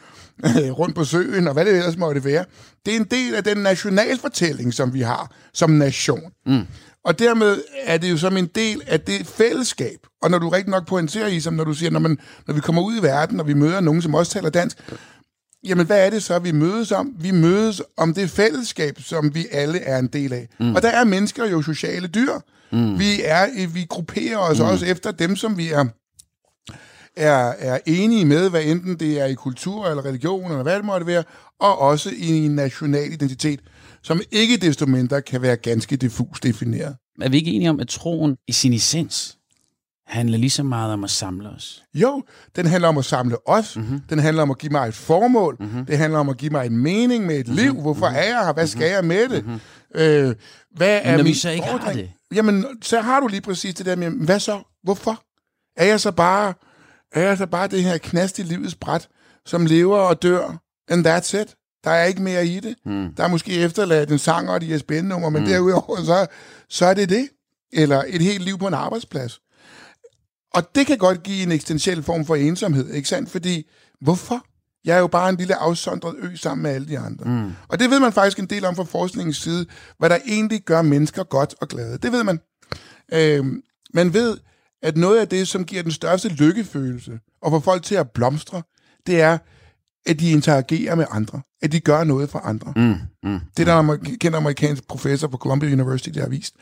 rundt 0.79 0.95
på 0.95 1.05
søen, 1.05 1.47
og 1.47 1.53
hvad 1.53 1.65
det 1.65 1.77
ellers 1.77 1.97
måtte 1.97 2.23
være. 2.23 2.45
Det 2.85 2.95
er 2.95 2.99
en 2.99 3.07
del 3.11 3.35
af 3.35 3.43
den 3.43 3.57
nationalfortælling, 3.57 4.73
som 4.73 4.93
vi 4.93 5.01
har 5.01 5.31
som 5.53 5.69
nation. 5.69 6.31
Mm. 6.45 6.61
Og 7.05 7.19
dermed 7.19 7.61
er 7.83 7.97
det 7.97 8.11
jo 8.11 8.17
som 8.17 8.37
en 8.37 8.45
del 8.45 8.81
af 8.87 9.01
det 9.01 9.27
fællesskab. 9.27 9.97
Og 10.21 10.31
når 10.31 10.39
du 10.39 10.49
rigtig 10.49 10.71
nok 10.71 10.87
pointerer 10.87 11.27
i, 11.27 11.39
som 11.39 11.53
når 11.53 11.63
du 11.63 11.73
siger, 11.73 11.89
når, 11.89 11.99
man, 11.99 12.17
når 12.47 12.53
vi 12.53 12.59
kommer 12.59 12.81
ud 12.81 12.99
i 12.99 13.03
verden, 13.03 13.39
og 13.39 13.47
vi 13.47 13.53
møder 13.53 13.79
nogen, 13.79 14.01
som 14.01 14.15
også 14.15 14.31
taler 14.31 14.49
dansk, 14.49 14.77
jamen 15.63 15.85
hvad 15.85 16.05
er 16.05 16.09
det 16.09 16.23
så, 16.23 16.39
vi 16.39 16.51
mødes 16.51 16.91
om? 16.91 17.15
Vi 17.19 17.31
mødes 17.31 17.81
om 17.97 18.13
det 18.13 18.29
fællesskab, 18.29 19.01
som 19.01 19.35
vi 19.35 19.47
alle 19.51 19.79
er 19.79 19.99
en 19.99 20.07
del 20.07 20.33
af. 20.33 20.47
Mm. 20.59 20.75
Og 20.75 20.81
der 20.81 20.89
er 20.89 21.03
mennesker 21.03 21.45
jo 21.45 21.61
sociale 21.61 22.07
dyr. 22.07 22.33
Mm. 22.71 22.99
Vi, 22.99 23.21
er, 23.23 23.67
vi 23.67 23.85
grupperer 23.89 24.37
os 24.37 24.59
mm. 24.59 24.65
også 24.65 24.85
efter 24.85 25.11
dem, 25.11 25.35
som 25.35 25.57
vi 25.57 25.71
er, 25.71 25.85
er, 27.15 27.53
er 27.59 27.79
enige 27.85 28.25
med, 28.25 28.49
hvad 28.49 28.63
enten 28.63 28.95
det 28.95 29.21
er 29.21 29.25
i 29.25 29.33
kultur 29.33 29.87
eller 29.87 30.05
religion, 30.05 30.51
eller 30.51 30.63
hvad 30.63 30.75
det 30.75 30.85
måtte 30.85 31.07
være, 31.07 31.23
og 31.59 31.79
også 31.79 32.09
i 32.17 32.45
en 32.45 32.55
national 32.55 33.13
identitet 33.13 33.59
som 34.03 34.21
ikke 34.31 34.57
desto 34.57 34.85
mindre 34.85 35.21
kan 35.21 35.41
være 35.41 35.55
ganske 35.55 35.95
diffus 35.95 36.39
defineret. 36.39 36.95
Er 37.21 37.29
vi 37.29 37.37
ikke 37.37 37.51
enige 37.51 37.69
om, 37.69 37.79
at 37.79 37.87
troen 37.87 38.37
i 38.47 38.51
sin 38.51 38.73
essens 38.73 39.37
handler 40.07 40.37
lige 40.37 40.49
så 40.49 40.63
meget 40.63 40.93
om 40.93 41.03
at 41.03 41.09
samle 41.09 41.49
os? 41.49 41.83
Jo, 41.93 42.23
den 42.55 42.65
handler 42.65 42.89
om 42.89 42.97
at 42.97 43.05
samle 43.05 43.47
os. 43.47 43.77
Mm-hmm. 43.77 43.99
Den 44.09 44.19
handler 44.19 44.43
om 44.43 44.51
at 44.51 44.57
give 44.57 44.71
mig 44.71 44.87
et 44.87 44.93
formål. 44.93 45.57
Mm-hmm. 45.59 45.85
Det 45.85 45.97
handler 45.97 46.19
om 46.19 46.29
at 46.29 46.37
give 46.37 46.51
mig 46.51 46.65
en 46.65 46.77
mening 46.77 47.25
med 47.25 47.39
et 47.39 47.47
mm-hmm. 47.47 47.63
liv. 47.63 47.81
Hvorfor 47.81 48.07
mm-hmm. 48.07 48.19
er 48.19 48.23
jeg 48.23 48.45
her? 48.45 48.53
Hvad 48.53 48.67
skal 48.67 48.91
jeg 48.91 49.05
med 49.05 49.29
det? 49.29 49.45
Mm-hmm. 49.45 49.59
Øh, 49.95 50.35
hvad 50.75 50.99
er 51.03 51.17
når 51.17 51.23
vi 51.23 51.33
så 51.33 51.49
ikke 51.49 51.65
har 51.65 51.93
det? 51.93 52.11
Jamen, 52.33 52.65
så 52.81 53.01
har 53.01 53.19
du 53.19 53.27
lige 53.27 53.41
præcis 53.41 53.75
det 53.75 53.85
der 53.85 53.95
med, 53.95 54.09
hvad 54.09 54.39
så? 54.39 54.61
Hvorfor? 54.83 55.23
Er 55.77 55.85
jeg 55.85 55.99
så 55.99 56.11
bare, 56.11 56.53
er 57.11 57.21
jeg 57.21 57.37
så 57.37 57.45
bare 57.45 57.67
det 57.67 57.83
her 57.83 57.97
knast 57.97 58.39
i 58.39 58.43
livets 58.43 58.75
bræt, 58.75 59.07
som 59.45 59.65
lever 59.65 59.97
og 59.97 60.23
dør, 60.23 60.57
and 60.89 61.07
that's 61.07 61.41
it? 61.41 61.55
Der 61.83 61.91
er 61.91 62.05
ikke 62.05 62.21
mere 62.21 62.47
i 62.47 62.59
det. 62.59 62.75
Mm. 62.85 63.13
Der 63.17 63.23
er 63.23 63.27
måske 63.27 63.51
efterladt 63.51 64.11
en 64.11 64.19
sang 64.19 64.49
og 64.49 64.61
de 64.61 64.73
er 64.73 65.01
nummer, 65.01 65.29
men 65.29 65.41
mm. 65.41 65.47
derudover, 65.47 66.03
så, 66.03 66.27
så 66.69 66.85
er 66.85 66.93
det 66.93 67.09
det. 67.09 67.29
Eller 67.73 68.03
et 68.07 68.21
helt 68.21 68.41
liv 68.41 68.57
på 68.57 68.67
en 68.67 68.73
arbejdsplads. 68.73 69.39
Og 70.53 70.75
det 70.75 70.87
kan 70.87 70.97
godt 70.97 71.23
give 71.23 71.43
en 71.43 71.51
eksistentiel 71.51 72.03
form 72.03 72.25
for 72.25 72.35
ensomhed, 72.35 72.93
ikke 72.93 73.09
sandt? 73.09 73.29
Fordi, 73.29 73.69
hvorfor? 74.01 74.45
Jeg 74.85 74.95
er 74.95 74.99
jo 74.99 75.07
bare 75.07 75.29
en 75.29 75.35
lille 75.35 75.55
afsondret 75.55 76.15
ø 76.17 76.35
sammen 76.35 76.63
med 76.63 76.71
alle 76.71 76.87
de 76.87 76.99
andre. 76.99 77.25
Mm. 77.25 77.51
Og 77.67 77.79
det 77.79 77.89
ved 77.89 77.99
man 77.99 78.13
faktisk 78.13 78.39
en 78.39 78.45
del 78.45 78.65
om 78.65 78.75
fra 78.75 78.83
forskningens 78.83 79.37
side, 79.37 79.65
hvad 79.99 80.09
der 80.09 80.17
egentlig 80.27 80.61
gør 80.61 80.81
mennesker 80.81 81.23
godt 81.23 81.55
og 81.61 81.67
glade. 81.67 81.97
Det 81.97 82.11
ved 82.11 82.23
man. 82.23 82.39
Øh, 83.13 83.45
man 83.93 84.13
ved, 84.13 84.37
at 84.81 84.97
noget 84.97 85.19
af 85.19 85.27
det, 85.27 85.47
som 85.47 85.65
giver 85.65 85.83
den 85.83 85.91
største 85.91 86.29
lykkefølelse, 86.29 87.19
og 87.41 87.51
får 87.51 87.59
folk 87.59 87.83
til 87.83 87.95
at 87.95 88.11
blomstre, 88.11 88.61
det 89.07 89.21
er, 89.21 89.37
at 90.05 90.19
de 90.19 90.31
interagerer 90.31 90.95
med 90.95 91.05
andre. 91.11 91.41
At 91.61 91.71
de 91.71 91.79
gør 91.79 92.03
noget 92.03 92.29
for 92.29 92.39
andre. 92.39 92.73
Mm, 92.75 92.95
mm, 93.29 93.39
det 93.57 93.67
der 93.67 93.73
er 93.73 93.79
en 93.79 94.17
kendt 94.19 94.35
amerikansk 94.35 94.87
professor 94.87 95.27
på 95.27 95.37
Columbia 95.37 95.71
University, 95.73 96.09
der 96.09 96.21
har 96.21 96.29
vist, 96.29 96.55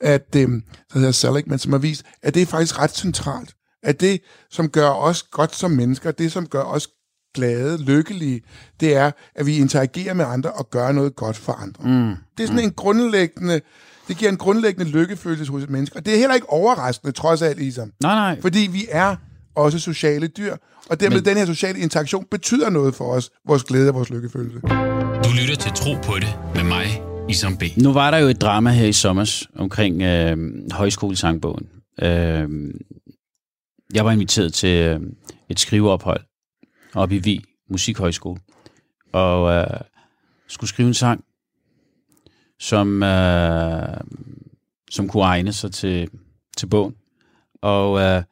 at, 0.00 0.36
øh, 0.36 0.48
der 0.92 0.98
hedder 0.98 1.12
Seligman, 1.12 1.58
som 1.58 1.72
har 1.72 1.78
vist, 1.78 2.02
at 2.22 2.34
det 2.34 2.42
er 2.42 2.46
faktisk 2.46 2.78
ret 2.78 2.96
centralt. 2.96 3.54
At 3.82 4.00
det, 4.00 4.20
som 4.50 4.68
gør 4.68 4.90
os 4.90 5.22
godt 5.22 5.54
som 5.54 5.70
mennesker, 5.70 6.10
det, 6.10 6.32
som 6.32 6.46
gør 6.46 6.62
os 6.62 6.88
glade, 7.34 7.78
lykkelige, 7.78 8.42
det 8.80 8.96
er, 8.96 9.10
at 9.34 9.46
vi 9.46 9.56
interagerer 9.56 10.14
med 10.14 10.24
andre 10.24 10.52
og 10.52 10.70
gør 10.70 10.92
noget 10.92 11.16
godt 11.16 11.36
for 11.36 11.52
andre. 11.52 11.84
Mm, 11.84 12.14
det 12.36 12.42
er 12.42 12.46
sådan 12.46 12.62
mm. 12.62 12.68
en 12.68 12.72
grundlæggende, 12.72 13.60
det 14.08 14.16
giver 14.16 14.30
en 14.30 14.36
grundlæggende 14.36 14.90
lykkefølelse 14.90 15.52
hos 15.52 15.62
et 15.62 15.70
menneske. 15.70 15.96
Og 15.96 16.06
det 16.06 16.14
er 16.14 16.18
heller 16.18 16.34
ikke 16.34 16.50
overraskende, 16.50 17.12
trods 17.12 17.42
alt, 17.42 17.60
Isam. 17.60 17.92
Nej, 18.02 18.14
nej. 18.14 18.40
Fordi 18.40 18.68
vi 18.72 18.86
er 18.90 19.16
også 19.54 19.78
sociale 19.78 20.26
dyr, 20.26 20.56
og 20.90 21.00
dermed 21.00 21.16
Men... 21.16 21.24
den 21.24 21.36
her 21.36 21.46
sociale 21.46 21.78
interaktion 21.78 22.26
betyder 22.30 22.70
noget 22.70 22.94
for 22.94 23.12
os, 23.12 23.30
vores 23.46 23.64
glæde 23.64 23.88
og 23.88 23.94
vores 23.94 24.10
lykkefølelse. 24.10 24.60
Du 25.24 25.30
lytter 25.40 25.56
til 25.60 25.72
Tro 25.72 25.94
på 25.94 26.14
det 26.18 26.38
med 26.54 26.64
mig, 26.64 26.86
Isam 27.28 27.56
B. 27.56 27.62
Nu 27.76 27.92
var 27.92 28.10
der 28.10 28.18
jo 28.18 28.26
et 28.26 28.40
drama 28.40 28.70
her 28.70 28.86
i 28.86 28.92
sommer 28.92 29.46
omkring 29.56 30.02
øh, 30.02 30.36
højskolesangbogen. 30.72 31.68
Øh, 32.02 32.48
jeg 33.94 34.04
var 34.04 34.12
inviteret 34.12 34.54
til 34.54 34.78
øh, 34.78 35.00
et 35.48 35.60
skriveophold 35.60 36.20
oppe 36.94 37.16
i 37.16 37.18
Vi 37.18 37.44
Musikhøjskole, 37.68 38.40
og 39.12 39.52
øh, 39.52 39.80
skulle 40.48 40.68
skrive 40.68 40.88
en 40.88 40.94
sang, 40.94 41.24
som, 42.60 43.02
øh, 43.02 43.96
som 44.90 45.08
kunne 45.08 45.22
egne 45.22 45.52
sig 45.52 45.72
til, 45.72 46.08
til 46.56 46.66
bogen. 46.66 46.94
Og 47.62 48.00
øh, 48.00 48.22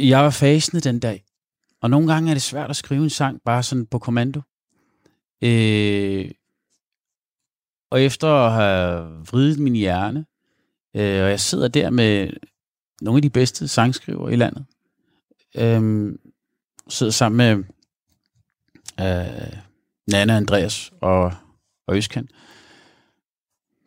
jeg 0.00 0.24
var 0.24 0.30
fasende 0.30 0.80
den 0.80 1.00
dag. 1.00 1.24
Og 1.80 1.90
nogle 1.90 2.12
gange 2.12 2.30
er 2.30 2.34
det 2.34 2.42
svært 2.42 2.70
at 2.70 2.76
skrive 2.76 3.02
en 3.02 3.10
sang 3.10 3.40
bare 3.44 3.62
sådan 3.62 3.86
på 3.86 3.98
kommando. 3.98 4.40
Øh, 5.42 6.30
og 7.90 8.02
efter 8.02 8.28
at 8.28 8.52
have 8.52 9.08
vridet 9.30 9.58
min 9.58 9.74
hjerne, 9.74 10.26
øh, 10.96 11.22
og 11.22 11.30
jeg 11.30 11.40
sidder 11.40 11.68
der 11.68 11.90
med 11.90 12.30
nogle 13.00 13.18
af 13.18 13.22
de 13.22 13.30
bedste 13.30 13.68
sangskriver 13.68 14.28
i 14.28 14.36
landet, 14.36 14.64
øh, 15.56 16.12
sidder 16.88 17.12
sammen 17.12 17.36
med 17.36 17.64
øh, 19.00 19.52
Nana, 20.06 20.36
Andreas 20.36 20.92
og, 21.00 21.32
og 21.86 21.96
Øskan, 21.96 22.28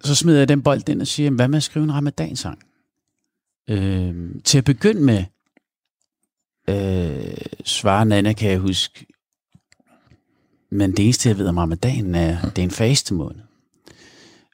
så 0.04 0.16
smider 0.16 0.40
jeg 0.40 0.48
den 0.48 0.64
bold 0.64 0.90
ind 0.90 1.02
og 1.02 1.08
siger, 1.08 1.32
hvad 1.32 1.48
med 1.48 1.58
at 1.58 1.64
skrive 1.64 1.84
en 1.84 1.94
ramadansang? 1.94 2.64
Øh, 3.70 4.36
til 4.44 4.58
at 4.58 4.64
begynde 4.64 5.02
med, 5.02 5.26
øh, 6.70 7.38
svarer 7.66 8.04
Nana, 8.04 8.34
kan 8.34 8.52
jeg 8.52 8.60
huske, 8.60 9.06
men 10.72 10.92
det 10.92 11.04
eneste, 11.04 11.30
jeg 11.30 11.38
ved 11.38 11.48
om 11.48 11.58
ramadanen, 11.58 12.16
er, 12.16 12.42
det 12.42 12.60
er 12.60 12.64
en 12.64 12.72
faste 12.72 13.14
måned. 13.14 13.42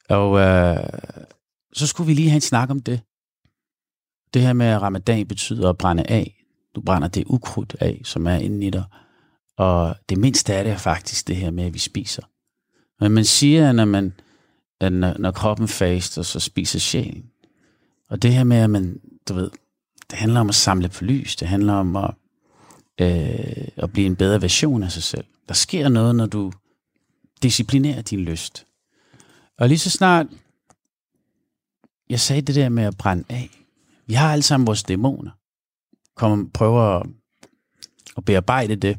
Og 0.10 0.39
øh, 0.39 0.89
så 1.73 1.88
skulle 1.88 2.08
vi 2.08 2.13
lige 2.13 2.30
have 2.30 2.36
en 2.36 2.41
snak 2.41 2.69
om 2.69 2.80
det. 2.80 3.01
Det 4.34 4.41
her 4.41 4.54
med, 4.54 4.65
at 4.65 4.82
ramadan 4.82 5.28
betyder 5.28 5.69
at 5.69 5.78
brænde 5.78 6.04
af. 6.04 6.45
Du 6.75 6.82
brænder 6.82 7.08
det 7.08 7.23
ukrudt 7.28 7.75
af, 7.80 8.01
som 8.04 8.28
er 8.28 8.36
inde 8.36 8.67
i 8.67 8.69
dig. 8.69 8.84
Og 9.58 9.95
det 10.10 10.17
mindste 10.17 10.54
af 10.54 10.63
det 10.63 10.73
er 10.73 10.78
faktisk 10.78 11.28
det 11.28 11.36
her 11.36 11.51
med, 11.51 11.63
at 11.63 11.73
vi 11.73 11.80
spiser. 11.80 12.23
Men 12.99 13.12
man 13.12 13.25
siger, 13.25 13.69
at 13.69 13.75
når, 13.75 13.86
man, 13.86 14.13
at 14.80 14.93
når, 14.93 15.15
når 15.19 15.32
kroppen 15.32 15.67
faster, 15.67 16.21
så 16.21 16.39
spiser 16.39 16.80
sjælen. 16.80 17.25
Og 18.10 18.21
det 18.21 18.34
her 18.34 18.43
med, 18.43 18.58
at 18.58 18.69
man, 18.69 19.01
du 19.30 19.34
ved, 19.34 19.51
det 20.10 20.20
handler 20.20 20.39
om 20.39 20.50
at 20.50 20.56
samle 20.56 20.89
på 20.89 21.04
lys. 21.04 21.36
Det 21.36 21.48
handler 21.48 21.74
om 21.74 21.96
at, 21.96 22.13
øh, 23.02 23.68
at 23.76 23.94
blive 23.94 24.08
en 24.08 24.15
bedre 24.15 24.41
version 24.41 24.84
af 24.84 24.91
sig 24.91 25.04
selv. 25.04 25.26
Der 25.48 25.54
sker 25.54 25.89
noget, 25.89 26.15
når 26.15 26.26
du 26.26 26.52
disciplinerer 27.44 28.02
din 28.02 28.20
lyst. 28.20 28.65
Og 29.58 29.68
lige 29.68 29.80
så 29.80 29.89
snart 29.89 30.28
jeg 32.10 32.20
sagde 32.20 32.41
det 32.41 32.56
der 32.56 32.70
med 32.70 32.84
at 32.84 32.98
brænde 32.98 33.24
af. 33.30 33.50
Vi 34.08 34.13
har 34.13 34.32
alle 34.32 34.44
sammen 34.44 34.68
vores 34.68 34.84
dæmoner. 34.84 35.32
Kom 36.15 36.50
prøver 36.50 36.82
at, 36.82 37.08
at 38.18 38.26
bearbejde 38.26 38.76
det. 38.76 38.98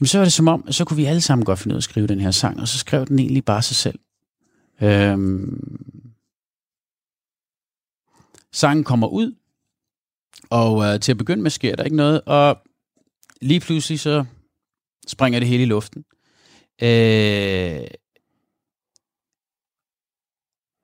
Jamen 0.00 0.06
så 0.06 0.18
var 0.18 0.24
det 0.24 0.32
som 0.32 0.48
om, 0.48 0.72
så 0.72 0.84
kunne 0.84 0.96
vi 0.96 1.04
alle 1.04 1.20
sammen 1.20 1.44
godt 1.44 1.58
finde 1.58 1.74
ud 1.74 1.76
af 1.76 1.80
at 1.80 1.84
skrive 1.84 2.06
den 2.06 2.20
her 2.20 2.30
sang, 2.30 2.60
og 2.60 2.68
så 2.68 2.78
skrev 2.78 3.06
den 3.06 3.18
egentlig 3.18 3.44
bare 3.44 3.62
sig 3.62 3.76
selv. 3.76 3.98
Øhm, 4.82 6.04
sangen 8.52 8.84
kommer 8.84 9.06
ud, 9.06 9.34
og 10.50 10.84
øh, 10.84 11.00
til 11.00 11.12
at 11.12 11.18
begynde 11.18 11.42
med 11.42 11.50
sker 11.50 11.76
der 11.76 11.84
ikke 11.84 11.96
noget, 11.96 12.20
og 12.26 12.62
lige 13.40 13.60
pludselig 13.60 14.00
så 14.00 14.24
springer 15.06 15.40
det 15.40 15.48
hele 15.48 15.62
i 15.62 15.66
luften. 15.66 16.04
Øh, 16.82 17.86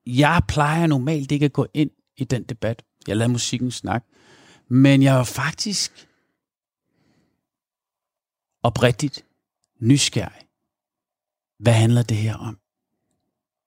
jeg 0.07 0.43
plejer 0.49 0.87
normalt 0.87 1.33
ikke 1.33 1.45
at 1.45 1.53
gå 1.53 1.67
ind 1.75 1.91
i 2.17 2.25
den 2.25 2.43
debat. 2.43 2.83
Jeg 3.09 3.17
lader 3.17 3.31
musikken 3.31 3.71
snakke. 3.71 4.09
Men 4.69 5.03
jeg 5.03 5.15
var 5.15 5.25
faktisk 5.25 6.09
oprigtigt 8.63 9.27
nysgerrig. 9.81 10.47
Hvad 11.59 11.73
handler 11.73 12.03
det 12.03 12.17
her 12.17 12.37
om? 12.37 12.59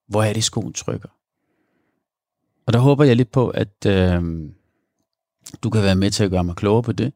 Hvor 0.08 0.24
er 0.24 0.34
det 0.34 0.44
skoen 0.44 0.74
trykker? 0.74 1.10
Og 2.66 2.74
der 2.74 2.80
håber 2.80 3.04
jeg 3.04 3.16
lidt 3.16 3.32
på, 3.32 3.50
at 3.50 3.86
øh, 3.88 4.24
du 5.64 5.70
kan 5.70 5.84
være 5.84 5.96
med 5.96 6.12
til 6.12 6.24
at 6.24 6.32
gøre 6.32 6.44
mig 6.44 6.56
klogere 6.56 6.84
på 6.84 6.92
det. 6.92 7.14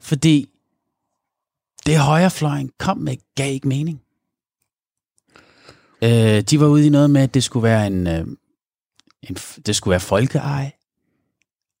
Fordi 0.00 0.48
det 1.86 1.98
højrefløjen 1.98 2.70
kom 2.78 2.98
med, 2.98 3.16
gav 3.34 3.52
ikke 3.52 3.68
mening. 3.68 4.02
Øh, 6.02 6.40
de 6.40 6.60
var 6.60 6.66
ude 6.66 6.86
i 6.86 6.88
noget 6.88 7.10
med, 7.10 7.20
at 7.20 7.34
det 7.34 7.44
skulle 7.44 7.62
være 7.62 7.86
en, 7.86 8.06
øh, 8.06 8.26
en 9.22 9.36
det 9.66 9.76
skulle 9.76 9.92
være 9.92 10.00
folkeeje. 10.00 10.72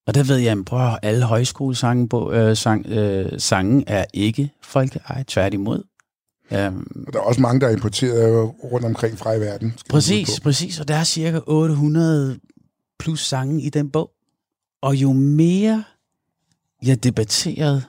Og 0.06 0.14
der 0.14 0.22
ved 0.22 0.36
jeg, 0.36 0.58
at 0.72 0.98
alle 1.02 1.24
højskolesange 1.24 2.08
på, 2.08 2.32
øh, 2.32 2.56
sang, 2.56 2.86
øh, 2.86 3.40
sange 3.40 3.84
er 3.86 4.04
ikke 4.14 4.52
folkeeje, 4.62 5.24
tværtimod. 5.26 5.82
Um, 6.50 7.04
og 7.06 7.12
der 7.12 7.18
er 7.18 7.22
også 7.22 7.40
mange, 7.40 7.60
der 7.60 7.66
er 7.66 7.72
importeret 7.72 8.54
rundt 8.64 8.86
omkring 8.86 9.18
fra 9.18 9.32
i 9.32 9.40
verden. 9.40 9.74
Præcis, 9.88 10.40
præcis. 10.40 10.80
Og 10.80 10.88
der 10.88 10.94
er 10.94 11.04
cirka 11.04 11.40
800 11.46 12.38
plus 12.98 13.26
sange 13.26 13.62
i 13.62 13.68
den 13.68 13.90
bog. 13.90 14.10
Og 14.82 14.96
jo 14.96 15.12
mere 15.12 15.84
jeg 16.82 17.04
debatterede, 17.04 17.84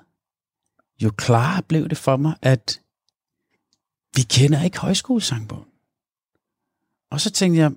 jo 1.04 1.12
klarere 1.18 1.64
blev 1.64 1.90
det 1.90 1.98
for 1.98 2.18
mig, 2.18 2.36
at 2.42 2.82
vi 4.16 4.22
kender 4.22 4.64
ikke 4.64 4.80
højskolesangbogen. 4.80 5.70
Og 7.10 7.22
så 7.22 7.32
tænkte 7.32 7.60
jeg, 7.60 7.72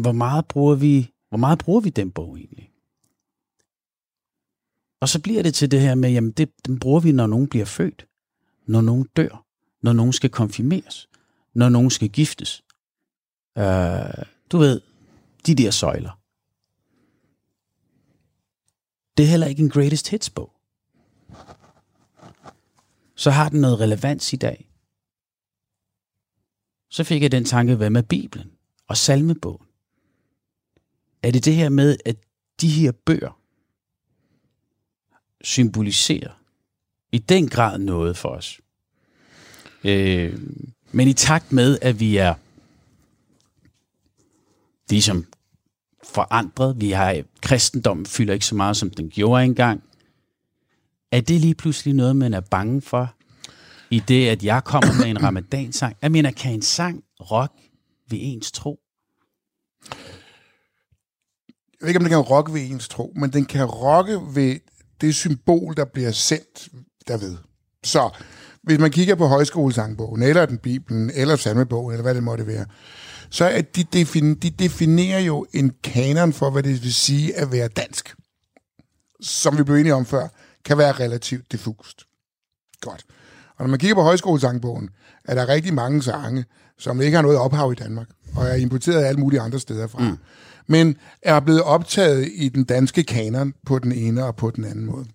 hvor 0.00 0.12
meget 0.12 0.46
bruger 0.46 0.74
vi, 0.74 1.12
hvor 1.28 1.38
meget 1.38 1.58
bruger 1.58 1.80
vi 1.80 1.90
den 1.90 2.10
bog 2.10 2.38
egentlig? 2.38 2.70
Og 5.00 5.08
så 5.08 5.20
bliver 5.22 5.42
det 5.42 5.54
til 5.54 5.70
det 5.70 5.80
her 5.80 5.94
med, 5.94 6.10
jamen 6.10 6.30
det, 6.30 6.50
den 6.66 6.78
bruger 6.78 7.00
vi, 7.00 7.12
når 7.12 7.26
nogen 7.26 7.48
bliver 7.48 7.64
født, 7.64 8.06
når 8.66 8.80
nogen 8.80 9.06
dør, 9.16 9.46
når 9.82 9.92
nogen 9.92 10.12
skal 10.12 10.30
konfirmeres, 10.30 11.08
når 11.54 11.68
nogen 11.68 11.90
skal 11.90 12.08
giftes. 12.08 12.62
Øh, 13.58 14.24
du 14.52 14.58
ved, 14.58 14.80
de 15.46 15.54
der 15.54 15.70
søjler. 15.70 16.19
Det 19.20 19.26
er 19.26 19.30
heller 19.30 19.46
ikke 19.46 19.62
en 19.62 19.70
greatest 19.70 20.08
hits 20.08 20.30
bog. 20.30 20.52
Så 23.14 23.30
har 23.30 23.48
den 23.48 23.60
noget 23.60 23.80
relevans 23.80 24.32
i 24.32 24.36
dag. 24.36 24.68
Så 26.90 27.04
fik 27.04 27.22
jeg 27.22 27.32
den 27.32 27.44
tanke, 27.44 27.74
hvad 27.74 27.90
med 27.90 28.02
Bibelen 28.02 28.50
og 28.88 28.96
salmebogen? 28.96 29.66
er 31.22 31.30
det 31.30 31.44
det 31.44 31.54
her 31.54 31.68
med, 31.68 31.96
at 32.04 32.16
de 32.60 32.68
her 32.68 32.92
bøger 32.92 33.40
symboliserer 35.40 36.42
i 37.12 37.18
den 37.18 37.48
grad 37.48 37.78
noget 37.78 38.16
for 38.16 38.28
os. 38.28 38.60
Øh, 39.84 40.40
men 40.92 41.08
i 41.08 41.12
takt 41.12 41.52
med, 41.52 41.78
at 41.82 42.00
vi 42.00 42.16
er 42.16 42.34
ligesom 44.90 45.26
forandret, 46.04 46.80
vi 46.80 46.90
har 46.90 47.22
kristendommen 47.42 48.06
fylder 48.06 48.34
ikke 48.34 48.46
så 48.46 48.54
meget, 48.54 48.76
som 48.76 48.90
den 48.90 49.10
gjorde 49.10 49.44
engang, 49.44 49.82
er 51.12 51.20
det 51.20 51.40
lige 51.40 51.54
pludselig 51.54 51.94
noget, 51.94 52.16
man 52.16 52.34
er 52.34 52.40
bange 52.40 52.82
for, 52.82 53.14
i 53.90 54.02
det, 54.08 54.28
at 54.28 54.44
jeg 54.44 54.64
kommer 54.64 54.92
med 54.98 55.06
en 55.06 55.22
ramadansang? 55.26 55.96
Jeg 56.02 56.12
mener, 56.12 56.30
kan 56.30 56.52
en 56.52 56.62
sang 56.62 57.04
rock 57.20 57.52
ved 58.10 58.18
ens 58.20 58.52
tro? 58.52 58.80
jeg 61.80 61.86
ved 61.86 61.88
ikke, 61.88 61.98
om 61.98 62.04
den 62.04 62.10
kan 62.10 62.18
rocke 62.18 62.52
ved 62.52 62.70
ens 62.70 62.88
tro, 62.88 63.12
men 63.16 63.32
den 63.32 63.44
kan 63.44 63.64
rocke 63.64 64.20
ved 64.34 64.56
det 65.00 65.14
symbol, 65.14 65.76
der 65.76 65.84
bliver 65.84 66.10
sendt 66.10 66.68
derved. 67.08 67.36
Så 67.84 68.10
hvis 68.62 68.78
man 68.78 68.90
kigger 68.90 69.14
på 69.14 69.26
højskolesangbogen, 69.26 70.22
eller 70.22 70.46
den 70.46 70.58
Bibelen, 70.58 71.10
eller 71.14 71.36
salmebogen, 71.36 71.92
eller 71.92 72.02
hvad 72.02 72.14
det 72.14 72.22
måtte 72.22 72.46
være, 72.46 72.66
så 73.30 73.44
er 73.44 73.60
de, 73.60 73.84
defin, 73.84 74.34
de 74.34 74.50
definerer 74.50 75.20
jo 75.20 75.46
en 75.52 75.72
kanon 75.82 76.32
for, 76.32 76.50
hvad 76.50 76.62
det 76.62 76.82
vil 76.82 76.94
sige 76.94 77.36
at 77.36 77.52
være 77.52 77.68
dansk. 77.68 78.14
Som 79.20 79.58
vi 79.58 79.62
blev 79.62 79.76
enige 79.76 79.94
om 79.94 80.06
før, 80.06 80.28
kan 80.64 80.78
være 80.78 80.92
relativt 80.92 81.52
diffust. 81.52 82.04
Godt. 82.80 83.04
Og 83.56 83.64
når 83.64 83.70
man 83.70 83.78
kigger 83.78 83.94
på 83.94 84.02
højskolesangbogen, 84.02 84.88
er 85.24 85.34
der 85.34 85.48
rigtig 85.48 85.74
mange 85.74 86.02
sange, 86.02 86.44
som 86.78 87.00
ikke 87.00 87.16
har 87.16 87.22
noget 87.22 87.38
ophav 87.38 87.72
i 87.72 87.74
Danmark, 87.74 88.06
og 88.36 88.46
er 88.46 88.54
importeret 88.54 89.02
af 89.02 89.08
alle 89.08 89.20
mulige 89.20 89.40
andre 89.40 89.60
steder 89.60 89.86
fra. 89.86 89.98
Mm 89.98 90.18
men 90.70 90.96
er 91.22 91.40
blevet 91.40 91.62
optaget 91.62 92.28
i 92.34 92.48
den 92.48 92.64
danske 92.64 93.02
kanon 93.02 93.54
på 93.66 93.78
den 93.78 93.92
ene 93.92 94.24
og 94.24 94.36
på 94.36 94.50
den 94.50 94.64
anden 94.64 94.86
måde. 94.86 95.06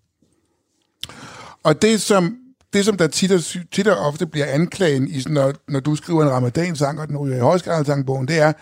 Og 1.64 1.82
det, 1.82 2.02
som, 2.02 2.38
det, 2.76 2.86
som 2.86 2.98
der 2.98 3.08
tit 3.08 3.32
og, 3.32 3.42
tit 3.72 3.88
og 3.88 3.98
ofte 3.98 4.28
bliver 4.28 4.46
anklagen, 4.46 5.08
i, 5.08 5.24
når, 5.28 5.54
når 5.68 5.80
du 5.80 5.96
skriver 5.96 6.24
en 6.24 6.30
ramadansang, 6.30 7.00
og 7.00 7.08
den 7.08 7.18
ryger 7.18 7.38
i 7.38 7.40
højskraldesangbogen, 7.40 8.28
det 8.28 8.40
er, 8.40 8.54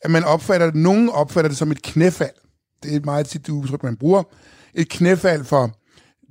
at 0.00 0.10
man 0.10 0.24
opfatter, 0.24 0.72
nogen 0.74 1.08
opfatter 1.08 1.48
det 1.48 1.58
som 1.58 1.70
et 1.70 1.82
knæfald. 1.82 2.34
Det 2.82 2.92
er 2.92 2.96
et 2.96 3.04
meget 3.04 3.26
tit 3.26 3.48
udtryk, 3.48 3.82
man 3.82 3.96
bruger. 3.96 4.22
Et 4.74 4.88
knæfald 4.88 5.44
for 5.44 5.78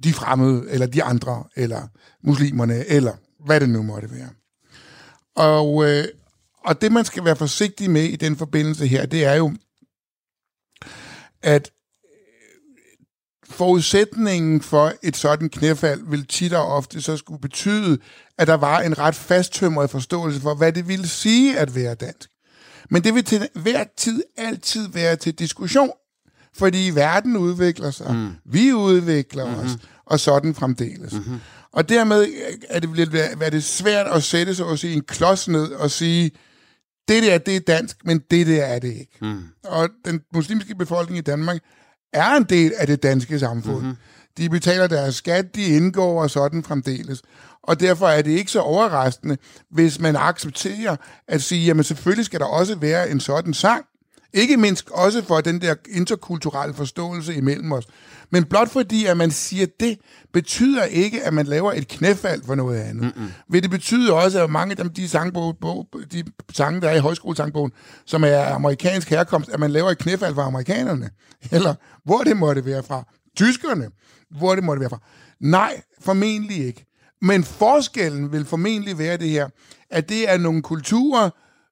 de 0.04 0.14
fremmede, 0.14 0.70
eller 0.70 0.88
de 0.88 1.04
andre, 1.04 1.44
eller 1.56 1.82
muslimerne, 2.24 2.86
eller 2.86 3.14
hvad 3.46 3.60
det 3.60 3.70
nu 3.70 3.84
måtte 3.84 4.12
være. 4.12 4.30
Og, 5.36 5.90
øh, 5.90 6.06
og 6.66 6.82
det, 6.82 6.92
man 6.92 7.06
skal 7.06 7.26
være 7.26 7.36
forsigtig 7.36 7.92
med 7.92 8.04
i 8.04 8.16
den 8.16 8.36
forbindelse 8.36 8.88
her, 8.88 9.06
det 9.06 9.26
er 9.26 9.34
jo, 9.34 9.54
at 11.44 11.72
forudsætningen 13.50 14.62
for 14.62 14.94
et 15.04 15.18
sådan 15.18 15.50
knæfald 15.50 16.02
vil 16.10 16.28
tit 16.28 16.54
og 16.54 16.68
ofte 16.68 17.02
så 17.02 17.18
skulle 17.18 17.42
betyde, 17.42 17.98
at 18.38 18.48
der 18.48 18.54
var 18.54 18.80
en 18.80 18.98
ret 18.98 19.16
fasttømret 19.16 19.90
forståelse 19.90 20.42
for, 20.42 20.56
hvad 20.56 20.74
det 20.74 20.88
ville 20.88 21.08
sige 21.08 21.60
at 21.60 21.76
være 21.76 21.96
dansk. 21.96 22.30
Men 22.90 23.04
det 23.04 23.16
vil 23.16 23.24
til 23.24 23.48
hver 23.54 23.84
tid 23.98 24.24
altid 24.38 24.90
være 24.90 25.16
til 25.16 25.34
diskussion, 25.34 25.92
fordi 26.54 26.92
verden 26.94 27.38
udvikler 27.38 27.92
sig, 27.92 28.16
mm. 28.16 28.30
vi 28.46 28.74
udvikler 28.74 29.46
mm-hmm. 29.46 29.66
os, 29.66 29.72
og 30.06 30.20
sådan 30.20 30.56
fremdeles. 30.56 31.14
Mm-hmm. 31.14 31.40
Og 31.72 31.90
dermed 31.90 32.28
er 32.70 32.80
det, 32.80 32.90
lidt, 32.96 33.16
er 33.42 33.50
det 33.50 33.64
svært 33.64 34.08
at 34.08 34.24
sætte 34.24 34.56
sig 34.56 34.66
og 34.66 34.80
sige 34.80 34.94
en 34.94 35.02
klods 35.02 35.48
ned 35.48 35.72
og 35.72 35.92
sige, 35.92 36.32
det 37.08 37.24
der, 37.24 37.38
det 37.38 37.56
er 37.56 37.60
dansk, 37.60 37.98
men 38.06 38.22
det 38.32 38.48
der 38.48 38.64
er 38.64 38.80
det 38.80 38.94
ikke. 38.94 39.18
Mm. 39.22 39.44
Og 39.64 39.90
den 40.06 40.22
muslimske 40.34 40.76
befolkning 40.76 41.18
i 41.18 41.22
Danmark 41.22 41.58
er 42.14 42.36
en 42.36 42.44
del 42.44 42.74
af 42.78 42.88
det 42.88 43.04
danske 43.04 43.40
samfund. 43.40 43.82
Mm-hmm. 43.82 43.98
De 44.38 44.50
betaler 44.50 44.88
deres 44.88 45.16
skat, 45.16 45.56
de 45.56 45.66
indgår 45.66 46.22
og 46.22 46.30
sådan 46.30 46.64
fremdeles. 46.64 47.22
Og 47.64 47.80
derfor 47.80 48.08
er 48.08 48.22
det 48.22 48.32
ikke 48.32 48.52
så 48.52 48.60
overraskende, 48.60 49.38
hvis 49.72 50.00
man 50.00 50.16
accepterer 50.16 50.96
at 51.28 51.42
sige, 51.42 51.66
jamen 51.66 51.84
selvfølgelig 51.84 52.26
skal 52.26 52.40
der 52.40 52.46
også 52.46 52.76
være 52.76 53.10
en 53.10 53.20
sådan 53.20 53.54
sang. 53.54 53.86
Ikke 54.34 54.58
mindst 54.58 54.90
også 54.92 55.24
for 55.24 55.42
den 55.42 55.62
der 55.62 55.76
interkulturelle 55.90 56.74
forståelse 56.74 57.36
imellem 57.36 57.72
os. 57.72 57.88
Men 58.30 58.46
blot 58.46 58.70
fordi, 58.70 59.06
at 59.06 59.18
man 59.18 59.32
siger 59.32 59.66
det, 59.80 60.00
betyder 60.34 60.84
ikke, 60.84 61.24
at 61.24 61.34
man 61.34 61.46
laver 61.46 61.72
et 61.74 61.88
knæfald 61.88 62.44
for 62.46 62.56
noget 62.56 62.80
andet. 62.80 63.14
Mm-mm. 63.16 63.32
Vil 63.50 63.64
det 63.64 63.72
betyde 63.72 64.14
også, 64.14 64.44
at 64.44 64.50
mange 64.50 64.72
af 64.72 64.78
dem, 64.78 64.90
de, 64.90 65.10
sangbog, 65.10 65.88
de 66.12 66.24
sange, 66.54 66.82
der 66.82 66.90
er 66.90 66.96
i 66.96 67.00
højskolesangbogen, 67.00 67.72
som 68.06 68.24
er 68.24 68.46
amerikansk 68.46 69.10
herkomst, 69.10 69.50
at 69.50 69.60
man 69.60 69.72
laver 69.72 69.90
et 69.90 69.98
knæfald 69.98 70.36
for 70.36 70.42
amerikanerne? 70.42 71.10
Eller 71.52 71.76
hvor 72.06 72.24
det 72.24 72.38
måtte 72.38 72.66
være 72.66 72.84
fra? 72.84 73.04
Tyskerne? 73.38 73.90
Hvor 74.38 74.56
det 74.56 74.64
måtte 74.64 74.80
være 74.80 74.90
fra? 74.90 75.00
Nej, 75.40 75.82
formentlig 76.02 76.66
ikke. 76.66 76.86
Men 77.22 77.44
forskellen 77.44 78.32
vil 78.32 78.46
formentlig 78.46 78.98
være 78.98 79.18
det 79.18 79.30
her, 79.30 79.50
at 79.90 80.10
det 80.10 80.30
er 80.30 80.38
nogle 80.38 80.62
kulturer, 80.62 81.30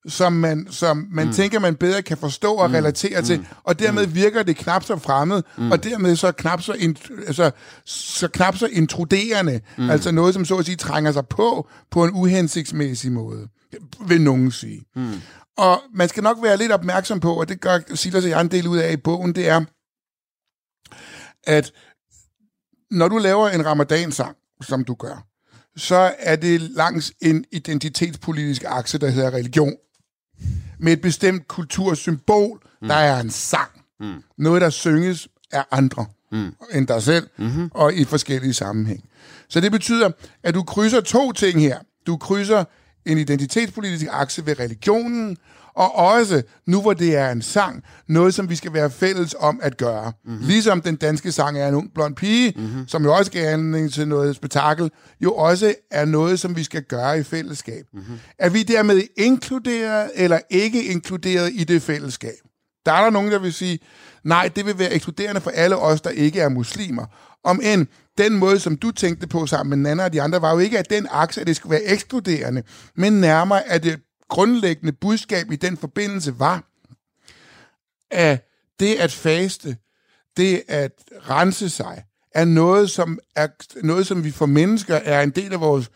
som 0.07 0.33
man, 0.33 0.67
som 0.69 1.07
man 1.11 1.27
mm. 1.27 1.33
tænker, 1.33 1.59
man 1.59 1.75
bedre 1.75 2.01
kan 2.01 2.17
forstå 2.17 2.53
og 2.53 2.69
mm. 2.69 2.75
relatere 2.75 3.19
mm. 3.19 3.25
til, 3.25 3.47
og 3.63 3.79
dermed 3.79 4.07
mm. 4.07 4.15
virker 4.15 4.43
det 4.43 4.57
knap 4.57 4.83
så 4.83 4.97
fremmed, 4.97 5.43
mm. 5.57 5.71
og 5.71 5.83
dermed 5.83 6.15
så 6.15 6.31
knap 6.31 6.61
så, 6.61 6.73
in, 6.73 6.97
altså, 7.27 7.51
så 7.85 8.27
knap 8.27 8.57
så 8.57 8.67
intruderende, 8.67 9.61
mm. 9.77 9.89
altså 9.89 10.11
noget, 10.11 10.33
som 10.33 10.45
så 10.45 10.57
at 10.57 10.65
sige 10.65 10.75
trænger 10.75 11.11
sig 11.11 11.27
på, 11.27 11.69
på 11.91 12.03
en 12.03 12.11
uhensigtsmæssig 12.13 13.11
måde, 13.11 13.47
vil 14.07 14.21
nogen 14.21 14.51
sige. 14.51 14.85
Mm. 14.95 15.13
Og 15.57 15.81
man 15.93 16.09
skal 16.09 16.23
nok 16.23 16.37
være 16.43 16.57
lidt 16.57 16.71
opmærksom 16.71 17.19
på, 17.19 17.39
og 17.39 17.49
det 17.49 17.61
gør 17.61 17.79
Silas 17.95 18.23
og 18.23 18.29
jeg 18.29 18.41
en 18.41 18.51
del 18.51 18.67
ud 18.67 18.77
af 18.77 18.91
i 18.91 18.97
bogen, 18.97 19.35
det 19.35 19.47
er, 19.47 19.61
at 21.43 21.71
når 22.91 23.07
du 23.07 23.17
laver 23.17 23.49
en 23.49 23.65
ramadansang, 23.65 24.35
som 24.61 24.83
du 24.83 24.93
gør, 24.93 25.25
så 25.77 26.13
er 26.19 26.35
det 26.35 26.61
langs 26.61 27.13
en 27.21 27.45
identitetspolitisk 27.51 28.63
akse, 28.67 28.97
der 28.97 29.09
hedder 29.09 29.33
religion 29.33 29.73
med 30.79 30.93
et 30.93 31.01
bestemt 31.01 31.47
kultursymbol, 31.47 32.59
mm. 32.81 32.87
der 32.87 32.95
er 32.95 33.19
en 33.19 33.29
sang. 33.29 33.69
Mm. 33.99 34.23
Noget, 34.37 34.61
der 34.61 34.69
synges 34.69 35.27
af 35.51 35.65
andre 35.71 36.05
mm. 36.31 36.55
end 36.73 36.87
dig 36.87 37.03
selv, 37.03 37.29
mm-hmm. 37.37 37.71
og 37.73 37.93
i 37.93 38.05
forskellige 38.05 38.53
sammenhæng. 38.53 39.03
Så 39.47 39.59
det 39.59 39.71
betyder, 39.71 40.09
at 40.43 40.53
du 40.53 40.63
krydser 40.63 41.01
to 41.01 41.31
ting 41.31 41.61
her. 41.61 41.79
Du 42.07 42.17
krydser 42.17 42.63
en 43.05 43.17
identitetspolitisk 43.17 44.05
akse 44.11 44.45
ved 44.45 44.59
religionen, 44.59 45.37
og 45.75 45.95
også, 45.95 46.41
nu 46.67 46.81
hvor 46.81 46.93
det 46.93 47.15
er 47.15 47.31
en 47.31 47.41
sang, 47.41 47.83
noget 48.07 48.33
som 48.33 48.49
vi 48.49 48.55
skal 48.55 48.73
være 48.73 48.91
fælles 48.91 49.35
om 49.39 49.59
at 49.63 49.77
gøre. 49.77 50.13
Mm-hmm. 50.25 50.47
Ligesom 50.47 50.81
den 50.81 50.95
danske 50.95 51.31
sang 51.31 51.59
er 51.59 51.67
en 51.67 51.75
ung 51.75 51.93
blond 51.93 52.15
pige, 52.15 52.53
mm-hmm. 52.57 52.87
som 52.87 53.03
jo 53.03 53.15
også 53.15 53.31
giver 53.31 53.49
anledning 53.49 53.93
til 53.93 54.07
noget 54.07 54.35
spektakel, 54.35 54.91
jo 55.21 55.33
også 55.33 55.75
er 55.91 56.05
noget, 56.05 56.39
som 56.39 56.55
vi 56.55 56.63
skal 56.63 56.83
gøre 56.83 57.19
i 57.19 57.23
fællesskab. 57.23 57.85
Mm-hmm. 57.93 58.19
Er 58.39 58.49
vi 58.49 58.63
dermed 58.63 59.01
inkluderet 59.17 60.11
eller 60.15 60.39
ikke 60.49 60.83
inkluderet 60.83 61.51
i 61.53 61.63
det 61.63 61.81
fællesskab? 61.81 62.35
Der 62.85 62.91
er 62.91 63.03
der 63.03 63.09
nogen, 63.09 63.31
der 63.31 63.39
vil 63.39 63.53
sige, 63.53 63.79
nej, 64.23 64.49
det 64.55 64.65
vil 64.65 64.79
være 64.79 64.93
ekskluderende 64.93 65.41
for 65.41 65.51
alle 65.51 65.77
os, 65.77 66.01
der 66.01 66.09
ikke 66.09 66.39
er 66.39 66.49
muslimer. 66.49 67.05
Om 67.43 67.59
end 67.63 67.87
den 68.17 68.33
måde, 68.37 68.59
som 68.59 68.77
du 68.77 68.91
tænkte 68.91 69.27
på 69.27 69.45
sammen 69.45 69.69
med 69.69 69.89
Nana 69.89 70.03
og 70.05 70.13
de 70.13 70.21
andre, 70.21 70.41
var 70.41 70.51
jo 70.51 70.59
ikke, 70.59 70.79
at 70.79 70.89
den 70.89 71.07
akse, 71.11 71.41
at 71.41 71.47
det 71.47 71.55
skulle 71.55 71.71
være 71.71 71.83
ekskluderende, 71.83 72.63
men 72.95 73.13
nærmere, 73.13 73.67
at 73.67 73.83
det 73.83 73.99
grundlæggende 74.29 74.91
budskab 74.91 75.51
i 75.51 75.55
den 75.55 75.77
forbindelse 75.77 76.39
var, 76.39 76.63
at 78.11 78.49
det 78.79 78.95
at 78.95 79.11
faste, 79.11 79.77
det 80.37 80.63
at 80.67 80.91
rense 81.29 81.69
sig, 81.69 82.03
er 82.31 82.45
noget, 82.45 82.89
som, 82.89 83.19
er 83.35 83.47
noget, 83.83 84.07
som 84.07 84.23
vi 84.23 84.31
for 84.31 84.45
mennesker 84.45 84.95
er 84.95 85.21
en 85.21 85.29
del 85.29 85.53
af 85.53 85.59
vores 85.59 85.91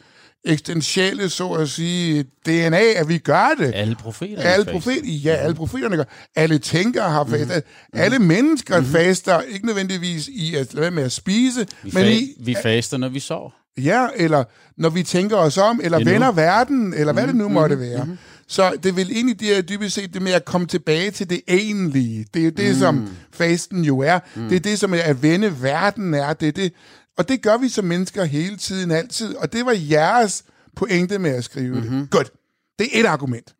eksistentielle, 0.46 1.30
så 1.30 1.52
at 1.52 1.70
sige, 1.70 2.24
DNA, 2.46 2.94
at 2.96 3.10
vi 3.10 3.18
gør 3.18 3.56
det. 3.60 3.72
Alle 3.76 3.96
profeterne 3.96 4.44
alle 4.44 4.66
profet, 4.66 5.02
Ja, 5.04 5.36
alle 5.36 5.56
profeterne 5.56 5.98
gør. 5.98 6.04
Alle 6.36 6.58
tænkere 6.58 7.10
har 7.10 7.26
fastet. 7.26 7.64
Mm. 7.94 8.00
Alle 8.00 8.20
mennesker 8.20 8.80
mm. 8.80 8.86
faster, 8.86 9.42
ikke 9.42 9.66
nødvendigvis 9.66 10.28
i 10.28 10.56
at 10.56 10.74
lade 10.74 10.92
med 10.92 11.04
at 11.04 11.12
spise, 11.12 11.68
vi 11.84 11.92
men 11.94 12.06
i... 12.06 12.34
Vi 12.40 12.56
faster, 12.64 12.98
når 12.98 13.10
vi 13.10 13.20
sover. 13.20 13.50
Ja, 13.78 14.08
eller 14.16 14.44
når 14.78 14.90
vi 14.90 15.04
tænker 15.04 15.38
os 15.38 15.58
om, 15.58 15.80
eller 15.84 15.98
vender 15.98 16.32
verden, 16.32 16.94
eller 16.94 17.14
hvad 17.14 17.24
mm. 17.24 17.30
det 17.30 17.36
nu 17.36 17.50
måtte 17.50 17.76
mm. 17.76 17.82
være. 17.82 18.06
Mm. 18.06 18.18
Så 18.48 18.78
det 18.84 18.96
vil 18.96 19.12
egentlig 19.12 19.40
det 19.40 19.58
er 19.58 19.62
dybest 19.62 19.96
set 19.96 20.14
det 20.14 20.22
med 20.22 20.32
at 20.32 20.46
komme 20.46 20.68
tilbage 20.68 21.12
til 21.12 21.30
det 21.30 21.42
egentlige. 21.48 22.26
Det 22.34 22.40
er 22.40 22.44
jo 22.44 22.52
det, 22.52 22.74
mm. 22.74 22.80
som 22.80 23.10
fasten 23.34 23.84
jo 23.84 24.00
er. 24.00 24.20
Mm. 24.36 24.50
Det 24.50 24.56
er 24.56 24.60
det, 24.60 24.80
som 24.80 24.94
er 24.94 25.02
at 25.02 25.24
vende 25.24 25.62
verden 25.62 26.14
er. 26.14 26.34
Det 26.34 26.48
er 26.48 26.52
det. 26.52 26.74
Og 27.20 27.30
det 27.30 27.42
gør 27.42 27.58
vi 27.58 27.70
som 27.70 27.86
mennesker 27.86 28.24
hele 28.24 28.58
tiden, 28.58 28.92
altid. 28.92 29.36
Og 29.36 29.54
det 29.54 29.66
var 29.66 29.76
jeres 29.90 30.44
pointe 30.76 31.20
med 31.20 31.32
at 31.32 31.44
skrive 31.44 31.76
mm-hmm. 31.76 31.90
det. 31.90 31.92
Mhm. 31.92 32.08
Godt. 32.08 32.32
Det 32.80 32.88
er 32.94 33.00
et 33.00 33.06
argument. 33.06 33.56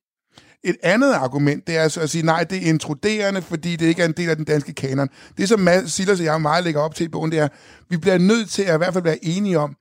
Et 0.64 0.76
andet 0.84 1.14
argument, 1.14 1.68
det 1.68 1.78
er 1.78 1.82
altså 1.82 2.02
at 2.02 2.10
sige, 2.10 2.26
nej, 2.26 2.44
det 2.44 2.58
er 2.58 2.70
intruderende, 2.70 3.42
fordi 3.42 3.76
det 3.76 3.86
ikke 3.86 4.02
er 4.02 4.06
en 4.06 4.12
del 4.12 4.30
af 4.30 4.36
den 4.36 4.46
danske 4.46 4.74
kanon. 4.74 5.10
Det, 5.38 5.50
som 5.50 5.68
Silas 5.86 6.20
og 6.20 6.26
jeg 6.26 6.42
meget 6.42 6.64
lægger 6.64 6.82
op 6.82 6.96
til 6.96 7.06
i 7.06 7.08
bogen, 7.08 7.32
det 7.32 7.40
er, 7.40 7.48
vi 7.90 7.98
bliver 7.98 8.18
nødt 8.18 8.50
til 8.50 8.62
at 8.62 8.76
i 8.76 8.78
hvert 8.78 8.94
fald 8.94 9.04
være 9.04 9.26
enige 9.26 9.60
om, 9.60 9.76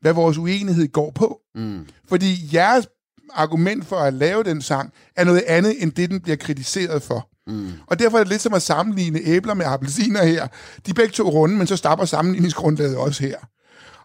hvad 0.00 0.12
vores 0.12 0.38
uenighed 0.38 0.92
går 0.92 1.10
på. 1.10 1.40
Mm. 1.54 1.86
Fordi 2.08 2.50
jeres 2.52 2.88
argument 3.34 3.86
for 3.86 3.96
at 3.96 4.14
lave 4.14 4.42
den 4.42 4.62
sang, 4.62 4.92
er 5.16 5.24
noget 5.24 5.42
andet, 5.46 5.82
end 5.82 5.92
det, 5.92 6.10
den 6.10 6.20
bliver 6.20 6.36
kritiseret 6.36 7.02
for. 7.02 7.28
Mm. 7.48 7.72
Og 7.86 7.98
derfor 7.98 8.18
er 8.18 8.22
det 8.22 8.28
lidt 8.28 8.42
som 8.42 8.54
at 8.54 8.62
sammenligne 8.62 9.20
æbler 9.24 9.54
med 9.54 9.66
appelsiner 9.66 10.24
her. 10.24 10.46
De 10.86 10.90
er 10.90 10.94
begge 10.94 11.12
to 11.12 11.30
runde, 11.30 11.56
men 11.56 11.66
så 11.66 11.76
stapper 11.76 12.04
sammenligningsgrundlaget 12.04 12.96
også 12.96 13.22
her. 13.22 13.36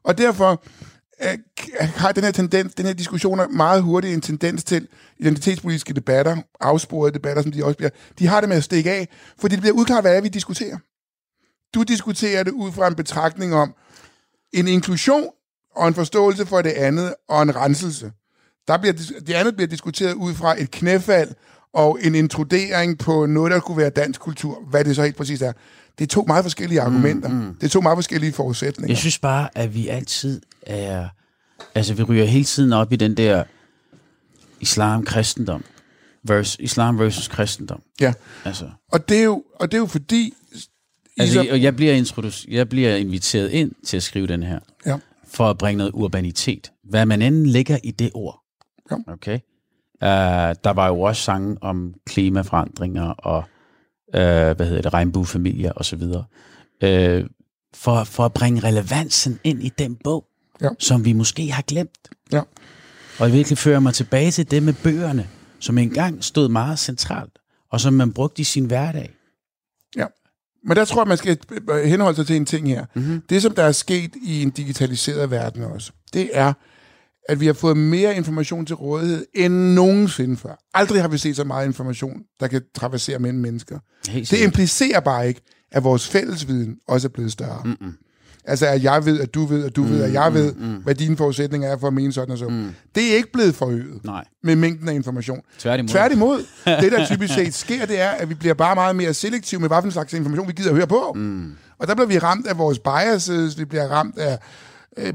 Og 0.03 0.17
derfor 0.17 0.63
øh, 1.23 1.37
har 1.79 2.11
den 2.11 2.23
her 2.23 2.31
tendens, 2.31 2.73
den 2.73 2.85
her 2.85 2.93
diskussioner 2.93 3.47
meget 3.47 3.83
hurtigt 3.83 4.13
en 4.13 4.21
tendens 4.21 4.63
til 4.63 4.87
identitetspolitiske 5.19 5.93
debatter, 5.93 6.37
afsporede 6.59 7.13
debatter, 7.13 7.41
som 7.41 7.51
de 7.51 7.65
også 7.65 7.77
bliver, 7.77 7.89
de 8.19 8.27
har 8.27 8.39
det 8.39 8.49
med 8.49 8.57
at 8.57 8.63
stikke 8.63 8.91
af, 8.91 9.07
fordi 9.39 9.55
det 9.55 9.61
bliver 9.61 9.75
udklaret, 9.75 10.03
hvad 10.03 10.17
er, 10.17 10.21
vi 10.21 10.29
diskuterer. 10.29 10.77
Du 11.73 11.83
diskuterer 11.83 12.43
det 12.43 12.51
ud 12.51 12.71
fra 12.71 12.87
en 12.87 12.95
betragtning 12.95 13.55
om 13.55 13.73
en 14.53 14.67
inklusion 14.67 15.27
og 15.75 15.87
en 15.87 15.93
forståelse 15.93 16.45
for 16.45 16.61
det 16.61 16.71
andet 16.71 17.15
og 17.29 17.41
en 17.41 17.55
renselse. 17.55 18.11
Der 18.67 18.77
bliver, 18.77 18.93
det 19.27 19.33
andet 19.33 19.55
bliver 19.55 19.67
diskuteret 19.67 20.13
ud 20.13 20.33
fra 20.33 20.61
et 20.61 20.71
knæfald 20.71 21.31
og 21.73 21.99
en 22.01 22.15
intrudering 22.15 22.97
på 22.97 23.25
noget, 23.25 23.51
der 23.51 23.59
kunne 23.59 23.77
være 23.77 23.89
dansk 23.89 24.19
kultur, 24.19 24.63
hvad 24.69 24.83
det 24.83 24.95
så 24.95 25.03
helt 25.03 25.15
præcis 25.15 25.41
er. 25.41 25.51
Det 25.99 26.03
er 26.03 26.07
to 26.07 26.23
meget 26.27 26.45
forskellige 26.45 26.81
mm, 26.81 26.85
argumenter. 26.85 27.29
Mm, 27.29 27.35
mm. 27.35 27.55
Det 27.55 27.63
er 27.63 27.69
to 27.69 27.81
meget 27.81 27.97
forskellige 27.97 28.33
forudsætninger. 28.33 28.91
Jeg 28.91 28.97
synes 28.97 29.19
bare, 29.19 29.49
at 29.57 29.75
vi 29.75 29.87
altid 29.87 30.41
er... 30.61 31.07
Altså, 31.75 31.93
vi 31.93 32.03
ryger 32.03 32.25
hele 32.25 32.45
tiden 32.45 32.73
op 32.73 32.93
i 32.93 32.95
den 32.95 33.17
der 33.17 33.43
islam-kristendom. 34.59 35.63
Vers, 36.23 36.57
islam 36.59 36.99
versus 36.99 37.27
kristendom. 37.27 37.81
Ja. 38.01 38.13
Altså. 38.45 38.69
Og, 38.91 39.09
det 39.09 39.19
er 39.19 39.23
jo, 39.23 39.43
og 39.55 39.71
det 39.71 39.77
er 39.77 39.81
jo 39.81 39.85
fordi... 39.85 40.33
Altså, 41.19 41.47
og 41.51 41.61
jeg 41.61 41.75
bliver, 41.75 42.01
introduc- 42.01 42.45
jeg 42.51 42.69
bliver 42.69 42.95
inviteret 42.95 43.49
ind 43.49 43.71
til 43.85 43.97
at 43.97 44.03
skrive 44.03 44.27
den 44.27 44.43
her. 44.43 44.59
Ja. 44.85 44.97
For 45.27 45.49
at 45.49 45.57
bringe 45.57 45.77
noget 45.77 45.91
urbanitet. 45.93 46.71
Hvad 46.89 47.05
man 47.05 47.21
end 47.21 47.45
lægger 47.45 47.77
i 47.83 47.91
det 47.91 48.11
ord. 48.13 48.39
Ja. 48.91 48.95
Okay? 49.07 49.39
Uh, 50.03 50.09
der 50.63 50.73
var 50.73 50.87
jo 50.87 51.01
også 51.01 51.21
sange 51.21 51.57
om 51.61 51.93
klimaforandringer 52.05 53.09
og 53.09 53.43
uh, 54.07 54.55
hvad 54.57 54.65
hedder 54.65 54.81
det, 54.81 54.93
regnbuefamilier 54.93 55.71
og 55.71 55.85
så 55.85 55.95
videre. 55.95 56.25
Uh, 56.83 57.27
for, 57.73 58.03
for 58.03 58.25
at 58.25 58.33
bringe 58.33 58.63
relevansen 58.63 59.39
ind 59.43 59.63
i 59.63 59.69
den 59.69 59.95
bog, 60.03 60.25
ja. 60.61 60.69
som 60.79 61.05
vi 61.05 61.13
måske 61.13 61.51
har 61.51 61.61
glemt. 61.61 62.09
Ja. 62.31 62.41
Og 63.19 63.27
jeg 63.27 63.33
virkelig 63.33 63.57
fører 63.57 63.79
mig 63.79 63.93
tilbage 63.93 64.31
til 64.31 64.51
det 64.51 64.63
med 64.63 64.73
bøgerne, 64.83 65.27
som 65.59 65.77
engang 65.77 66.23
stod 66.23 66.49
meget 66.49 66.79
centralt, 66.79 67.39
og 67.71 67.81
som 67.81 67.93
man 67.93 68.13
brugte 68.13 68.41
i 68.41 68.43
sin 68.43 68.65
hverdag. 68.65 69.13
Ja. 69.95 70.05
Men 70.63 70.77
der 70.77 70.85
tror 70.85 71.01
jeg, 71.01 71.07
man 71.07 71.17
skal 71.17 71.37
henholde 71.85 72.15
sig 72.15 72.27
til 72.27 72.35
en 72.35 72.45
ting 72.45 72.67
her. 72.67 72.85
Mm-hmm. 72.93 73.21
Det, 73.29 73.41
som 73.41 73.55
der 73.55 73.63
er 73.63 73.71
sket 73.71 74.11
i 74.23 74.41
en 74.41 74.49
digitaliseret 74.49 75.31
verden 75.31 75.63
også, 75.63 75.91
det 76.13 76.29
er, 76.33 76.53
at 77.29 77.39
vi 77.39 77.45
har 77.45 77.53
fået 77.53 77.77
mere 77.77 78.15
information 78.15 78.65
til 78.65 78.75
rådighed 78.75 79.25
end 79.33 79.53
nogensinde 79.53 80.37
før. 80.37 80.55
Aldrig 80.73 81.01
har 81.01 81.07
vi 81.07 81.17
set 81.17 81.35
så 81.35 81.43
meget 81.43 81.65
information, 81.65 82.21
der 82.39 82.47
kan 82.47 82.61
traversere 82.75 83.19
mellem 83.19 83.39
mennesker. 83.39 83.79
Helt 84.09 84.31
det 84.31 84.41
implicerer 84.43 84.99
bare 84.99 85.27
ikke, 85.27 85.41
at 85.71 85.83
vores 85.83 86.07
fællesviden 86.07 86.77
også 86.87 87.07
er 87.07 87.09
blevet 87.09 87.31
større. 87.31 87.61
Mm-mm. 87.65 87.93
Altså, 88.45 88.67
at 88.67 88.83
jeg 88.83 89.05
ved, 89.05 89.19
at 89.19 89.33
du 89.33 89.45
ved, 89.45 89.65
at 89.65 89.75
du 89.75 89.83
mm, 89.83 89.89
ved, 89.89 90.03
at 90.03 90.13
jeg 90.13 90.29
mm, 90.29 90.35
ved, 90.35 90.53
mm. 90.53 90.75
hvad 90.75 90.95
dine 90.95 91.17
forudsætninger 91.17 91.69
er 91.69 91.77
for 91.77 91.87
at 91.87 91.93
mene 91.93 92.13
sådan 92.13 92.31
og 92.31 92.37
så. 92.37 92.47
Mm. 92.47 92.69
Det 92.95 93.11
er 93.11 93.15
ikke 93.15 93.31
blevet 93.33 93.55
forøget 93.55 94.05
Nej. 94.05 94.25
med 94.43 94.55
mængden 94.55 94.89
af 94.89 94.93
information. 94.93 95.41
Tværtimod. 95.59 95.89
Tværtimod. 95.89 96.45
det, 96.81 96.91
der 96.91 97.05
typisk 97.05 97.33
set 97.33 97.53
sker, 97.53 97.85
det 97.85 98.01
er, 98.01 98.09
at 98.09 98.29
vi 98.29 98.33
bliver 98.33 98.53
bare 98.53 98.75
meget 98.75 98.95
mere 98.95 99.13
selektive 99.13 99.61
med, 99.61 99.69
hvilken 99.69 99.91
slags 99.91 100.13
information 100.13 100.47
vi 100.47 100.53
gider 100.53 100.69
at 100.69 100.75
høre 100.75 100.87
på. 100.87 101.13
Mm. 101.15 101.53
Og 101.79 101.87
der 101.87 101.95
bliver 101.95 102.07
vi 102.07 102.17
ramt 102.17 102.47
af 102.47 102.57
vores 102.57 102.79
biases, 102.79 103.59
vi 103.59 103.65
bliver 103.65 103.87
ramt 103.87 104.17
af 104.17 104.39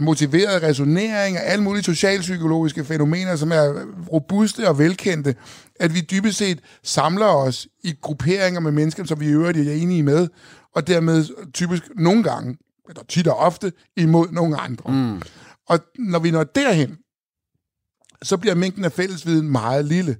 motiveret 0.01 0.63
resonering 0.63 1.37
og 1.37 1.45
alle 1.45 1.65
mulige 1.65 1.85
socialpsykologiske 1.85 2.85
fænomener, 2.85 3.37
som 3.37 3.53
er 3.53 3.85
robuste 4.13 4.69
og 4.69 4.79
velkendte, 4.79 5.35
at 5.81 5.95
vi 5.95 6.01
dybest 6.01 6.39
set 6.39 6.61
samler 6.83 7.27
os 7.27 7.69
i 7.85 7.95
grupperinger 8.01 8.61
med 8.61 8.73
mennesker, 8.73 9.05
som 9.05 9.21
vi 9.21 9.27
i 9.27 9.33
øvrigt 9.33 9.59
er 9.59 9.73
enige 9.73 10.03
med, 10.03 10.29
og 10.75 10.87
dermed 10.87 11.53
typisk 11.53 11.83
nogle 11.97 12.23
gange, 12.23 12.57
eller 12.89 13.03
tit 13.09 13.29
og 13.29 13.37
ofte, 13.37 13.73
imod 13.97 14.29
nogle 14.33 14.57
andre. 14.57 14.93
Mm. 14.93 15.23
Og 15.69 15.79
når 15.99 16.19
vi 16.19 16.31
når 16.31 16.45
derhen, 16.45 16.97
så 18.23 18.37
bliver 18.37 18.55
mængden 18.55 18.85
af 18.85 18.93
fællesviden 18.93 19.51
meget 19.51 19.85
lille. 19.85 20.17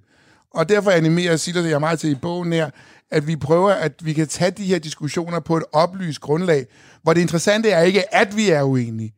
Og 0.55 0.69
derfor 0.69 0.91
animerer 0.91 1.37
Silas, 1.37 1.71
jeg 1.71 1.81
meget 1.81 1.99
til 1.99 2.11
i 2.11 2.15
bogen 2.15 2.53
her, 2.53 2.71
at 3.11 3.27
vi 3.27 3.37
prøver, 3.37 3.71
at 3.71 3.93
vi 4.03 4.13
kan 4.13 4.29
tage 4.29 4.51
de 4.51 4.65
her 4.65 4.79
diskussioner 4.79 5.41
på 5.41 5.57
et 5.57 5.65
oplyst 5.73 6.21
grundlag, 6.21 6.67
hvor 7.03 7.13
det 7.13 7.21
interessante 7.21 7.71
er 7.71 7.83
ikke, 7.83 8.15
at 8.15 8.37
vi 8.37 8.51
er 8.51 8.63
uenige, 8.63 9.15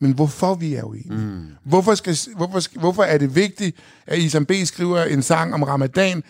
men 0.00 0.12
hvorfor 0.12 0.54
vi 0.54 0.74
er 0.74 0.82
uenige. 0.82 1.14
Mm. 1.14 1.46
Hvorfor, 1.64 1.94
skal, 1.94 2.16
hvorfor, 2.36 2.60
skal, 2.60 2.80
hvorfor 2.80 3.02
er 3.02 3.18
det 3.18 3.34
vigtigt, 3.34 3.76
at 4.06 4.18
Isam 4.18 4.46
B. 4.46 4.52
skriver 4.64 5.04
en 5.04 5.22
sang 5.22 5.54
om 5.54 5.62
ramadan, 5.62 6.22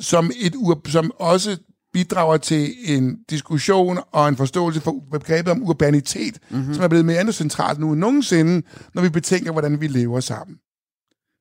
som, 0.00 0.30
et, 0.40 0.54
som 0.86 1.12
også 1.18 1.56
bidrager 1.92 2.36
til 2.36 2.74
en 2.84 3.16
diskussion 3.30 3.98
og 4.12 4.28
en 4.28 4.36
forståelse 4.36 4.80
for 4.80 4.94
begrebet 5.10 5.52
om 5.52 5.62
urbanitet, 5.62 6.38
mm-hmm. 6.50 6.74
som 6.74 6.84
er 6.84 6.88
blevet 6.88 7.04
mere 7.04 7.32
centralt 7.32 7.78
nu 7.78 7.92
end 7.92 8.00
nogensinde, 8.00 8.66
når 8.94 9.02
vi 9.02 9.08
betænker, 9.08 9.52
hvordan 9.52 9.80
vi 9.80 9.86
lever 9.86 10.20
sammen. 10.20 10.56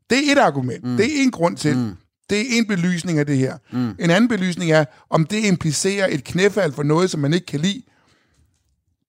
Det 0.10 0.28
er 0.28 0.32
et 0.32 0.38
argument. 0.38 0.84
Mm. 0.84 0.98
Det 0.98 1.06
er 1.06 1.24
en 1.24 1.32
grund 1.32 1.58
til. 1.58 1.78
Mm. 1.78 1.92
Det 2.30 2.40
er 2.40 2.44
en 2.52 2.68
belysning 2.68 3.20
af 3.20 3.26
det 3.26 3.38
her. 3.38 3.58
Mm. 3.72 3.96
En 4.00 4.10
anden 4.10 4.28
belysning 4.28 4.72
er, 4.72 4.86
om 5.10 5.26
det 5.26 5.46
implicerer 5.46 6.08
et 6.12 6.24
knæfald 6.24 6.74
for 6.74 6.84
noget, 6.84 7.10
som 7.10 7.20
man 7.20 7.34
ikke 7.34 7.46
kan 7.46 7.60
lide. 7.60 7.82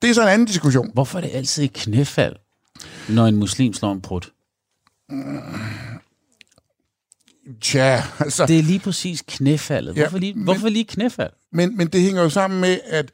Det 0.03 0.11
er 0.11 0.15
så 0.15 0.23
en 0.23 0.29
anden 0.29 0.47
diskussion. 0.47 0.91
Hvorfor 0.93 1.19
er 1.19 1.23
det 1.23 1.31
altid 1.33 1.65
et 1.65 1.73
knæfald, 1.73 2.37
når 3.09 3.27
en 3.27 3.37
muslim 3.37 3.73
slår 3.73 3.93
en 3.93 4.01
prut? 4.01 4.33
Tja, 7.61 8.03
altså... 8.19 8.47
Det 8.47 8.59
er 8.59 8.63
lige 8.63 8.79
præcis 8.79 9.25
knæfaldet. 9.29 9.95
Hvorfor, 9.95 10.17
ja, 10.17 10.21
lige, 10.21 10.35
men, 10.35 10.45
hvorfor 10.45 10.69
lige 10.69 10.85
knæfald? 10.85 11.31
Men, 11.53 11.77
men 11.77 11.87
det 11.87 12.01
hænger 12.01 12.23
jo 12.23 12.31
sammen 12.31 12.61
med, 12.61 12.79
at... 12.87 13.11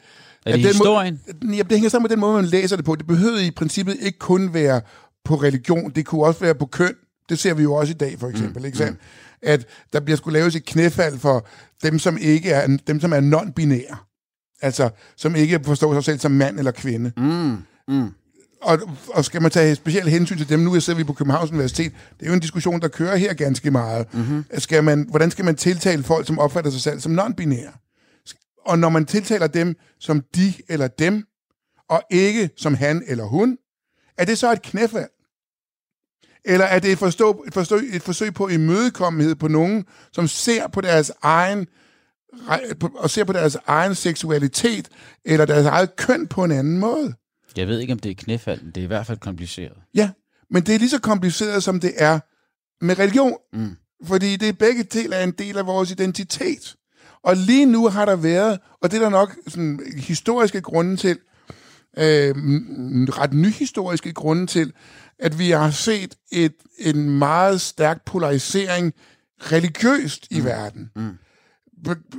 Er 0.47 0.57
det 0.57 0.67
at 0.67 0.73
historien? 0.73 1.21
Måde, 1.43 1.57
ja, 1.57 1.63
det 1.63 1.73
hænger 1.73 1.89
sammen 1.89 2.05
med 2.05 2.11
den 2.11 2.21
måde, 2.21 2.35
man 2.35 2.45
læser 2.45 2.77
det 2.77 2.85
på. 2.85 2.95
Det 2.95 3.07
behøvede 3.07 3.47
i 3.47 3.51
princippet 3.51 3.97
ikke 4.01 4.19
kun 4.19 4.55
være 4.55 4.81
på 5.25 5.35
religion. 5.35 5.91
Det 5.91 6.07
kunne 6.07 6.25
også 6.25 6.41
være 6.41 6.55
på 6.55 6.67
køn. 6.67 6.95
Det 7.29 7.39
ser 7.39 7.55
vi 7.55 7.63
jo 7.63 7.75
også 7.75 7.91
i 7.91 7.97
dag, 7.97 8.19
for 8.19 8.29
eksempel. 8.29 8.61
Mm, 8.61 8.67
ikke 8.67 8.79
sandt? 8.79 8.93
Mm. 8.93 9.49
At 9.49 9.67
der 9.93 10.01
bliver 10.01 10.17
skulle 10.17 10.39
laves 10.39 10.57
et 10.57 10.65
knæfald 10.65 11.19
for 11.19 11.47
dem, 11.83 11.99
som 11.99 12.19
ikke 12.21 12.51
er, 12.51 12.77
dem, 12.87 13.01
som 13.01 13.13
er 13.13 13.21
non-binære. 13.21 13.97
Altså, 14.63 14.91
som 15.17 15.37
ikke 15.37 15.61
forstår 15.65 15.95
sig 15.95 16.05
selv 16.05 16.19
som 16.19 16.31
mand 16.31 16.59
eller 16.59 16.71
kvinde. 16.71 17.13
Mm, 17.17 17.57
mm 17.89 18.11
og, 18.65 18.79
og 19.09 19.25
skal 19.25 19.43
man 19.43 19.51
tage 19.51 19.75
specielt 19.75 20.11
hensyn 20.11 20.39
til 20.39 20.49
dem, 20.49 20.61
nu 20.61 20.81
sidder 20.81 20.97
vi 20.97 21.05
på 21.05 21.13
Københavns 21.13 21.51
Universitet, 21.51 21.93
det 22.19 22.27
er 22.27 22.31
jo 22.31 22.35
en 22.35 22.41
diskussion, 22.41 22.81
der 22.81 22.89
kører 22.89 23.17
her 23.17 23.35
ganske 23.35 23.71
meget. 23.71 24.15
Mm-hmm. 24.15 24.45
Skal 24.59 24.85
man, 24.85 25.07
hvordan 25.11 25.31
skal 25.31 25.45
man 25.45 25.57
tiltale 25.57 26.03
folk, 26.03 26.27
som 26.27 26.39
opfatter 26.39 26.71
sig 26.71 26.81
selv 26.81 27.01
som 27.01 27.19
non-binære? 27.19 27.81
Og 28.67 28.79
når 28.79 28.89
man 28.89 29.07
tiltaler 29.07 29.47
dem 29.47 29.77
som 30.01 30.23
de 30.35 30.55
eller 30.69 30.89
dem, 30.89 31.25
og 31.89 32.03
ikke 32.11 32.51
som 32.57 32.75
han 32.75 33.03
eller 33.07 33.25
hun, 33.25 33.59
er 34.19 34.25
det 34.25 34.39
så 34.39 34.53
et 34.53 34.63
knæfald? 34.63 35.09
Eller 36.45 36.65
er 36.65 36.79
det 36.79 36.93
et, 36.93 36.99
forstå, 36.99 37.45
et, 37.47 37.55
forstå, 37.55 37.81
et 37.93 38.03
forsøg 38.03 38.35
på 38.35 38.49
imødekommenhed 38.49 39.35
på 39.35 39.49
nogen, 39.49 39.85
som 40.13 40.29
ser 40.29 40.69
på 40.69 40.81
deres 40.81 41.13
egen 41.23 41.67
og 42.95 43.11
ser 43.11 43.25
på 43.25 43.33
deres 43.33 43.57
egen 43.67 43.95
seksualitet 43.95 44.89
eller 45.25 45.47
deres 45.47 45.67
eget 45.67 45.97
køn 45.97 46.27
på 46.27 46.45
en 46.45 46.53
anden 46.53 46.79
måde? 46.79 47.15
Jeg 47.57 47.69
ved 47.69 47.79
ikke, 47.79 47.93
om 47.93 47.99
det 47.99 48.11
er 48.11 48.15
knæfald, 48.15 48.63
men 48.63 48.73
det 48.73 48.81
er 48.81 48.85
i 48.85 48.87
hvert 48.87 49.07
fald 49.07 49.19
kompliceret. 49.19 49.77
Ja, 49.95 50.11
men 50.51 50.63
det 50.63 50.75
er 50.75 50.79
lige 50.79 50.91
så 50.91 51.01
kompliceret, 51.01 51.63
som 51.63 51.81
det 51.81 51.93
er 51.97 52.21
med 52.85 52.99
religion. 52.99 53.37
Mm. 53.53 53.77
Fordi 54.05 54.37
det 54.37 54.49
er 54.49 54.53
begge 54.53 54.83
dele 54.83 55.17
af 55.17 55.25
en 55.25 55.31
del 55.31 55.59
af 55.59 55.67
vores 55.67 55.91
identitet. 55.91 56.77
Og 57.23 57.37
lige 57.37 57.67
nu 57.67 57.89
har 57.89 58.05
der 58.05 58.17
været, 58.17 58.59
og 58.83 58.91
det 58.91 58.97
er 58.97 59.03
der 59.03 59.11
nok 59.11 59.37
sådan 59.49 59.81
historiske 59.97 60.61
grunde 60.61 60.97
til, 60.97 61.19
øh, 61.99 62.35
ret 63.19 63.33
nyhistoriske 63.33 64.13
grunde 64.13 64.47
til, 64.47 64.73
at 65.19 65.39
vi 65.39 65.51
har 65.51 65.71
set 65.71 66.15
et, 66.33 66.55
en 66.79 67.19
meget 67.19 67.61
stærk 67.61 68.05
polarisering 68.05 68.93
religiøst 69.39 70.27
i 70.31 70.39
mm. 70.39 70.45
verden. 70.45 70.91
Mm 70.97 71.19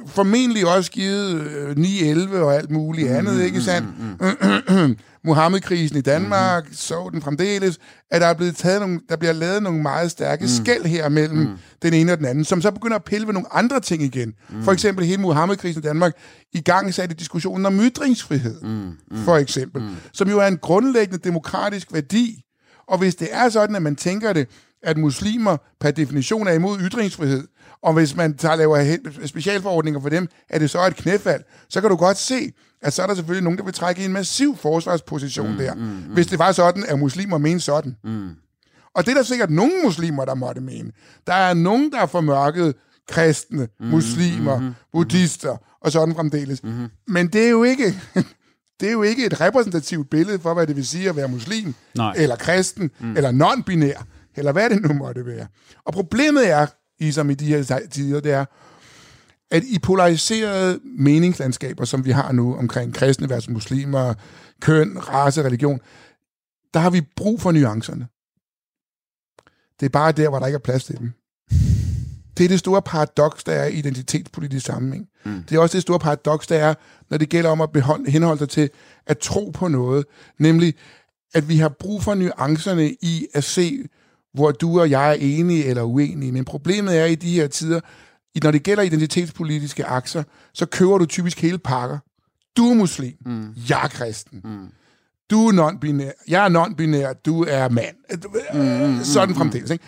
formentlig 0.08 0.68
også 0.68 0.92
givet 0.92 1.74
9-11 1.78 2.36
og 2.36 2.56
alt 2.56 2.72
muligt 2.72 3.10
andet, 3.10 3.36
mm, 3.36 3.42
ikke 3.42 3.62
sandt? 3.62 3.88
Mm, 4.00 4.76
mm. 4.76 4.98
Mohammed-krisen 5.28 5.98
i 5.98 6.02
Danmark, 6.02 6.68
mm. 6.68 6.74
så 6.74 7.10
den 7.14 7.22
fremdeles, 7.22 7.80
at 8.12 8.22
der 8.22 8.28
er 8.28 8.34
blevet 8.34 8.56
taget 8.56 8.82
nogle, 8.82 9.00
der 9.10 9.16
bliver 9.16 9.34
lavet 9.34 9.64
nogle 9.64 9.82
meget 9.82 10.12
stærke 10.12 10.42
mm. 10.42 10.48
skæld 10.48 10.84
her 10.86 11.10
mellem 11.10 11.38
mm. 11.38 11.58
den 11.82 11.94
ene 11.94 12.12
og 12.12 12.18
den 12.18 12.26
anden, 12.26 12.46
som 12.46 12.62
så 12.62 12.72
begynder 12.72 12.96
at 12.96 13.04
pille 13.04 13.28
ved 13.28 13.34
nogle 13.34 13.54
andre 13.54 13.80
ting 13.80 14.04
igen. 14.04 14.34
Mm. 14.50 14.64
For 14.64 14.72
eksempel 14.72 15.06
hele 15.06 15.22
Mohammed-krisen 15.22 15.84
i 15.84 15.86
Danmark, 15.86 16.14
i 16.54 16.62
gang 16.62 16.94
satte 16.94 17.16
diskussionen 17.16 17.66
om 17.66 17.80
ytringsfrihed, 17.80 18.62
mm. 18.62 18.70
Mm. 18.70 19.24
for 19.24 19.36
eksempel, 19.38 19.82
mm. 19.82 19.96
som 20.14 20.30
jo 20.30 20.40
er 20.40 20.48
en 20.48 20.58
grundlæggende 20.58 21.18
demokratisk 21.18 21.94
værdi. 21.94 22.42
Og 22.88 22.98
hvis 22.98 23.16
det 23.16 23.28
er 23.32 23.50
sådan, 23.50 23.76
at 23.76 23.82
man 23.82 23.96
tænker 23.96 24.34
det, 24.34 24.48
at 24.84 24.98
muslimer 24.98 25.58
per 25.80 25.92
definition 25.92 26.48
er 26.48 26.52
imod 26.52 26.80
ytringsfrihed, 26.80 27.48
og 27.84 27.94
hvis 27.94 28.16
man 28.16 28.38
tager 28.38 28.56
laver 28.56 28.98
specialforordninger 29.26 30.02
for 30.02 30.10
dem, 30.10 30.28
er 30.50 30.60
det 30.60 30.70
så 30.70 30.88
et 30.88 30.96
knæfald, 30.96 31.42
så 31.70 31.82
kan 31.82 31.90
du 31.90 31.96
godt 31.96 32.18
se, 32.18 32.52
at 32.82 32.94
så 32.94 33.04
er 33.04 33.08
der 33.08 33.16
selvfølgelig 33.16 33.44
nogen, 33.44 33.58
der 33.58 33.64
vil 33.64 33.74
trække 33.74 34.02
i 34.02 34.06
en 34.06 34.14
massiv 34.14 34.58
forsvarsposition 34.58 35.52
mm, 35.52 35.58
der, 35.58 35.74
mm, 35.74 35.82
mm. 35.82 36.14
hvis 36.14 36.28
det 36.28 36.40
var 36.40 36.52
sådan, 36.52 36.86
at 36.88 37.00
muslimer 37.00 37.38
mener 37.38 37.60
sådan. 37.60 37.96
Mm. 38.04 38.30
Og 38.96 39.06
det 39.06 39.12
er 39.12 39.16
der 39.16 39.24
sikkert 39.24 39.50
nogle 39.50 39.74
muslimer, 39.84 40.26
der 40.26 40.34
måtte 40.34 40.62
mene. 40.62 40.92
Der 41.28 41.34
er 41.34 41.54
nogen, 41.54 41.92
der 41.92 42.00
er 42.02 42.06
formørket 42.06 42.76
kristne, 43.08 43.68
mm, 43.80 43.86
muslimer, 43.88 44.60
mm, 44.60 44.66
mm, 44.66 44.74
buddhister 44.92 45.58
og 45.82 45.92
sådan 45.92 46.16
fremdeles. 46.16 46.64
Mm. 46.64 46.88
Men 47.08 47.28
det 47.28 47.46
er 47.46 47.50
jo 47.50 47.64
ikke... 47.64 47.96
det 48.80 48.88
er 48.88 48.92
jo 48.92 49.04
ikke 49.04 49.26
et 49.26 49.42
repræsentativt 49.42 50.10
billede 50.10 50.40
for, 50.40 50.54
hvad 50.54 50.68
det 50.68 50.76
vil 50.76 50.88
sige 50.88 51.10
at 51.10 51.16
være 51.16 51.28
muslim, 51.28 51.76
Nej. 51.96 52.14
eller 52.18 52.36
kristen, 52.36 52.92
mm. 53.00 53.18
eller 53.18 53.32
non-binær, 53.32 54.04
eller 54.36 54.52
hvad 54.52 54.70
det 54.70 54.82
nu 54.82 54.94
måtte 54.94 55.26
være. 55.26 55.48
Og 55.86 55.94
problemet 55.94 56.50
er, 56.50 56.68
i 57.00 57.12
som 57.12 57.30
i 57.30 57.34
de 57.34 57.46
her 57.46 57.80
tider, 57.92 58.20
det 58.20 58.32
er, 58.32 58.46
at 59.52 59.64
i 59.64 59.80
polariserede 59.80 60.80
meningslandskaber, 60.84 61.86
som 61.86 62.06
vi 62.06 62.12
har 62.12 62.32
nu 62.32 62.56
omkring 62.56 62.94
kristne 62.94 63.30
versus 63.30 63.50
muslimer, 63.50 64.14
køn, 64.62 64.98
race, 64.98 65.44
religion, 65.44 65.80
der 66.74 66.80
har 66.80 66.90
vi 66.90 67.02
brug 67.16 67.42
for 67.42 67.52
nuancerne. 67.52 68.08
Det 69.80 69.86
er 69.86 69.90
bare 69.90 70.12
der, 70.12 70.30
hvor 70.30 70.40
der 70.40 70.46
ikke 70.46 70.56
er 70.56 70.60
plads 70.60 70.84
til 70.84 70.98
dem. 70.98 71.12
Det 72.38 72.44
er 72.44 72.48
det 72.48 72.60
store 72.60 72.82
paradoks, 72.82 73.44
der 73.44 73.54
er 73.54 73.66
i 73.66 73.74
identitetspolitisk 73.74 74.66
sammenhæng. 74.66 75.08
Mm. 75.26 75.44
Det 75.44 75.56
er 75.56 75.60
også 75.60 75.78
det 75.78 75.82
store 75.82 76.00
paradoks, 76.00 76.48
der 76.48 76.58
er, 76.58 76.74
når 77.10 77.18
det 77.18 77.30
gælder 77.30 77.50
om 77.50 77.62
at 77.62 77.72
beholde, 77.72 78.12
henholde 78.12 78.40
sig 78.40 78.50
til 78.50 78.70
at 79.06 79.18
tro 79.18 79.50
på 79.50 79.68
noget. 79.68 80.06
Nemlig, 80.40 80.76
at 81.34 81.50
vi 81.50 81.58
har 81.58 81.70
brug 81.70 82.04
for 82.04 82.14
nuancerne 82.14 82.92
i 82.92 83.28
at 83.34 83.44
se, 83.44 83.84
hvor 84.36 84.52
du 84.52 84.80
og 84.80 84.90
jeg 84.90 85.10
er 85.10 85.14
enige 85.20 85.66
eller 85.66 85.84
uenige. 85.84 86.32
Men 86.32 86.46
problemet 86.46 87.00
er 87.00 87.06
i 87.06 87.16
de 87.16 87.34
her 87.34 87.48
tider, 87.48 87.80
når 88.44 88.52
det 88.52 88.64
gælder 88.64 88.84
identitetspolitiske 88.84 89.86
akser, 89.86 90.24
så 90.54 90.66
køber 90.66 90.98
du 90.98 91.06
typisk 91.06 91.42
hele 91.42 91.58
pakker. 91.58 91.98
Du 92.58 92.70
er 92.70 92.74
muslim, 92.74 93.14
mm. 93.26 93.54
jeg 93.70 93.84
er 93.84 93.88
kristen. 93.88 94.42
Mm. 94.44 94.68
Du 95.30 95.48
er 95.48 95.52
non-binær, 95.52 96.24
jeg 96.28 96.46
er 96.46 96.50
non-binær, 96.50 97.14
du 97.14 97.44
er 97.44 97.70
mand. 97.70 97.96
Mm, 98.54 98.60
mm, 98.60 98.98
mm 98.98 99.04
Sådan 99.04 99.30
mm, 99.30 99.36
fremdeles. 99.36 99.72
Ikke? 99.72 99.84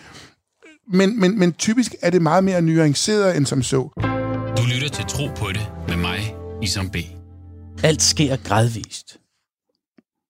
Men, 0.93 1.19
men, 1.19 1.39
men 1.39 1.53
typisk 1.53 1.95
er 2.01 2.09
det 2.09 2.21
meget 2.21 2.43
mere 2.43 2.61
nuanceret 2.61 3.37
end 3.37 3.45
som 3.45 3.63
så. 3.63 3.89
Du 4.57 4.63
lytter 4.73 4.89
til 4.89 5.05
Tro 5.05 5.27
på 5.35 5.47
det 5.47 5.71
med 5.87 5.97
mig, 5.97 6.35
Isam 6.63 6.89
B. 6.89 6.95
Alt 7.83 8.01
sker 8.01 8.35
gradvist. 8.35 9.17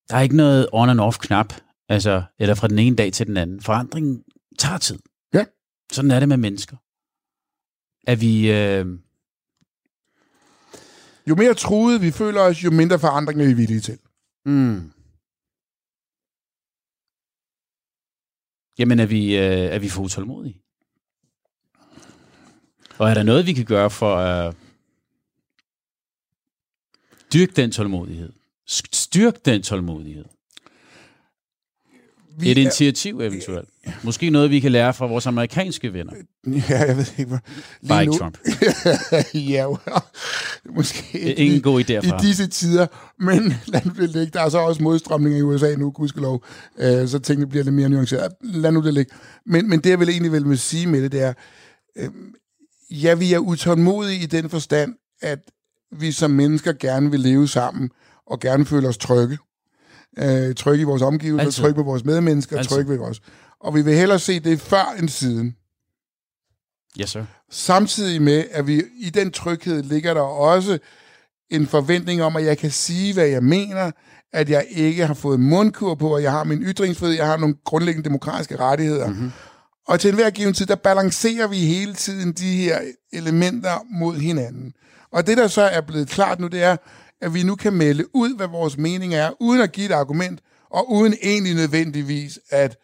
Der 0.10 0.18
er 0.18 0.22
ikke 0.22 0.36
noget 0.36 0.68
on 0.74 0.90
and 0.90 1.00
off 1.00 1.18
knap, 1.18 1.54
altså, 1.90 2.24
eller 2.40 2.56
fra 2.56 2.68
den 2.68 2.80
ene 2.80 2.96
dag 2.96 3.14
til 3.14 3.28
den 3.28 3.38
anden. 3.38 3.62
Forandringen 3.62 4.24
tager 4.60 4.78
tid. 4.78 5.00
Ja. 5.34 5.46
Sådan 5.92 6.12
er 6.12 6.20
det 6.20 6.30
med 6.30 6.38
mennesker 6.38 6.78
at 8.08 8.22
vi... 8.22 8.52
Øh... 8.52 8.86
Jo 11.30 11.36
mere 11.36 11.54
truet 11.54 12.02
vi 12.02 12.12
føler 12.12 12.42
os, 12.42 12.64
jo 12.64 12.72
mindre 12.72 13.00
forandring 13.00 13.42
er 13.42 13.46
vi 13.46 13.54
villige 13.54 13.80
til. 13.80 14.00
Mm. 14.46 14.92
Jamen, 18.80 19.00
er 19.00 19.06
vi, 19.06 19.38
øh, 19.38 19.44
er 19.44 19.80
vi 19.80 19.90
for 19.90 20.04
utålmodige? 20.04 20.62
Og 22.98 23.10
er 23.10 23.14
der 23.14 23.24
noget, 23.24 23.46
vi 23.46 23.54
kan 23.54 23.66
gøre 23.66 23.90
for 23.90 24.16
at 24.16 24.56
dyrke 27.34 27.54
den 27.54 27.72
tålmodighed? 27.72 28.34
Styrk 28.94 29.46
den 29.46 29.64
tålmodighed? 29.64 30.26
Vi 32.40 32.52
Et 32.52 32.58
initiativ 32.58 33.20
eventuelt. 33.20 33.70
Måske 34.04 34.30
noget, 34.30 34.52
vi 34.52 34.60
kan 34.60 34.72
lære 34.72 34.94
fra 34.94 35.06
vores 35.06 35.28
amerikanske 35.28 35.94
venner. 35.94 36.14
Ja, 36.48 36.86
jeg 36.86 36.98
ved 36.98 37.06
ikke. 37.18 37.26
Hvor... 37.26 37.40
Bare 37.88 38.02
ikke 38.02 38.18
Trump. 38.18 38.38
ja, 39.54 39.68
måske 40.76 41.20
ikke 41.20 41.46
ingen 41.46 41.62
god 41.62 41.84
idé 41.84 41.94
i, 41.94 41.98
i 41.98 42.12
disse 42.22 42.48
tider. 42.48 42.88
Men 43.20 43.54
lad 43.74 43.82
nu 43.86 43.92
det 43.98 44.10
ligge. 44.10 44.32
Der 44.34 44.42
er 44.42 44.50
så 44.50 44.58
også 44.58 44.84
modstrømninger 44.84 45.40
i 45.40 45.42
USA 45.42 45.76
nu, 45.76 45.92
gudskelov. 45.92 46.44
Uh, 46.76 47.08
så 47.08 47.20
tingene 47.20 47.48
bliver 47.48 47.64
lidt 47.64 47.76
mere 47.76 47.90
nuanceret. 47.90 48.32
Lad 48.42 48.72
nu 48.72 48.82
det 48.82 48.94
ligge. 48.94 49.12
Men, 49.46 49.70
men 49.70 49.80
det, 49.80 49.90
jeg 49.90 50.00
vil 50.00 50.10
egentlig 50.10 50.32
vil 50.32 50.60
sige 50.60 50.88
med 50.88 51.02
det, 51.02 51.12
det 51.12 51.22
er, 51.22 51.34
uh, 52.02 53.04
ja, 53.04 53.14
vi 53.14 53.34
er 53.34 53.40
utålmodige 53.40 54.24
i 54.24 54.26
den 54.26 54.50
forstand, 54.50 54.96
at 55.22 55.40
vi 56.00 56.12
som 56.12 56.32
mennesker 56.32 56.74
gerne 56.74 57.12
vil 57.12 57.20
leve 57.20 57.48
sammen, 57.48 57.90
og 58.28 58.40
gerne 58.40 58.66
føle 58.66 58.88
os 58.88 58.98
trygge. 58.98 59.38
Øh, 60.18 60.56
trygge 60.56 60.82
i 60.82 60.86
vores 60.86 61.02
omgivelser, 61.02 61.46
Altid. 61.46 61.64
trygge 61.64 61.78
ved 61.78 61.86
vores 61.86 62.06
medmennesker, 62.06 62.58
Altid. 62.58 62.76
trygge 62.76 62.92
ved 62.92 63.00
os. 63.00 63.22
Og 63.60 63.76
vi 63.76 63.82
vil 63.82 63.96
hellere 63.96 64.20
se 64.20 64.40
det 64.40 64.62
før 64.62 64.96
end 65.00 65.10
siden. 65.10 65.56
Yes, 67.02 67.10
sir. 67.10 67.24
Samtidig 67.52 68.22
med, 68.22 68.44
at 68.52 68.68
vi 68.68 68.84
i 69.00 69.10
den 69.10 69.32
tryghed 69.32 69.84
ligger 69.84 70.14
der 70.14 70.22
også 70.22 70.80
en 71.50 71.68
forventning 71.68 72.24
om, 72.24 72.36
at 72.36 72.46
jeg 72.46 72.58
kan 72.58 72.72
sige, 72.72 73.14
hvad 73.14 73.28
jeg 73.28 73.44
mener, 73.44 73.92
at 74.34 74.50
jeg 74.50 74.66
ikke 74.70 75.06
har 75.06 75.14
fået 75.14 75.40
mundkur 75.40 75.96
på, 75.96 76.16
at 76.16 76.24
jeg 76.24 76.32
har 76.32 76.44
min 76.44 76.62
ytringsfrihed, 76.62 77.16
jeg 77.16 77.28
har 77.28 77.38
nogle 77.38 77.56
grundlæggende 77.66 78.10
demokratiske 78.10 78.60
rettigheder. 78.60 79.08
Mm-hmm. 79.08 79.32
Og 79.88 80.00
til 80.00 80.10
enhver 80.10 80.30
given 80.30 80.54
tid, 80.54 80.66
der 80.66 80.76
balancerer 80.76 81.48
vi 81.48 81.58
hele 81.58 81.94
tiden 81.94 82.34
de 82.34 82.56
her 82.56 82.80
elementer 83.14 83.86
mod 84.00 84.16
hinanden. 84.16 84.74
Og 85.12 85.28
det, 85.28 85.38
der 85.38 85.48
så 85.48 85.62
er 85.62 85.82
blevet 85.82 86.08
klart 86.08 86.40
nu, 86.40 86.48
det 86.48 86.64
er, 86.64 86.78
at 87.22 87.34
vi 87.34 87.44
nu 87.44 87.56
kan 87.56 87.74
melde 87.74 88.16
ud, 88.16 88.36
hvad 88.38 88.48
vores 88.48 88.78
mening 88.78 89.14
er, 89.14 89.32
uden 89.40 89.62
at 89.62 89.72
give 89.72 89.86
et 89.86 89.92
argument, 89.92 90.40
og 90.72 90.92
uden 90.92 91.14
egentlig 91.24 91.56
nødvendigvis 91.56 92.40
at 92.50 92.78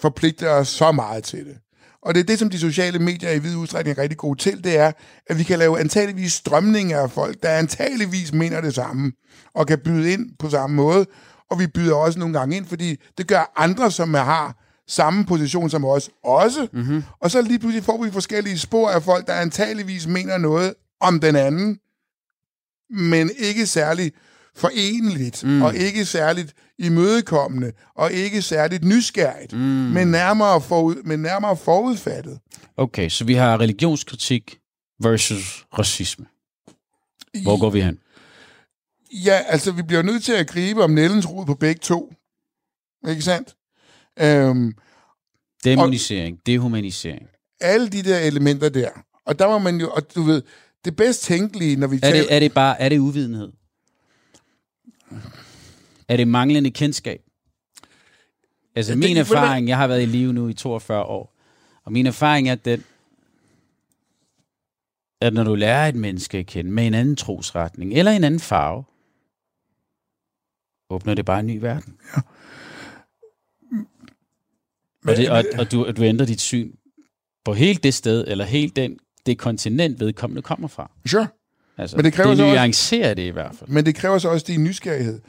forpligte 0.00 0.50
os 0.50 0.68
så 0.68 0.92
meget 0.92 1.24
til 1.24 1.46
det. 1.46 1.56
Og 2.02 2.14
det 2.14 2.20
er 2.20 2.24
det, 2.24 2.38
som 2.38 2.50
de 2.50 2.58
sociale 2.58 2.98
medier 2.98 3.30
i 3.30 3.38
vid 3.38 3.56
udstrækning 3.56 3.98
er 3.98 4.02
rigtig 4.02 4.18
gode 4.18 4.38
til, 4.38 4.64
det 4.64 4.78
er, 4.78 4.92
at 5.26 5.38
vi 5.38 5.42
kan 5.42 5.58
lave 5.58 5.80
antageligvis 5.80 6.32
strømninger 6.32 7.00
af 7.00 7.10
folk, 7.10 7.42
der 7.42 7.48
antageligvis 7.48 8.32
mener 8.32 8.60
det 8.60 8.74
samme, 8.74 9.12
og 9.54 9.66
kan 9.66 9.78
byde 9.78 10.12
ind 10.12 10.30
på 10.38 10.50
samme 10.50 10.76
måde, 10.76 11.06
og 11.50 11.58
vi 11.58 11.66
byder 11.66 11.94
også 11.94 12.18
nogle 12.18 12.38
gange 12.38 12.56
ind, 12.56 12.66
fordi 12.66 12.96
det 13.18 13.28
gør 13.28 13.52
andre, 13.56 13.90
som 13.90 14.14
har 14.14 14.62
samme 14.88 15.24
position 15.24 15.70
som 15.70 15.84
os, 15.84 16.10
også. 16.24 16.68
Mm-hmm. 16.72 17.02
Og 17.20 17.30
så 17.30 17.42
lige 17.42 17.58
pludselig 17.58 17.84
får 17.84 18.04
vi 18.04 18.10
forskellige 18.10 18.58
spor 18.58 18.90
af 18.90 19.02
folk, 19.02 19.26
der 19.26 19.32
antageligvis 19.32 20.06
mener 20.06 20.38
noget 20.38 20.74
om 21.00 21.20
den 21.20 21.36
anden, 21.36 21.78
men 22.90 23.30
ikke 23.38 23.66
særlig 23.66 24.12
forenligt, 24.56 25.44
mm. 25.44 25.62
og 25.62 25.76
ikke 25.76 26.04
særligt 26.04 26.54
imødekommende, 26.78 27.72
og 27.94 28.12
ikke 28.12 28.42
særligt 28.42 28.84
nysgerrigt, 28.84 29.52
mm. 29.52 29.58
men, 29.58 30.08
nærmere 30.08 30.60
forud, 30.60 31.02
men 31.02 31.20
nærmere 31.20 31.56
forudfattet. 31.56 32.38
Okay, 32.76 33.08
så 33.08 33.24
vi 33.24 33.34
har 33.34 33.60
religionskritik 33.60 34.58
versus 35.02 35.66
racisme. 35.78 36.26
Hvor 37.42 37.60
går 37.60 37.70
vi 37.70 37.80
hen? 37.80 37.98
Ja, 39.12 39.40
altså, 39.46 39.72
vi 39.72 39.82
bliver 39.82 40.02
nødt 40.02 40.24
til 40.24 40.32
at 40.32 40.46
gribe 40.46 40.84
om 40.84 40.90
Nellens 40.90 41.30
rod 41.30 41.46
på 41.46 41.54
begge 41.54 41.78
to. 41.78 42.12
Ikke 43.08 43.22
sandt? 43.22 43.54
Øhm, 44.20 44.74
Demonisering, 45.64 46.38
dehumanisering. 46.46 47.26
alle 47.60 47.88
de 47.88 48.02
der 48.02 48.18
elementer 48.18 48.68
der. 48.68 48.90
Og 49.26 49.38
der 49.38 49.44
var 49.44 49.58
man 49.58 49.80
jo, 49.80 49.90
og 49.90 50.14
du 50.14 50.22
ved, 50.22 50.42
det 50.86 50.96
bedst 50.96 51.22
tænkelige, 51.22 51.76
når 51.76 51.86
vi 51.86 51.96
Er 51.96 52.00
taler... 52.00 52.20
det, 52.22 52.34
er 52.34 52.38
det 52.40 52.54
bare 52.54 52.80
er 52.80 52.88
det 52.88 52.98
uvidenhed? 52.98 53.52
Er 56.08 56.16
det 56.16 56.28
manglende 56.28 56.70
kendskab? 56.70 57.22
Altså 58.74 58.92
det- 58.92 58.98
min 58.98 59.16
erfaring, 59.16 59.68
jeg 59.68 59.76
har 59.76 59.86
været 59.86 60.02
i 60.02 60.06
live 60.06 60.32
nu 60.32 60.48
i 60.48 60.54
42 60.54 61.02
år, 61.02 61.34
og 61.84 61.92
min 61.92 62.06
erfaring 62.06 62.48
er 62.48 62.54
den, 62.54 62.84
at 65.20 65.34
når 65.34 65.44
du 65.44 65.54
lærer 65.54 65.88
et 65.88 65.94
menneske 65.94 66.38
at 66.38 66.46
kende 66.46 66.70
med 66.70 66.86
en 66.86 66.94
anden 66.94 67.16
trosretning, 67.16 67.92
eller 67.94 68.12
en 68.12 68.24
anden 68.24 68.40
farve, 68.40 68.84
åbner 70.90 71.14
det 71.14 71.24
bare 71.24 71.40
en 71.40 71.46
ny 71.46 71.58
verden. 71.58 71.98
Og, 75.08 75.16
det, 75.16 75.30
og, 75.30 75.44
og 75.58 75.72
du, 75.72 75.90
du 75.96 76.02
ændrer 76.02 76.26
dit 76.26 76.40
syn 76.40 76.72
på 77.44 77.52
helt 77.54 77.82
det 77.82 77.94
sted, 77.94 78.24
eller 78.28 78.44
helt 78.44 78.76
den, 78.76 78.98
det 79.26 79.38
kontinent, 79.38 80.00
vedkommende 80.00 80.42
kommer 80.42 80.68
fra. 80.68 80.90
Sure. 81.06 81.26
Altså, 81.78 81.96
Men 81.96 82.04
det 82.04 82.12
kræver 82.12 82.28
det 82.28 82.38
så 82.38 82.44
også- 82.44 82.54
nuancerer 82.54 83.14
det 83.14 83.22
i 83.22 83.28
hvert 83.28 83.54
fald. 83.58 83.70
Men 83.70 83.86
det 83.86 83.94
kræver 83.94 84.18
så 84.18 84.28
også 84.28 84.44
din 84.48 84.64
nysgerrighed. 84.64 85.20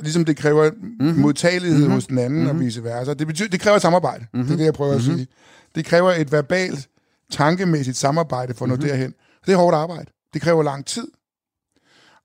Ligesom 0.00 0.24
det 0.24 0.36
kræver 0.36 0.70
mm-hmm. 0.70 1.20
modtagelighed 1.20 1.78
mm-hmm. 1.78 1.92
hos 1.94 2.06
den 2.06 2.18
anden 2.18 2.38
mm-hmm. 2.42 2.58
og 2.58 2.64
vice 2.64 2.84
versa. 2.84 3.14
Det, 3.14 3.26
betyder, 3.26 3.48
det 3.48 3.60
kræver 3.60 3.78
samarbejde. 3.78 4.26
Mm-hmm. 4.32 4.46
Det 4.46 4.52
er 4.52 4.56
det, 4.56 4.64
jeg 4.64 4.74
prøver 4.74 4.92
mm-hmm. 4.92 5.12
at 5.12 5.18
sige. 5.18 5.26
Det 5.74 5.84
kræver 5.84 6.12
et 6.12 6.32
verbalt, 6.32 6.88
tankemæssigt 7.30 7.96
samarbejde 7.96 8.54
for 8.54 8.64
at 8.64 8.68
nå 8.68 8.74
mm-hmm. 8.74 8.88
derhen. 8.88 9.14
Det 9.46 9.52
er 9.52 9.56
hårdt 9.56 9.76
arbejde. 9.76 10.10
Det 10.34 10.42
kræver 10.42 10.62
lang 10.62 10.86
tid. 10.86 11.06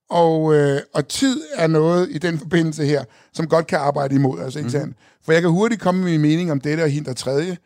Og, 0.09 0.55
øh, 0.55 0.82
og 0.93 1.07
tid 1.07 1.41
er 1.55 1.68
noget 1.68 2.07
i 2.11 2.18
den 2.18 2.39
forbindelse 2.39 2.86
her, 2.86 3.03
som 3.34 3.47
godt 3.47 3.68
kan 3.68 3.78
arbejde 3.78 4.15
imod 4.15 4.39
os, 4.39 4.55
ikke 4.55 4.72
sandt? 4.72 4.97
For 5.26 5.32
jeg 5.32 5.41
kan 5.41 5.51
hurtigt 5.51 5.82
komme 5.82 6.03
med 6.03 6.11
min 6.11 6.22
mening 6.22 6.51
om 6.51 6.61
dette 6.61 6.82
og 6.82 6.89
og 7.07 7.15
tredje, 7.15 7.57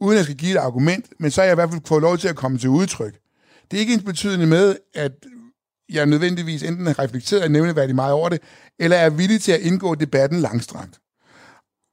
uden 0.00 0.12
at 0.12 0.16
jeg 0.16 0.24
skal 0.24 0.36
give 0.36 0.52
et 0.52 0.56
argument, 0.56 1.06
men 1.20 1.30
så 1.30 1.40
har 1.40 1.46
jeg 1.46 1.54
i 1.54 1.54
hvert 1.54 1.70
fald 1.70 1.80
fået 1.86 2.02
lov 2.02 2.18
til 2.18 2.28
at 2.28 2.36
komme 2.36 2.58
til 2.58 2.68
udtryk. 2.68 3.14
Det 3.70 3.76
er 3.76 3.80
ikke 3.80 3.94
ens 3.94 4.02
betydende 4.02 4.46
med, 4.46 4.76
at 4.94 5.12
jeg 5.92 6.06
nødvendigvis 6.06 6.62
enten 6.62 6.86
har 6.86 6.98
reflekteret 6.98 7.42
og 7.42 7.50
nævneværdigt 7.50 7.96
meget 7.96 8.12
over 8.12 8.28
det, 8.28 8.42
eller 8.78 8.96
er 8.96 9.10
villig 9.10 9.40
til 9.42 9.52
at 9.52 9.60
indgå 9.60 9.94
debatten 9.94 10.40
langstrakt. 10.40 11.00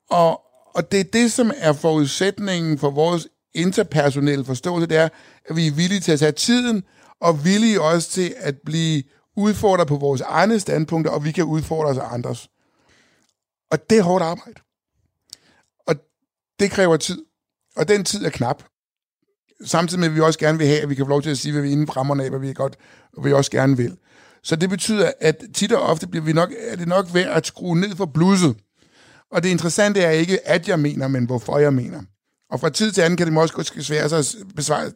Og, 0.10 0.42
og 0.76 0.92
det 0.92 1.00
er 1.00 1.04
det, 1.04 1.32
som 1.32 1.52
er 1.58 1.74
forudsætningen 1.74 2.78
for 2.78 2.90
vores 2.90 3.28
interpersonelle 3.54 4.46
forståelse, 4.46 4.88
det 4.88 4.98
er, 4.98 5.10
at 5.46 5.56
vi 5.56 5.68
er 5.68 5.72
villige 5.72 6.00
til 6.00 6.12
at 6.12 6.20
tage 6.20 6.32
tiden, 6.32 6.84
og 7.22 7.46
villige 7.46 7.82
også 7.82 8.10
til 8.10 8.34
at 8.38 8.56
blive 8.66 9.04
udfordret 9.38 9.88
på 9.88 9.96
vores 9.96 10.22
egne 10.22 10.60
standpunkter, 10.60 11.12
og 11.12 11.26
vi 11.26 11.32
kan 11.32 11.44
udfordre 11.44 11.90
os 11.90 11.98
af 11.98 12.14
andres. 12.14 12.50
Og 13.72 13.90
det 13.90 13.98
er 13.98 14.04
hårdt 14.04 14.24
arbejde. 14.24 14.62
Og 15.88 15.96
det 16.60 16.72
kræver 16.72 16.98
tid. 16.98 17.26
Og 17.76 17.88
den 17.88 18.04
tid 18.04 18.26
er 18.26 18.30
knap. 18.30 18.64
Samtidig 19.66 20.00
med, 20.00 20.08
at 20.08 20.16
vi 20.16 20.20
også 20.20 20.40
gerne 20.40 20.58
vil 20.58 20.68
have, 20.68 20.82
at 20.82 20.90
vi 20.90 20.96
kan 20.96 21.06
få 21.06 21.10
lov 21.10 21.22
til 21.22 21.30
at 21.30 21.38
sige, 21.38 21.52
hvad 21.52 21.62
vi 21.62 21.68
er 21.68 21.72
inden 21.72 21.88
fremmerne 21.88 22.24
af, 22.24 22.30
hvad 22.30 22.40
vi 22.40 22.54
godt, 22.54 22.76
og 23.18 23.26
vi 23.26 23.34
også 23.34 23.52
gerne 23.52 23.78
vil. 23.78 23.98
Så 24.44 24.56
det 24.56 24.70
betyder, 24.70 25.12
at 25.20 25.44
tit 25.54 25.72
og 25.72 25.82
ofte 25.82 26.08
bliver 26.08 26.24
vi 26.24 26.34
nok, 26.34 26.50
er 26.68 26.76
det 26.76 26.88
nok 26.88 27.14
værd 27.14 27.38
at 27.38 27.48
skrue 27.48 27.80
ned 27.80 27.96
for 27.96 28.06
blusset. 28.06 28.56
Og 29.32 29.44
det 29.44 29.50
interessante 29.50 30.02
er 30.02 30.12
ikke, 30.12 30.48
at 30.48 30.68
jeg 30.68 30.80
mener, 30.80 31.08
men 31.08 31.26
hvorfor 31.26 31.58
jeg 31.58 31.74
mener. 31.74 32.02
Og 32.52 32.60
fra 32.60 32.70
tid 32.70 32.92
til 32.92 33.02
anden 33.02 33.18
kan 33.18 33.28
det 33.28 33.34
måske 33.34 33.58
også 33.58 33.74
svære 33.82 34.10
sig, 34.10 34.20
at 34.20 34.36
besvare, 34.56 34.92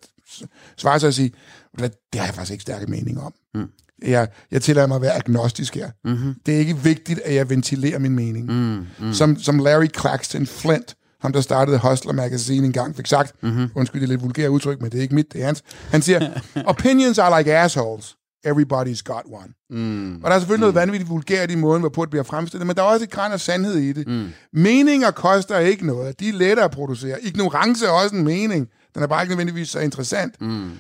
svare 0.78 1.00
sig 1.00 1.08
at 1.08 1.16
sige, 1.16 1.32
"Ved 1.34 1.78
du 1.78 1.82
hvad, 1.82 1.90
det 2.14 2.20
har 2.22 2.28
jeg 2.28 2.36
faktisk 2.36 2.52
ikke 2.52 2.62
stærke 2.62 2.86
mening 2.88 3.22
om. 3.22 3.34
Mm. 3.56 3.68
Jeg, 4.02 4.28
jeg 4.52 4.62
tillader 4.62 4.88
mig 4.88 4.96
at 4.96 5.02
være 5.02 5.14
agnostisk 5.14 5.76
her. 5.76 5.92
Mm-hmm. 6.06 6.36
Det 6.46 6.56
er 6.56 6.60
ikke 6.60 6.78
vigtigt, 6.78 7.20
at 7.20 7.36
jeg 7.36 7.50
ventilerer 7.50 8.00
min 8.00 8.16
mening. 8.16 8.46
Mm, 8.46 8.86
mm. 9.00 9.14
Som, 9.14 9.40
som 9.40 9.60
Larry 9.60 9.88
Claxton 10.00 10.46
Flint, 10.46 10.96
ham 11.26 11.34
der 11.34 11.42
startede 11.42 11.80
Hustler 11.80 12.14
Magazine 12.14 12.66
engang, 12.66 12.96
fik 12.96 13.08
sagt, 13.08 13.44
mm-hmm. 13.44 13.70
undskyld 13.76 14.02
det 14.02 14.10
lidt 14.10 14.24
vulgære 14.24 14.52
udtryk, 14.52 14.82
men 14.82 14.92
det 14.92 14.98
er 14.98 15.02
ikke 15.02 15.16
mit, 15.16 15.34
det 15.34 15.42
er 15.42 15.46
hans. 15.46 15.64
Han 15.92 16.02
siger, 16.02 16.30
opinions 16.66 17.20
are 17.20 17.38
like 17.38 17.58
assholes. 17.58 18.16
Everybody's 18.48 19.02
got 19.04 19.24
one. 19.26 19.54
Mm. 19.70 20.16
Og 20.24 20.30
der 20.30 20.36
er 20.36 20.40
selvfølgelig 20.40 20.60
noget 20.60 20.76
vanvittigt 20.76 21.10
vulgært 21.10 21.52
i 21.52 21.56
måden, 21.56 21.80
hvorpå 21.80 22.02
det 22.02 22.10
bliver 22.10 22.24
fremstillet, 22.24 22.68
men 22.68 22.76
der 22.76 22.82
er 22.82 22.88
også 22.88 23.04
et 23.04 23.12
græn 23.12 23.32
af 23.32 23.40
sandhed 23.40 23.76
i 23.76 23.94
det. 23.94 24.08
Mm. 24.08 24.28
Meninger 24.54 25.12
koster 25.12 25.60
ikke 25.60 25.86
noget. 25.86 26.20
De 26.20 26.30
er 26.30 26.34
lette 26.34 26.64
at 26.64 26.72
producere. 26.72 27.24
Ignorance 27.24 27.86
er 27.86 27.90
også 27.90 28.16
en 28.16 28.24
mening. 28.24 28.68
Den 28.96 29.04
er 29.04 29.08
bare 29.08 29.24
ikke 29.24 29.32
nødvendigvis 29.32 29.70
så 29.70 29.80
interessant. 29.80 30.42
Mm. 30.42 30.72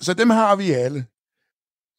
Så 0.00 0.14
dem 0.14 0.30
har 0.30 0.56
vi 0.56 0.70
alle. 0.70 1.06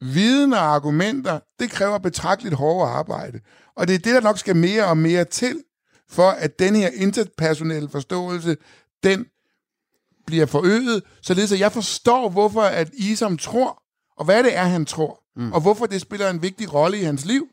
Viden 0.01 0.53
og 0.53 0.59
argumenter, 0.59 1.39
det 1.59 1.71
kræver 1.71 1.97
betragteligt 1.97 2.55
hårdere 2.55 2.89
arbejde. 2.89 3.39
Og 3.77 3.87
det 3.87 3.95
er 3.95 3.99
det, 3.99 4.13
der 4.13 4.21
nok 4.21 4.39
skal 4.39 4.55
mere 4.55 4.85
og 4.85 4.97
mere 4.97 5.25
til, 5.25 5.57
for 6.09 6.29
at 6.29 6.59
den 6.59 6.75
her 6.75 6.89
interpersonelle 6.93 7.89
forståelse, 7.89 8.57
den 9.03 9.25
bliver 10.25 10.45
forøget, 10.45 11.03
således 11.21 11.51
at 11.51 11.59
jeg 11.59 11.71
forstår, 11.71 12.29
hvorfor 12.29 12.61
at 12.61 12.89
Isom 12.93 13.37
tror, 13.37 13.83
og 14.17 14.25
hvad 14.25 14.43
det 14.43 14.57
er, 14.57 14.63
han 14.63 14.85
tror, 14.85 15.23
mm. 15.35 15.53
og 15.53 15.61
hvorfor 15.61 15.85
det 15.85 16.01
spiller 16.01 16.29
en 16.29 16.41
vigtig 16.41 16.73
rolle 16.73 16.99
i 16.99 17.03
hans 17.03 17.25
liv, 17.25 17.47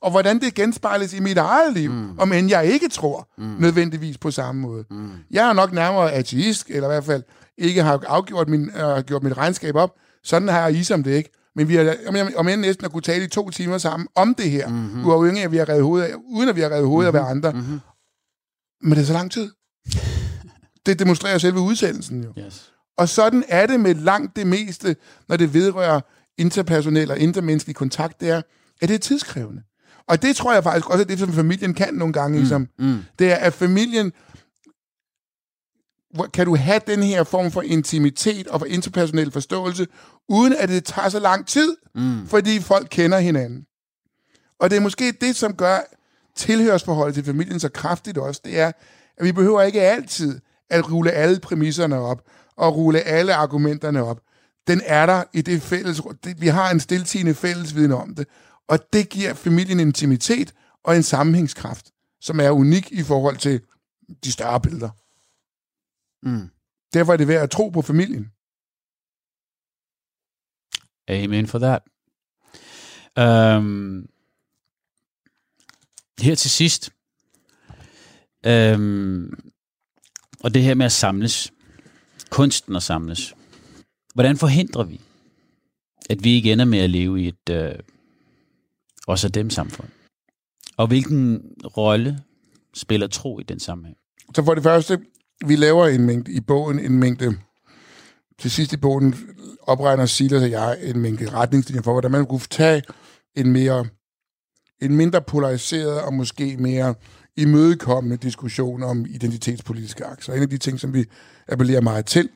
og 0.00 0.10
hvordan 0.10 0.40
det 0.40 0.54
genspejles 0.54 1.14
i 1.14 1.20
mit 1.20 1.38
eget 1.38 1.72
liv, 1.72 1.90
mm. 1.90 2.18
om 2.18 2.32
end 2.32 2.48
jeg 2.48 2.66
ikke 2.66 2.88
tror 2.88 3.28
mm. 3.38 3.56
nødvendigvis 3.58 4.18
på 4.18 4.30
samme 4.30 4.60
måde. 4.60 4.84
Mm. 4.90 5.10
Jeg 5.30 5.48
er 5.48 5.52
nok 5.52 5.72
nærmere 5.72 6.12
ateist, 6.12 6.66
eller 6.68 6.88
i 6.88 6.92
hvert 6.92 7.04
fald 7.04 7.22
ikke 7.58 7.82
har 7.82 8.02
afgjort 8.06 8.48
min, 8.48 8.70
øh, 8.70 9.04
gjort 9.04 9.22
mit 9.22 9.36
regnskab 9.36 9.76
op. 9.76 9.94
Sådan 10.22 10.48
har 10.48 10.60
jeg 10.60 10.74
Isom 10.74 11.02
det 11.02 11.16
ikke. 11.16 11.30
Men 11.56 11.68
vi 11.68 11.74
har, 11.74 11.96
om, 12.06 12.16
jeg, 12.16 12.36
om 12.36 12.48
jeg 12.48 12.56
næsten 12.56 12.84
har 12.84 12.88
kunne 12.88 13.02
tale 13.02 13.24
i 13.24 13.28
to 13.28 13.50
timer 13.50 13.78
sammen 13.78 14.08
om 14.14 14.34
det 14.34 14.50
her, 14.50 14.68
mm-hmm. 14.68 15.06
uafhængig 15.06 15.40
af, 15.42 15.44
at 15.44 15.52
vi 15.52 15.56
har 15.56 15.68
revet 15.68 15.82
hovedet 15.82 16.06
af, 16.06 16.14
uden 16.26 16.48
at 16.48 16.56
vi 16.56 16.60
har 16.60 16.68
revet 16.68 16.86
hovedet 16.86 17.14
mm-hmm. 17.14 17.24
af 17.24 17.24
hver 17.24 17.30
andre. 17.30 17.52
Mm-hmm. 17.52 17.80
Men 18.82 18.92
det 18.92 18.98
er 18.98 19.06
så 19.06 19.12
lang 19.12 19.30
tid. 19.30 19.50
det 20.86 20.98
demonstrerer 20.98 21.38
selve 21.38 21.60
udsendelsen 21.60 22.24
jo. 22.24 22.32
Yes. 22.38 22.70
Og 22.98 23.08
sådan 23.08 23.44
er 23.48 23.66
det 23.66 23.80
med 23.80 23.94
langt 23.94 24.36
det 24.36 24.46
meste, 24.46 24.96
når 25.28 25.36
det 25.36 25.54
vedrører 25.54 26.00
interpersonel 26.38 27.10
og 27.10 27.18
intermenneskelig 27.18 27.76
kontakt, 27.76 28.20
det 28.20 28.30
er, 28.30 28.42
at 28.80 28.88
det 28.88 28.94
er 28.94 28.98
tidskrævende. 28.98 29.62
Og 30.08 30.22
det 30.22 30.36
tror 30.36 30.54
jeg 30.54 30.62
faktisk 30.62 30.90
også 30.90 31.02
er 31.02 31.06
det, 31.06 31.18
som 31.18 31.32
familien 31.32 31.74
kan 31.74 31.94
nogle 31.94 32.12
gange. 32.12 32.36
Mm, 32.36 32.40
ligesom. 32.40 32.68
mm. 32.78 32.98
Det 33.18 33.32
er, 33.32 33.36
at 33.36 33.52
familien 33.52 34.12
kan 36.32 36.46
du 36.46 36.56
have 36.56 36.80
den 36.86 37.02
her 37.02 37.24
form 37.24 37.50
for 37.50 37.62
intimitet 37.62 38.48
og 38.48 38.60
for 38.60 38.66
interpersonel 38.66 39.30
forståelse, 39.30 39.86
uden 40.28 40.52
at 40.58 40.68
det 40.68 40.84
tager 40.84 41.08
så 41.08 41.18
lang 41.18 41.46
tid, 41.46 41.76
mm. 41.94 42.26
fordi 42.26 42.60
folk 42.60 42.86
kender 42.90 43.18
hinanden. 43.18 43.66
Og 44.58 44.70
det 44.70 44.76
er 44.76 44.80
måske 44.80 45.12
det, 45.20 45.36
som 45.36 45.54
gør 45.54 45.78
tilhørsforholdet 46.36 47.14
til 47.14 47.24
familien 47.24 47.60
så 47.60 47.68
kraftigt 47.68 48.18
også, 48.18 48.40
det 48.44 48.60
er, 48.60 48.72
at 49.16 49.24
vi 49.24 49.32
behøver 49.32 49.62
ikke 49.62 49.82
altid 49.82 50.40
at 50.70 50.92
rulle 50.92 51.10
alle 51.10 51.40
præmisserne 51.40 51.98
op, 51.98 52.22
og 52.56 52.76
rulle 52.76 53.00
alle 53.00 53.34
argumenterne 53.34 54.04
op. 54.04 54.20
den 54.66 54.80
er 54.84 55.06
der 55.06 55.24
i 55.32 55.42
det 55.42 55.62
fælles... 55.62 56.00
Det, 56.24 56.40
vi 56.40 56.46
har 56.48 56.70
en 56.70 56.80
stiltigende 56.80 57.34
fællesviden 57.34 57.92
om 57.92 58.14
det, 58.14 58.26
og 58.68 58.78
det 58.92 59.08
giver 59.08 59.34
familien 59.34 59.80
intimitet 59.80 60.52
og 60.84 60.96
en 60.96 61.02
sammenhængskraft, 61.02 61.86
som 62.20 62.40
er 62.40 62.50
unik 62.50 62.92
i 62.92 63.02
forhold 63.02 63.36
til 63.36 63.60
de 64.24 64.32
større 64.32 64.60
billeder. 64.60 64.90
Mm. 66.24 66.50
Derfor 66.94 67.12
er 67.12 67.16
det 67.16 67.28
værd 67.28 67.42
at 67.42 67.50
tro 67.50 67.68
på 67.68 67.82
familien. 67.82 68.30
Amen 71.08 71.46
for 71.46 71.58
that. 71.58 71.82
Um, 73.16 74.08
her 76.20 76.34
til 76.34 76.50
sidst, 76.50 76.90
um, 78.46 79.50
og 80.40 80.54
det 80.54 80.62
her 80.62 80.74
med 80.74 80.86
at 80.86 80.92
samles, 80.92 81.52
kunsten 82.30 82.76
at 82.76 82.82
samles, 82.82 83.34
hvordan 84.14 84.36
forhindrer 84.36 84.84
vi, 84.84 85.00
at 86.10 86.24
vi 86.24 86.30
ikke 86.30 86.52
ender 86.52 86.64
med 86.64 86.78
at 86.78 86.90
leve 86.90 87.22
i 87.22 87.28
et 87.28 87.50
uh, 87.50 87.78
også 89.06 89.28
dem 89.28 89.50
samfund? 89.50 89.88
Og 90.76 90.86
hvilken 90.86 91.54
rolle 91.76 92.22
spiller 92.74 93.06
tro 93.06 93.40
i 93.40 93.42
den 93.42 93.60
sammenhæng? 93.60 93.98
Så 94.34 94.44
for 94.44 94.54
det 94.54 94.62
første, 94.62 95.06
vi 95.48 95.56
laver 95.56 95.86
en 95.86 96.06
mængde 96.06 96.32
i 96.32 96.40
bogen, 96.40 96.78
en 96.78 96.98
mængde, 96.98 97.38
til 98.38 98.50
sidst 98.50 98.72
i 98.72 98.76
bogen 98.76 99.14
opregner 99.62 100.06
Silas 100.06 100.42
og 100.42 100.50
jeg 100.50 100.78
en 100.82 101.00
mængde 101.00 101.30
retningslinjer 101.30 101.82
for, 101.82 101.92
hvordan 101.92 102.10
man 102.10 102.26
kunne 102.26 102.40
tage 102.50 102.82
en 103.34 103.52
mere, 103.52 103.86
en 104.82 104.96
mindre 104.96 105.22
polariseret 105.22 106.00
og 106.00 106.14
måske 106.14 106.56
mere 106.56 106.94
imødekommende 107.36 108.16
diskussion 108.16 108.82
om 108.82 109.06
identitetspolitiske 109.08 110.04
akser. 110.04 110.32
En 110.32 110.42
af 110.42 110.50
de 110.50 110.58
ting, 110.58 110.80
som 110.80 110.94
vi 110.94 111.04
appellerer 111.48 111.80
meget 111.80 112.06
til, 112.06 112.28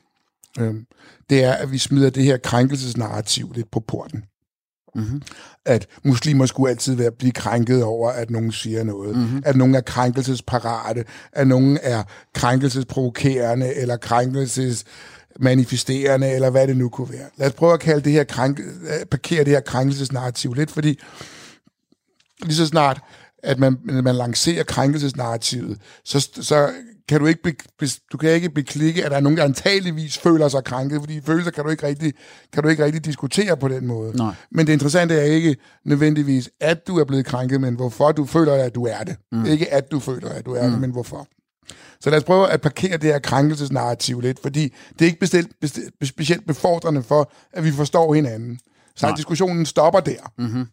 øh, 0.59 0.75
det 1.29 1.43
er, 1.43 1.53
at 1.53 1.71
vi 1.71 1.77
smider 1.77 2.09
det 2.09 2.23
her 2.23 2.37
krænkelsesnarrativ 2.37 3.51
lidt 3.55 3.71
på 3.71 3.79
porten. 3.79 4.23
Mm-hmm. 4.95 5.21
At 5.65 5.87
muslimer 6.03 6.45
skulle 6.45 6.69
altid 6.69 6.95
være 6.95 7.11
blive 7.11 7.31
krænket 7.31 7.83
over, 7.83 8.09
at 8.09 8.29
nogen 8.29 8.51
siger 8.51 8.83
noget. 8.83 9.15
Mm-hmm. 9.15 9.41
At 9.45 9.55
nogen 9.55 9.75
er 9.75 9.81
krænkelsesparate. 9.81 11.05
At 11.33 11.47
nogen 11.47 11.79
er 11.81 12.03
krænkelsesprovokerende, 12.33 13.75
eller 13.75 13.97
krænkelsesmanifesterende, 13.97 16.31
eller 16.31 16.49
hvad 16.49 16.67
det 16.67 16.77
nu 16.77 16.89
kunne 16.89 17.09
være. 17.09 17.27
Lad 17.37 17.47
os 17.47 17.53
prøve 17.53 17.73
at 17.73 17.79
kalde 17.79 18.01
det 18.01 18.11
her 18.11 18.23
krænke, 18.23 18.63
parkere 19.11 19.43
det 19.43 19.53
her 19.53 19.61
krænkelsesnarrativ 19.61 20.53
lidt, 20.53 20.71
fordi 20.71 20.99
lige 22.43 22.55
så 22.55 22.65
snart, 22.65 23.01
at 23.43 23.59
man, 23.59 23.77
man 23.83 24.15
lancerer 24.15 24.63
krænkelsesnarrativet, 24.63 25.77
så, 26.05 26.29
så 26.41 26.69
kan 27.09 27.19
du 27.19 27.25
ikke, 27.25 27.43
be, 27.43 27.87
du 28.11 28.17
kan 28.17 28.29
ikke 28.29 28.49
beklikke, 28.49 29.05
at 29.05 29.11
der 29.11 29.17
er 29.17 29.21
nogen, 29.21 29.37
der 29.37 29.43
antageligvis 29.43 30.17
føler 30.17 30.47
sig 30.47 30.63
krænket, 30.63 30.99
fordi 30.99 31.21
følelser 31.21 31.51
kan 31.51 31.63
du 31.63 31.69
ikke 31.69 31.87
rigtig, 31.87 32.13
kan 32.53 32.63
du 32.63 32.69
ikke 32.69 32.85
rigtig 32.85 33.05
diskutere 33.05 33.57
på 33.57 33.67
den 33.67 33.87
måde. 33.87 34.17
Nej. 34.17 34.33
Men 34.51 34.67
det 34.67 34.73
interessante 34.73 35.15
er 35.15 35.23
ikke 35.23 35.55
nødvendigvis, 35.85 36.49
at 36.59 36.87
du 36.87 36.97
er 36.97 37.03
blevet 37.03 37.25
krænket, 37.25 37.61
men 37.61 37.75
hvorfor 37.75 38.11
du 38.11 38.25
føler, 38.25 38.53
at 38.53 38.75
du 38.75 38.85
er 38.85 39.03
det. 39.03 39.15
Mm. 39.31 39.45
Ikke 39.45 39.73
at 39.73 39.91
du 39.91 39.99
føler, 39.99 40.29
at 40.29 40.45
du 40.45 40.53
er 40.53 40.65
mm. 40.65 40.71
det, 40.71 40.81
men 40.81 40.91
hvorfor. 40.91 41.27
Så 42.01 42.09
lad 42.09 42.17
os 42.17 42.23
prøve 42.23 42.49
at 42.49 42.61
parkere 42.61 42.97
det 42.97 43.03
her 43.03 43.19
krænkelsesnarrativ 43.19 44.21
lidt, 44.21 44.39
fordi 44.41 44.73
det 44.93 45.01
er 45.01 45.05
ikke 45.05 45.19
bestilt, 45.19 45.51
bestilt, 45.61 45.93
specielt 46.03 46.47
befordrende 46.47 47.03
for, 47.03 47.31
at 47.53 47.63
vi 47.63 47.71
forstår 47.71 48.13
hinanden. 48.13 48.59
Så 48.95 49.05
Nej. 49.05 49.15
diskussionen 49.15 49.65
stopper 49.65 49.99
der. 49.99 50.31
Mm-hmm. 50.37 50.65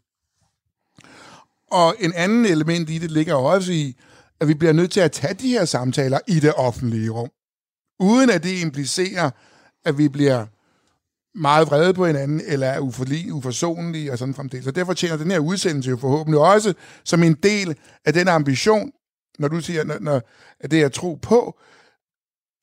Og 1.71 1.95
en 1.99 2.13
anden 2.15 2.47
element 2.47 2.91
i 2.91 2.99
det 2.99 3.11
ligger 3.11 3.35
også 3.35 3.73
i, 3.73 3.97
at 4.41 4.49
vi 4.49 4.55
bliver 4.55 4.73
nødt 4.73 4.91
til 4.91 5.01
at 5.01 5.13
tage 5.13 5.35
de 5.35 5.49
her 5.49 5.65
samtaler 5.65 6.19
i 6.27 6.41
det 6.41 6.53
offentlige 6.55 7.11
rum. 7.11 7.31
Uden 8.01 8.31
at 8.31 8.43
det 8.43 8.63
implicerer, 8.63 9.31
at 9.85 9.99
vi 9.99 10.09
bliver 10.09 10.47
meget 11.39 11.67
vrede 11.67 11.95
på 11.95 12.07
hinanden, 12.07 12.41
eller 12.47 12.67
er 12.67 12.81
uforlige, 12.81 13.33
uforsonlige 13.33 14.13
og 14.13 14.19
sådan 14.19 14.35
fremdeles. 14.35 14.65
Så 14.65 14.71
derfor 14.71 14.95
tjener 14.95 15.17
den 15.17 15.31
her 15.31 15.39
udsendelse 15.39 15.91
jo 15.91 15.97
forhåbentlig 15.97 16.41
også 16.41 16.75
som 17.05 17.23
en 17.23 17.35
del 17.35 17.77
af 18.05 18.13
den 18.13 18.29
ambition, 18.29 18.91
når 19.39 19.49
du 19.49 19.61
siger, 19.61 19.85
når, 19.85 19.99
når, 20.01 20.23
at 20.61 20.71
det 20.71 20.83
er 20.83 20.89
tro 20.89 21.15
på, 21.15 21.59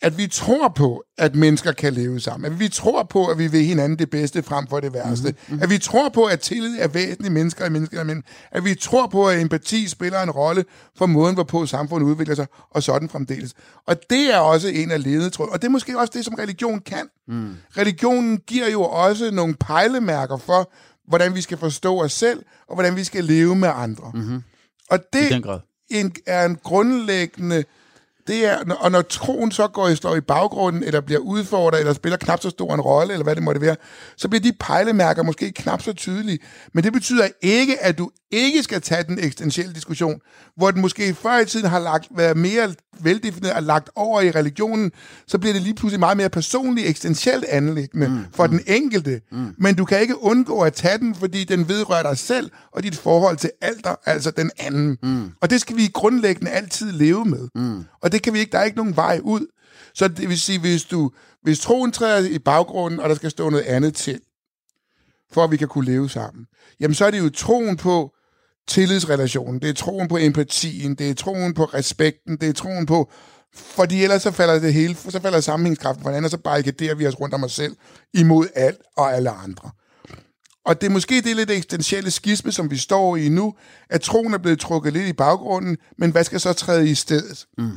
at 0.03 0.17
vi 0.17 0.27
tror 0.27 0.67
på, 0.67 1.03
at 1.17 1.35
mennesker 1.35 1.71
kan 1.71 1.93
leve 1.93 2.19
sammen. 2.19 2.51
At 2.51 2.59
vi 2.59 2.69
tror 2.69 3.03
på, 3.03 3.27
at 3.27 3.37
vi 3.37 3.47
vil 3.47 3.65
hinanden 3.65 3.99
det 3.99 4.09
bedste 4.09 4.43
frem 4.43 4.67
for 4.67 4.79
det 4.79 4.93
værste. 4.93 5.27
Mm-hmm. 5.31 5.63
At 5.63 5.69
vi 5.69 5.77
tror 5.77 6.09
på, 6.09 6.23
at 6.25 6.39
tillid 6.39 6.77
er 6.79 6.87
væsentligt 6.87 7.33
mennesker 7.33 7.65
i 7.65 7.69
mennesker. 7.69 8.03
Men 8.03 8.23
at 8.51 8.65
vi 8.65 8.75
tror 8.75 9.07
på, 9.07 9.27
at 9.27 9.41
empati 9.41 9.87
spiller 9.87 10.21
en 10.21 10.31
rolle 10.31 10.65
for 10.97 11.05
måden, 11.05 11.33
hvorpå 11.33 11.65
samfundet 11.65 12.07
udvikler 12.07 12.35
sig, 12.35 12.47
og 12.69 12.83
sådan 12.83 13.09
fremdeles. 13.09 13.53
Og 13.87 13.95
det 14.09 14.33
er 14.33 14.37
også 14.37 14.67
en 14.67 14.91
af 14.91 15.03
ledetråd. 15.03 15.49
Og 15.49 15.61
det 15.61 15.67
er 15.67 15.71
måske 15.71 15.99
også 15.99 16.11
det, 16.15 16.25
som 16.25 16.33
religion 16.33 16.79
kan. 16.79 17.09
Mm. 17.27 17.55
Religionen 17.77 18.37
giver 18.37 18.69
jo 18.69 18.81
også 18.81 19.31
nogle 19.31 19.53
pejlemærker 19.53 20.37
for, 20.37 20.71
hvordan 21.07 21.35
vi 21.35 21.41
skal 21.41 21.57
forstå 21.57 22.01
os 22.01 22.13
selv, 22.13 22.43
og 22.67 22.75
hvordan 22.75 22.95
vi 22.95 23.03
skal 23.03 23.23
leve 23.23 23.55
med 23.55 23.69
andre. 23.75 24.11
Mm-hmm. 24.13 24.43
Og 24.89 24.99
det 25.13 25.43
grad. 25.43 25.59
en, 25.89 26.15
er 26.25 26.45
en 26.45 26.57
grundlæggende 26.63 27.63
det 28.27 28.45
er, 28.45 28.75
og 28.79 28.91
når 28.91 29.01
troen 29.01 29.51
så 29.51 29.67
går 29.67 29.87
i, 29.87 29.95
står 29.95 30.15
i 30.15 30.21
baggrunden, 30.21 30.83
eller 30.83 31.01
bliver 31.01 31.19
udfordret, 31.19 31.79
eller 31.79 31.93
spiller 31.93 32.17
knap 32.17 32.41
så 32.41 32.49
stor 32.49 32.73
en 32.73 32.81
rolle, 32.81 33.13
eller 33.13 33.23
hvad 33.23 33.35
det 33.35 33.43
måtte 33.43 33.61
være, 33.61 33.75
så 34.17 34.29
bliver 34.29 34.41
de 34.41 34.53
pejlemærker 34.59 35.23
måske 35.23 35.51
knap 35.51 35.81
så 35.81 35.93
tydelige. 35.93 36.39
Men 36.73 36.83
det 36.83 36.93
betyder 36.93 37.27
ikke, 37.41 37.83
at 37.83 37.97
du 37.97 38.11
ikke 38.31 38.63
skal 38.63 38.81
tage 38.81 39.03
den 39.03 39.19
eksistentielle 39.19 39.73
diskussion, 39.73 40.19
hvor 40.57 40.71
den 40.71 40.81
måske 40.81 41.13
før 41.13 41.39
i 41.39 41.45
tiden 41.45 41.69
har 41.69 41.79
lagt, 41.79 42.07
været 42.15 42.37
mere 42.37 42.73
veldefineret 43.01 43.53
og 43.53 43.63
lagt 43.63 43.89
over 43.95 44.21
i 44.21 44.31
religionen, 44.31 44.91
så 45.27 45.37
bliver 45.37 45.53
det 45.53 45.61
lige 45.61 45.75
pludselig 45.75 45.99
meget 45.99 46.17
mere 46.17 46.29
personligt, 46.29 46.87
eksistentielt 46.87 47.45
anlæggende 47.45 48.07
mm, 48.07 48.25
for 48.35 48.47
mm, 48.47 48.51
den 48.51 48.61
enkelte. 48.67 49.21
Mm. 49.31 49.55
Men 49.57 49.75
du 49.75 49.85
kan 49.85 50.01
ikke 50.01 50.23
undgå 50.23 50.61
at 50.61 50.73
tage 50.73 50.97
den, 50.97 51.15
fordi 51.15 51.43
den 51.43 51.69
vedrører 51.69 52.03
dig 52.03 52.17
selv 52.17 52.51
og 52.71 52.83
dit 52.83 52.95
forhold 52.95 53.37
til 53.37 53.51
alder, 53.61 53.95
altså 54.05 54.31
den 54.31 54.51
anden. 54.57 54.97
Mm. 55.03 55.31
Og 55.41 55.49
det 55.49 55.61
skal 55.61 55.77
vi 55.77 55.89
grundlæggende 55.93 56.51
altid 56.51 56.91
leve 56.91 57.25
med. 57.25 57.47
Mm. 57.55 57.83
Og 58.01 58.11
det 58.11 58.21
kan 58.21 58.33
vi 58.33 58.39
ikke, 58.39 58.51
der 58.51 58.59
er 58.59 58.63
ikke 58.63 58.77
nogen 58.77 58.95
vej 58.95 59.19
ud. 59.23 59.47
Så 59.95 60.07
det 60.07 60.29
vil 60.29 60.39
sige, 60.39 60.59
hvis 60.59 60.83
du 60.83 61.11
hvis 61.43 61.59
troen 61.59 61.91
træder 61.91 62.29
i 62.29 62.39
baggrunden, 62.39 62.99
og 62.99 63.09
der 63.09 63.15
skal 63.15 63.31
stå 63.31 63.49
noget 63.49 63.63
andet 63.63 63.95
til, 63.95 64.19
for 65.31 65.43
at 65.43 65.51
vi 65.51 65.57
kan 65.57 65.67
kunne 65.67 65.85
leve 65.85 66.09
sammen, 66.09 66.45
jamen 66.79 66.95
så 66.95 67.05
er 67.05 67.11
det 67.11 67.19
jo 67.19 67.29
troen 67.29 67.77
på 67.77 68.12
tillidsrelationen, 68.67 69.61
det 69.61 69.69
er 69.69 69.73
troen 69.73 70.07
på 70.07 70.17
empatien, 70.17 70.95
det 70.95 71.09
er 71.09 71.13
troen 71.13 71.53
på 71.53 71.65
respekten, 71.65 72.37
det 72.37 72.49
er 72.49 72.53
troen 72.53 72.85
på, 72.85 73.11
fordi 73.55 74.03
ellers 74.03 74.21
så 74.21 74.31
falder 74.31 74.59
det 74.59 74.73
hele, 74.73 74.95
så 75.09 75.19
falder 75.21 75.39
sammenhængskraften 75.39 76.03
fra 76.03 76.09
hinanden, 76.09 76.25
og 76.25 76.31
så 76.31 76.37
barrikaderer 76.37 76.95
vi 76.95 77.07
os 77.07 77.19
rundt 77.19 77.35
om 77.35 77.43
os 77.43 77.53
selv 77.53 77.75
imod 78.13 78.47
alt 78.55 78.81
og 78.97 79.15
alle 79.15 79.29
andre. 79.29 79.71
Og 80.65 80.81
det 80.81 80.87
er 80.87 80.91
måske 80.91 81.21
det 81.21 81.35
lidt 81.35 81.51
eksistentielle 81.51 82.11
skisme, 82.11 82.51
som 82.51 82.71
vi 82.71 82.77
står 82.77 83.15
i 83.15 83.29
nu, 83.29 83.53
at 83.89 84.01
troen 84.01 84.33
er 84.33 84.37
blevet 84.37 84.59
trukket 84.59 84.93
lidt 84.93 85.07
i 85.07 85.13
baggrunden, 85.13 85.77
men 85.97 86.11
hvad 86.11 86.23
skal 86.23 86.39
så 86.39 86.53
træde 86.53 86.89
i 86.89 86.95
stedet? 86.95 87.45
Mm. 87.57 87.71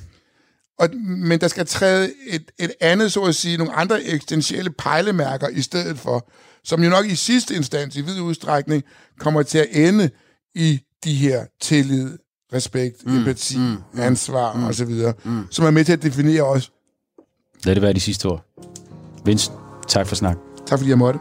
Og, 0.78 0.89
men 0.97 1.41
der 1.41 1.49
skal 1.49 1.66
træde 1.66 2.12
et, 2.26 2.51
et 2.59 2.72
andet, 2.80 3.12
så 3.12 3.22
at 3.22 3.34
sige, 3.34 3.57
nogle 3.57 3.72
andre 3.72 4.05
eksistentielle 4.05 4.70
pejlemærker 4.70 5.49
i 5.49 5.62
stedet 5.62 5.99
for, 5.99 6.30
som 6.64 6.82
jo 6.82 6.91
nok 6.91 7.07
i 7.07 7.14
sidste 7.14 7.55
instans, 7.55 7.97
i 7.97 8.01
vid 8.01 8.20
udstrækning, 8.20 8.82
kommer 9.18 9.43
til 9.43 9.59
at 9.59 9.68
ende 9.70 10.11
i 10.57 10.80
de 11.04 11.14
her 11.14 11.46
tillid, 11.61 12.18
respekt, 12.52 13.07
mm, 13.07 13.16
empati, 13.16 13.59
mm, 13.59 14.00
ansvar 14.00 14.54
mm, 14.54 14.64
osv., 14.64 14.92
mm. 15.24 15.46
som 15.50 15.64
er 15.64 15.70
med 15.70 15.84
til 15.84 15.92
at 15.92 16.02
definere 16.02 16.42
os. 16.42 16.72
Lad 17.64 17.74
det 17.74 17.82
være 17.82 17.92
de 17.92 18.00
sidste 18.00 18.26
ord. 18.26 18.44
Vince, 19.24 19.52
tak 19.88 20.07
for 20.07 20.14
snak. 20.14 20.36
Tak 20.66 20.78
fordi 20.78 20.90
jeg 20.90 20.98
måtte. 20.98 21.20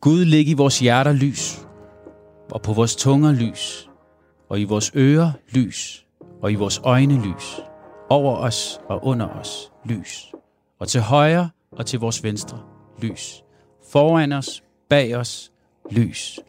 Gud 0.00 0.24
læg 0.24 0.48
i 0.48 0.54
vores 0.54 0.78
hjerter 0.78 1.12
lys, 1.12 1.58
og 2.50 2.62
på 2.62 2.72
vores 2.72 2.96
tunger 2.96 3.32
lys, 3.32 3.88
og 4.48 4.60
i 4.60 4.64
vores 4.64 4.92
ører 4.94 5.32
lys, 5.50 6.06
og 6.42 6.52
i 6.52 6.54
vores 6.54 6.80
øjne 6.84 7.22
lys, 7.22 7.60
over 8.08 8.36
os 8.36 8.80
og 8.88 9.04
under 9.04 9.28
os 9.28 9.72
lys, 9.84 10.32
og 10.80 10.88
til 10.88 11.00
højre 11.00 11.50
og 11.72 11.86
til 11.86 11.98
vores 11.98 12.22
venstre 12.22 12.62
lys, 13.02 13.42
foran 13.92 14.32
os, 14.32 14.62
bag 14.90 15.16
os 15.16 15.52
lys, 15.90 16.40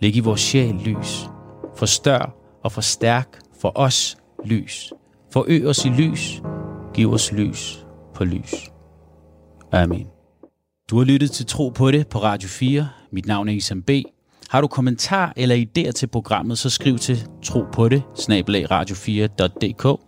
læg 0.00 0.16
i 0.16 0.20
vores 0.20 0.40
sjæl 0.40 0.74
lys, 0.74 1.28
forstør 1.76 2.34
og 2.64 2.72
forstærk 2.72 3.38
for 3.60 3.72
os 3.74 4.16
lys, 4.44 4.92
forøg 5.32 5.66
os 5.66 5.84
i 5.84 5.88
lys, 5.88 6.42
giv 6.94 7.12
os 7.12 7.32
lys 7.32 7.86
på 8.14 8.24
lys. 8.24 8.54
Amen. 9.72 10.06
Du 10.90 10.98
har 10.98 11.04
lyttet 11.04 11.30
til 11.30 11.46
Tro 11.46 11.68
på 11.68 11.90
det 11.90 12.08
på 12.08 12.18
Radio 12.18 12.48
4. 12.48 12.88
Mit 13.12 13.26
navn 13.26 13.48
er 13.48 13.52
Isam 13.52 13.82
B. 13.82 13.90
Har 14.48 14.60
du 14.60 14.66
kommentar 14.66 15.32
eller 15.36 15.56
idéer 15.56 15.90
til 15.90 16.06
programmet, 16.06 16.58
så 16.58 16.70
skriv 16.70 16.98
til 16.98 17.28
tro 17.42 17.64
på 17.72 17.88
det, 17.88 18.02
radio4.dk. 18.18 20.00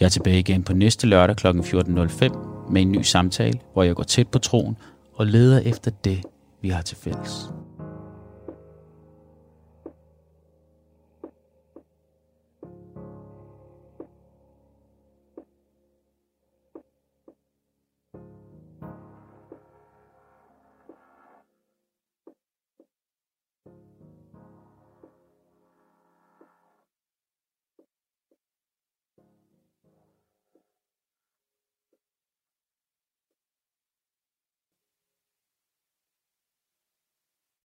Jeg 0.00 0.06
er 0.06 0.10
tilbage 0.10 0.38
igen 0.38 0.62
på 0.62 0.72
næste 0.72 1.06
lørdag 1.06 1.36
kl. 1.36 1.46
14.05 1.46 2.70
med 2.70 2.82
en 2.82 2.92
ny 2.92 3.02
samtale, 3.02 3.58
hvor 3.72 3.82
jeg 3.82 3.94
går 3.94 4.02
tæt 4.02 4.28
på 4.28 4.38
troen 4.38 4.76
og 5.14 5.26
leder 5.26 5.60
efter 5.60 5.90
det, 5.90 6.22
vi 6.62 6.68
har 6.68 6.82
til 6.82 6.96
fælles. 6.96 7.50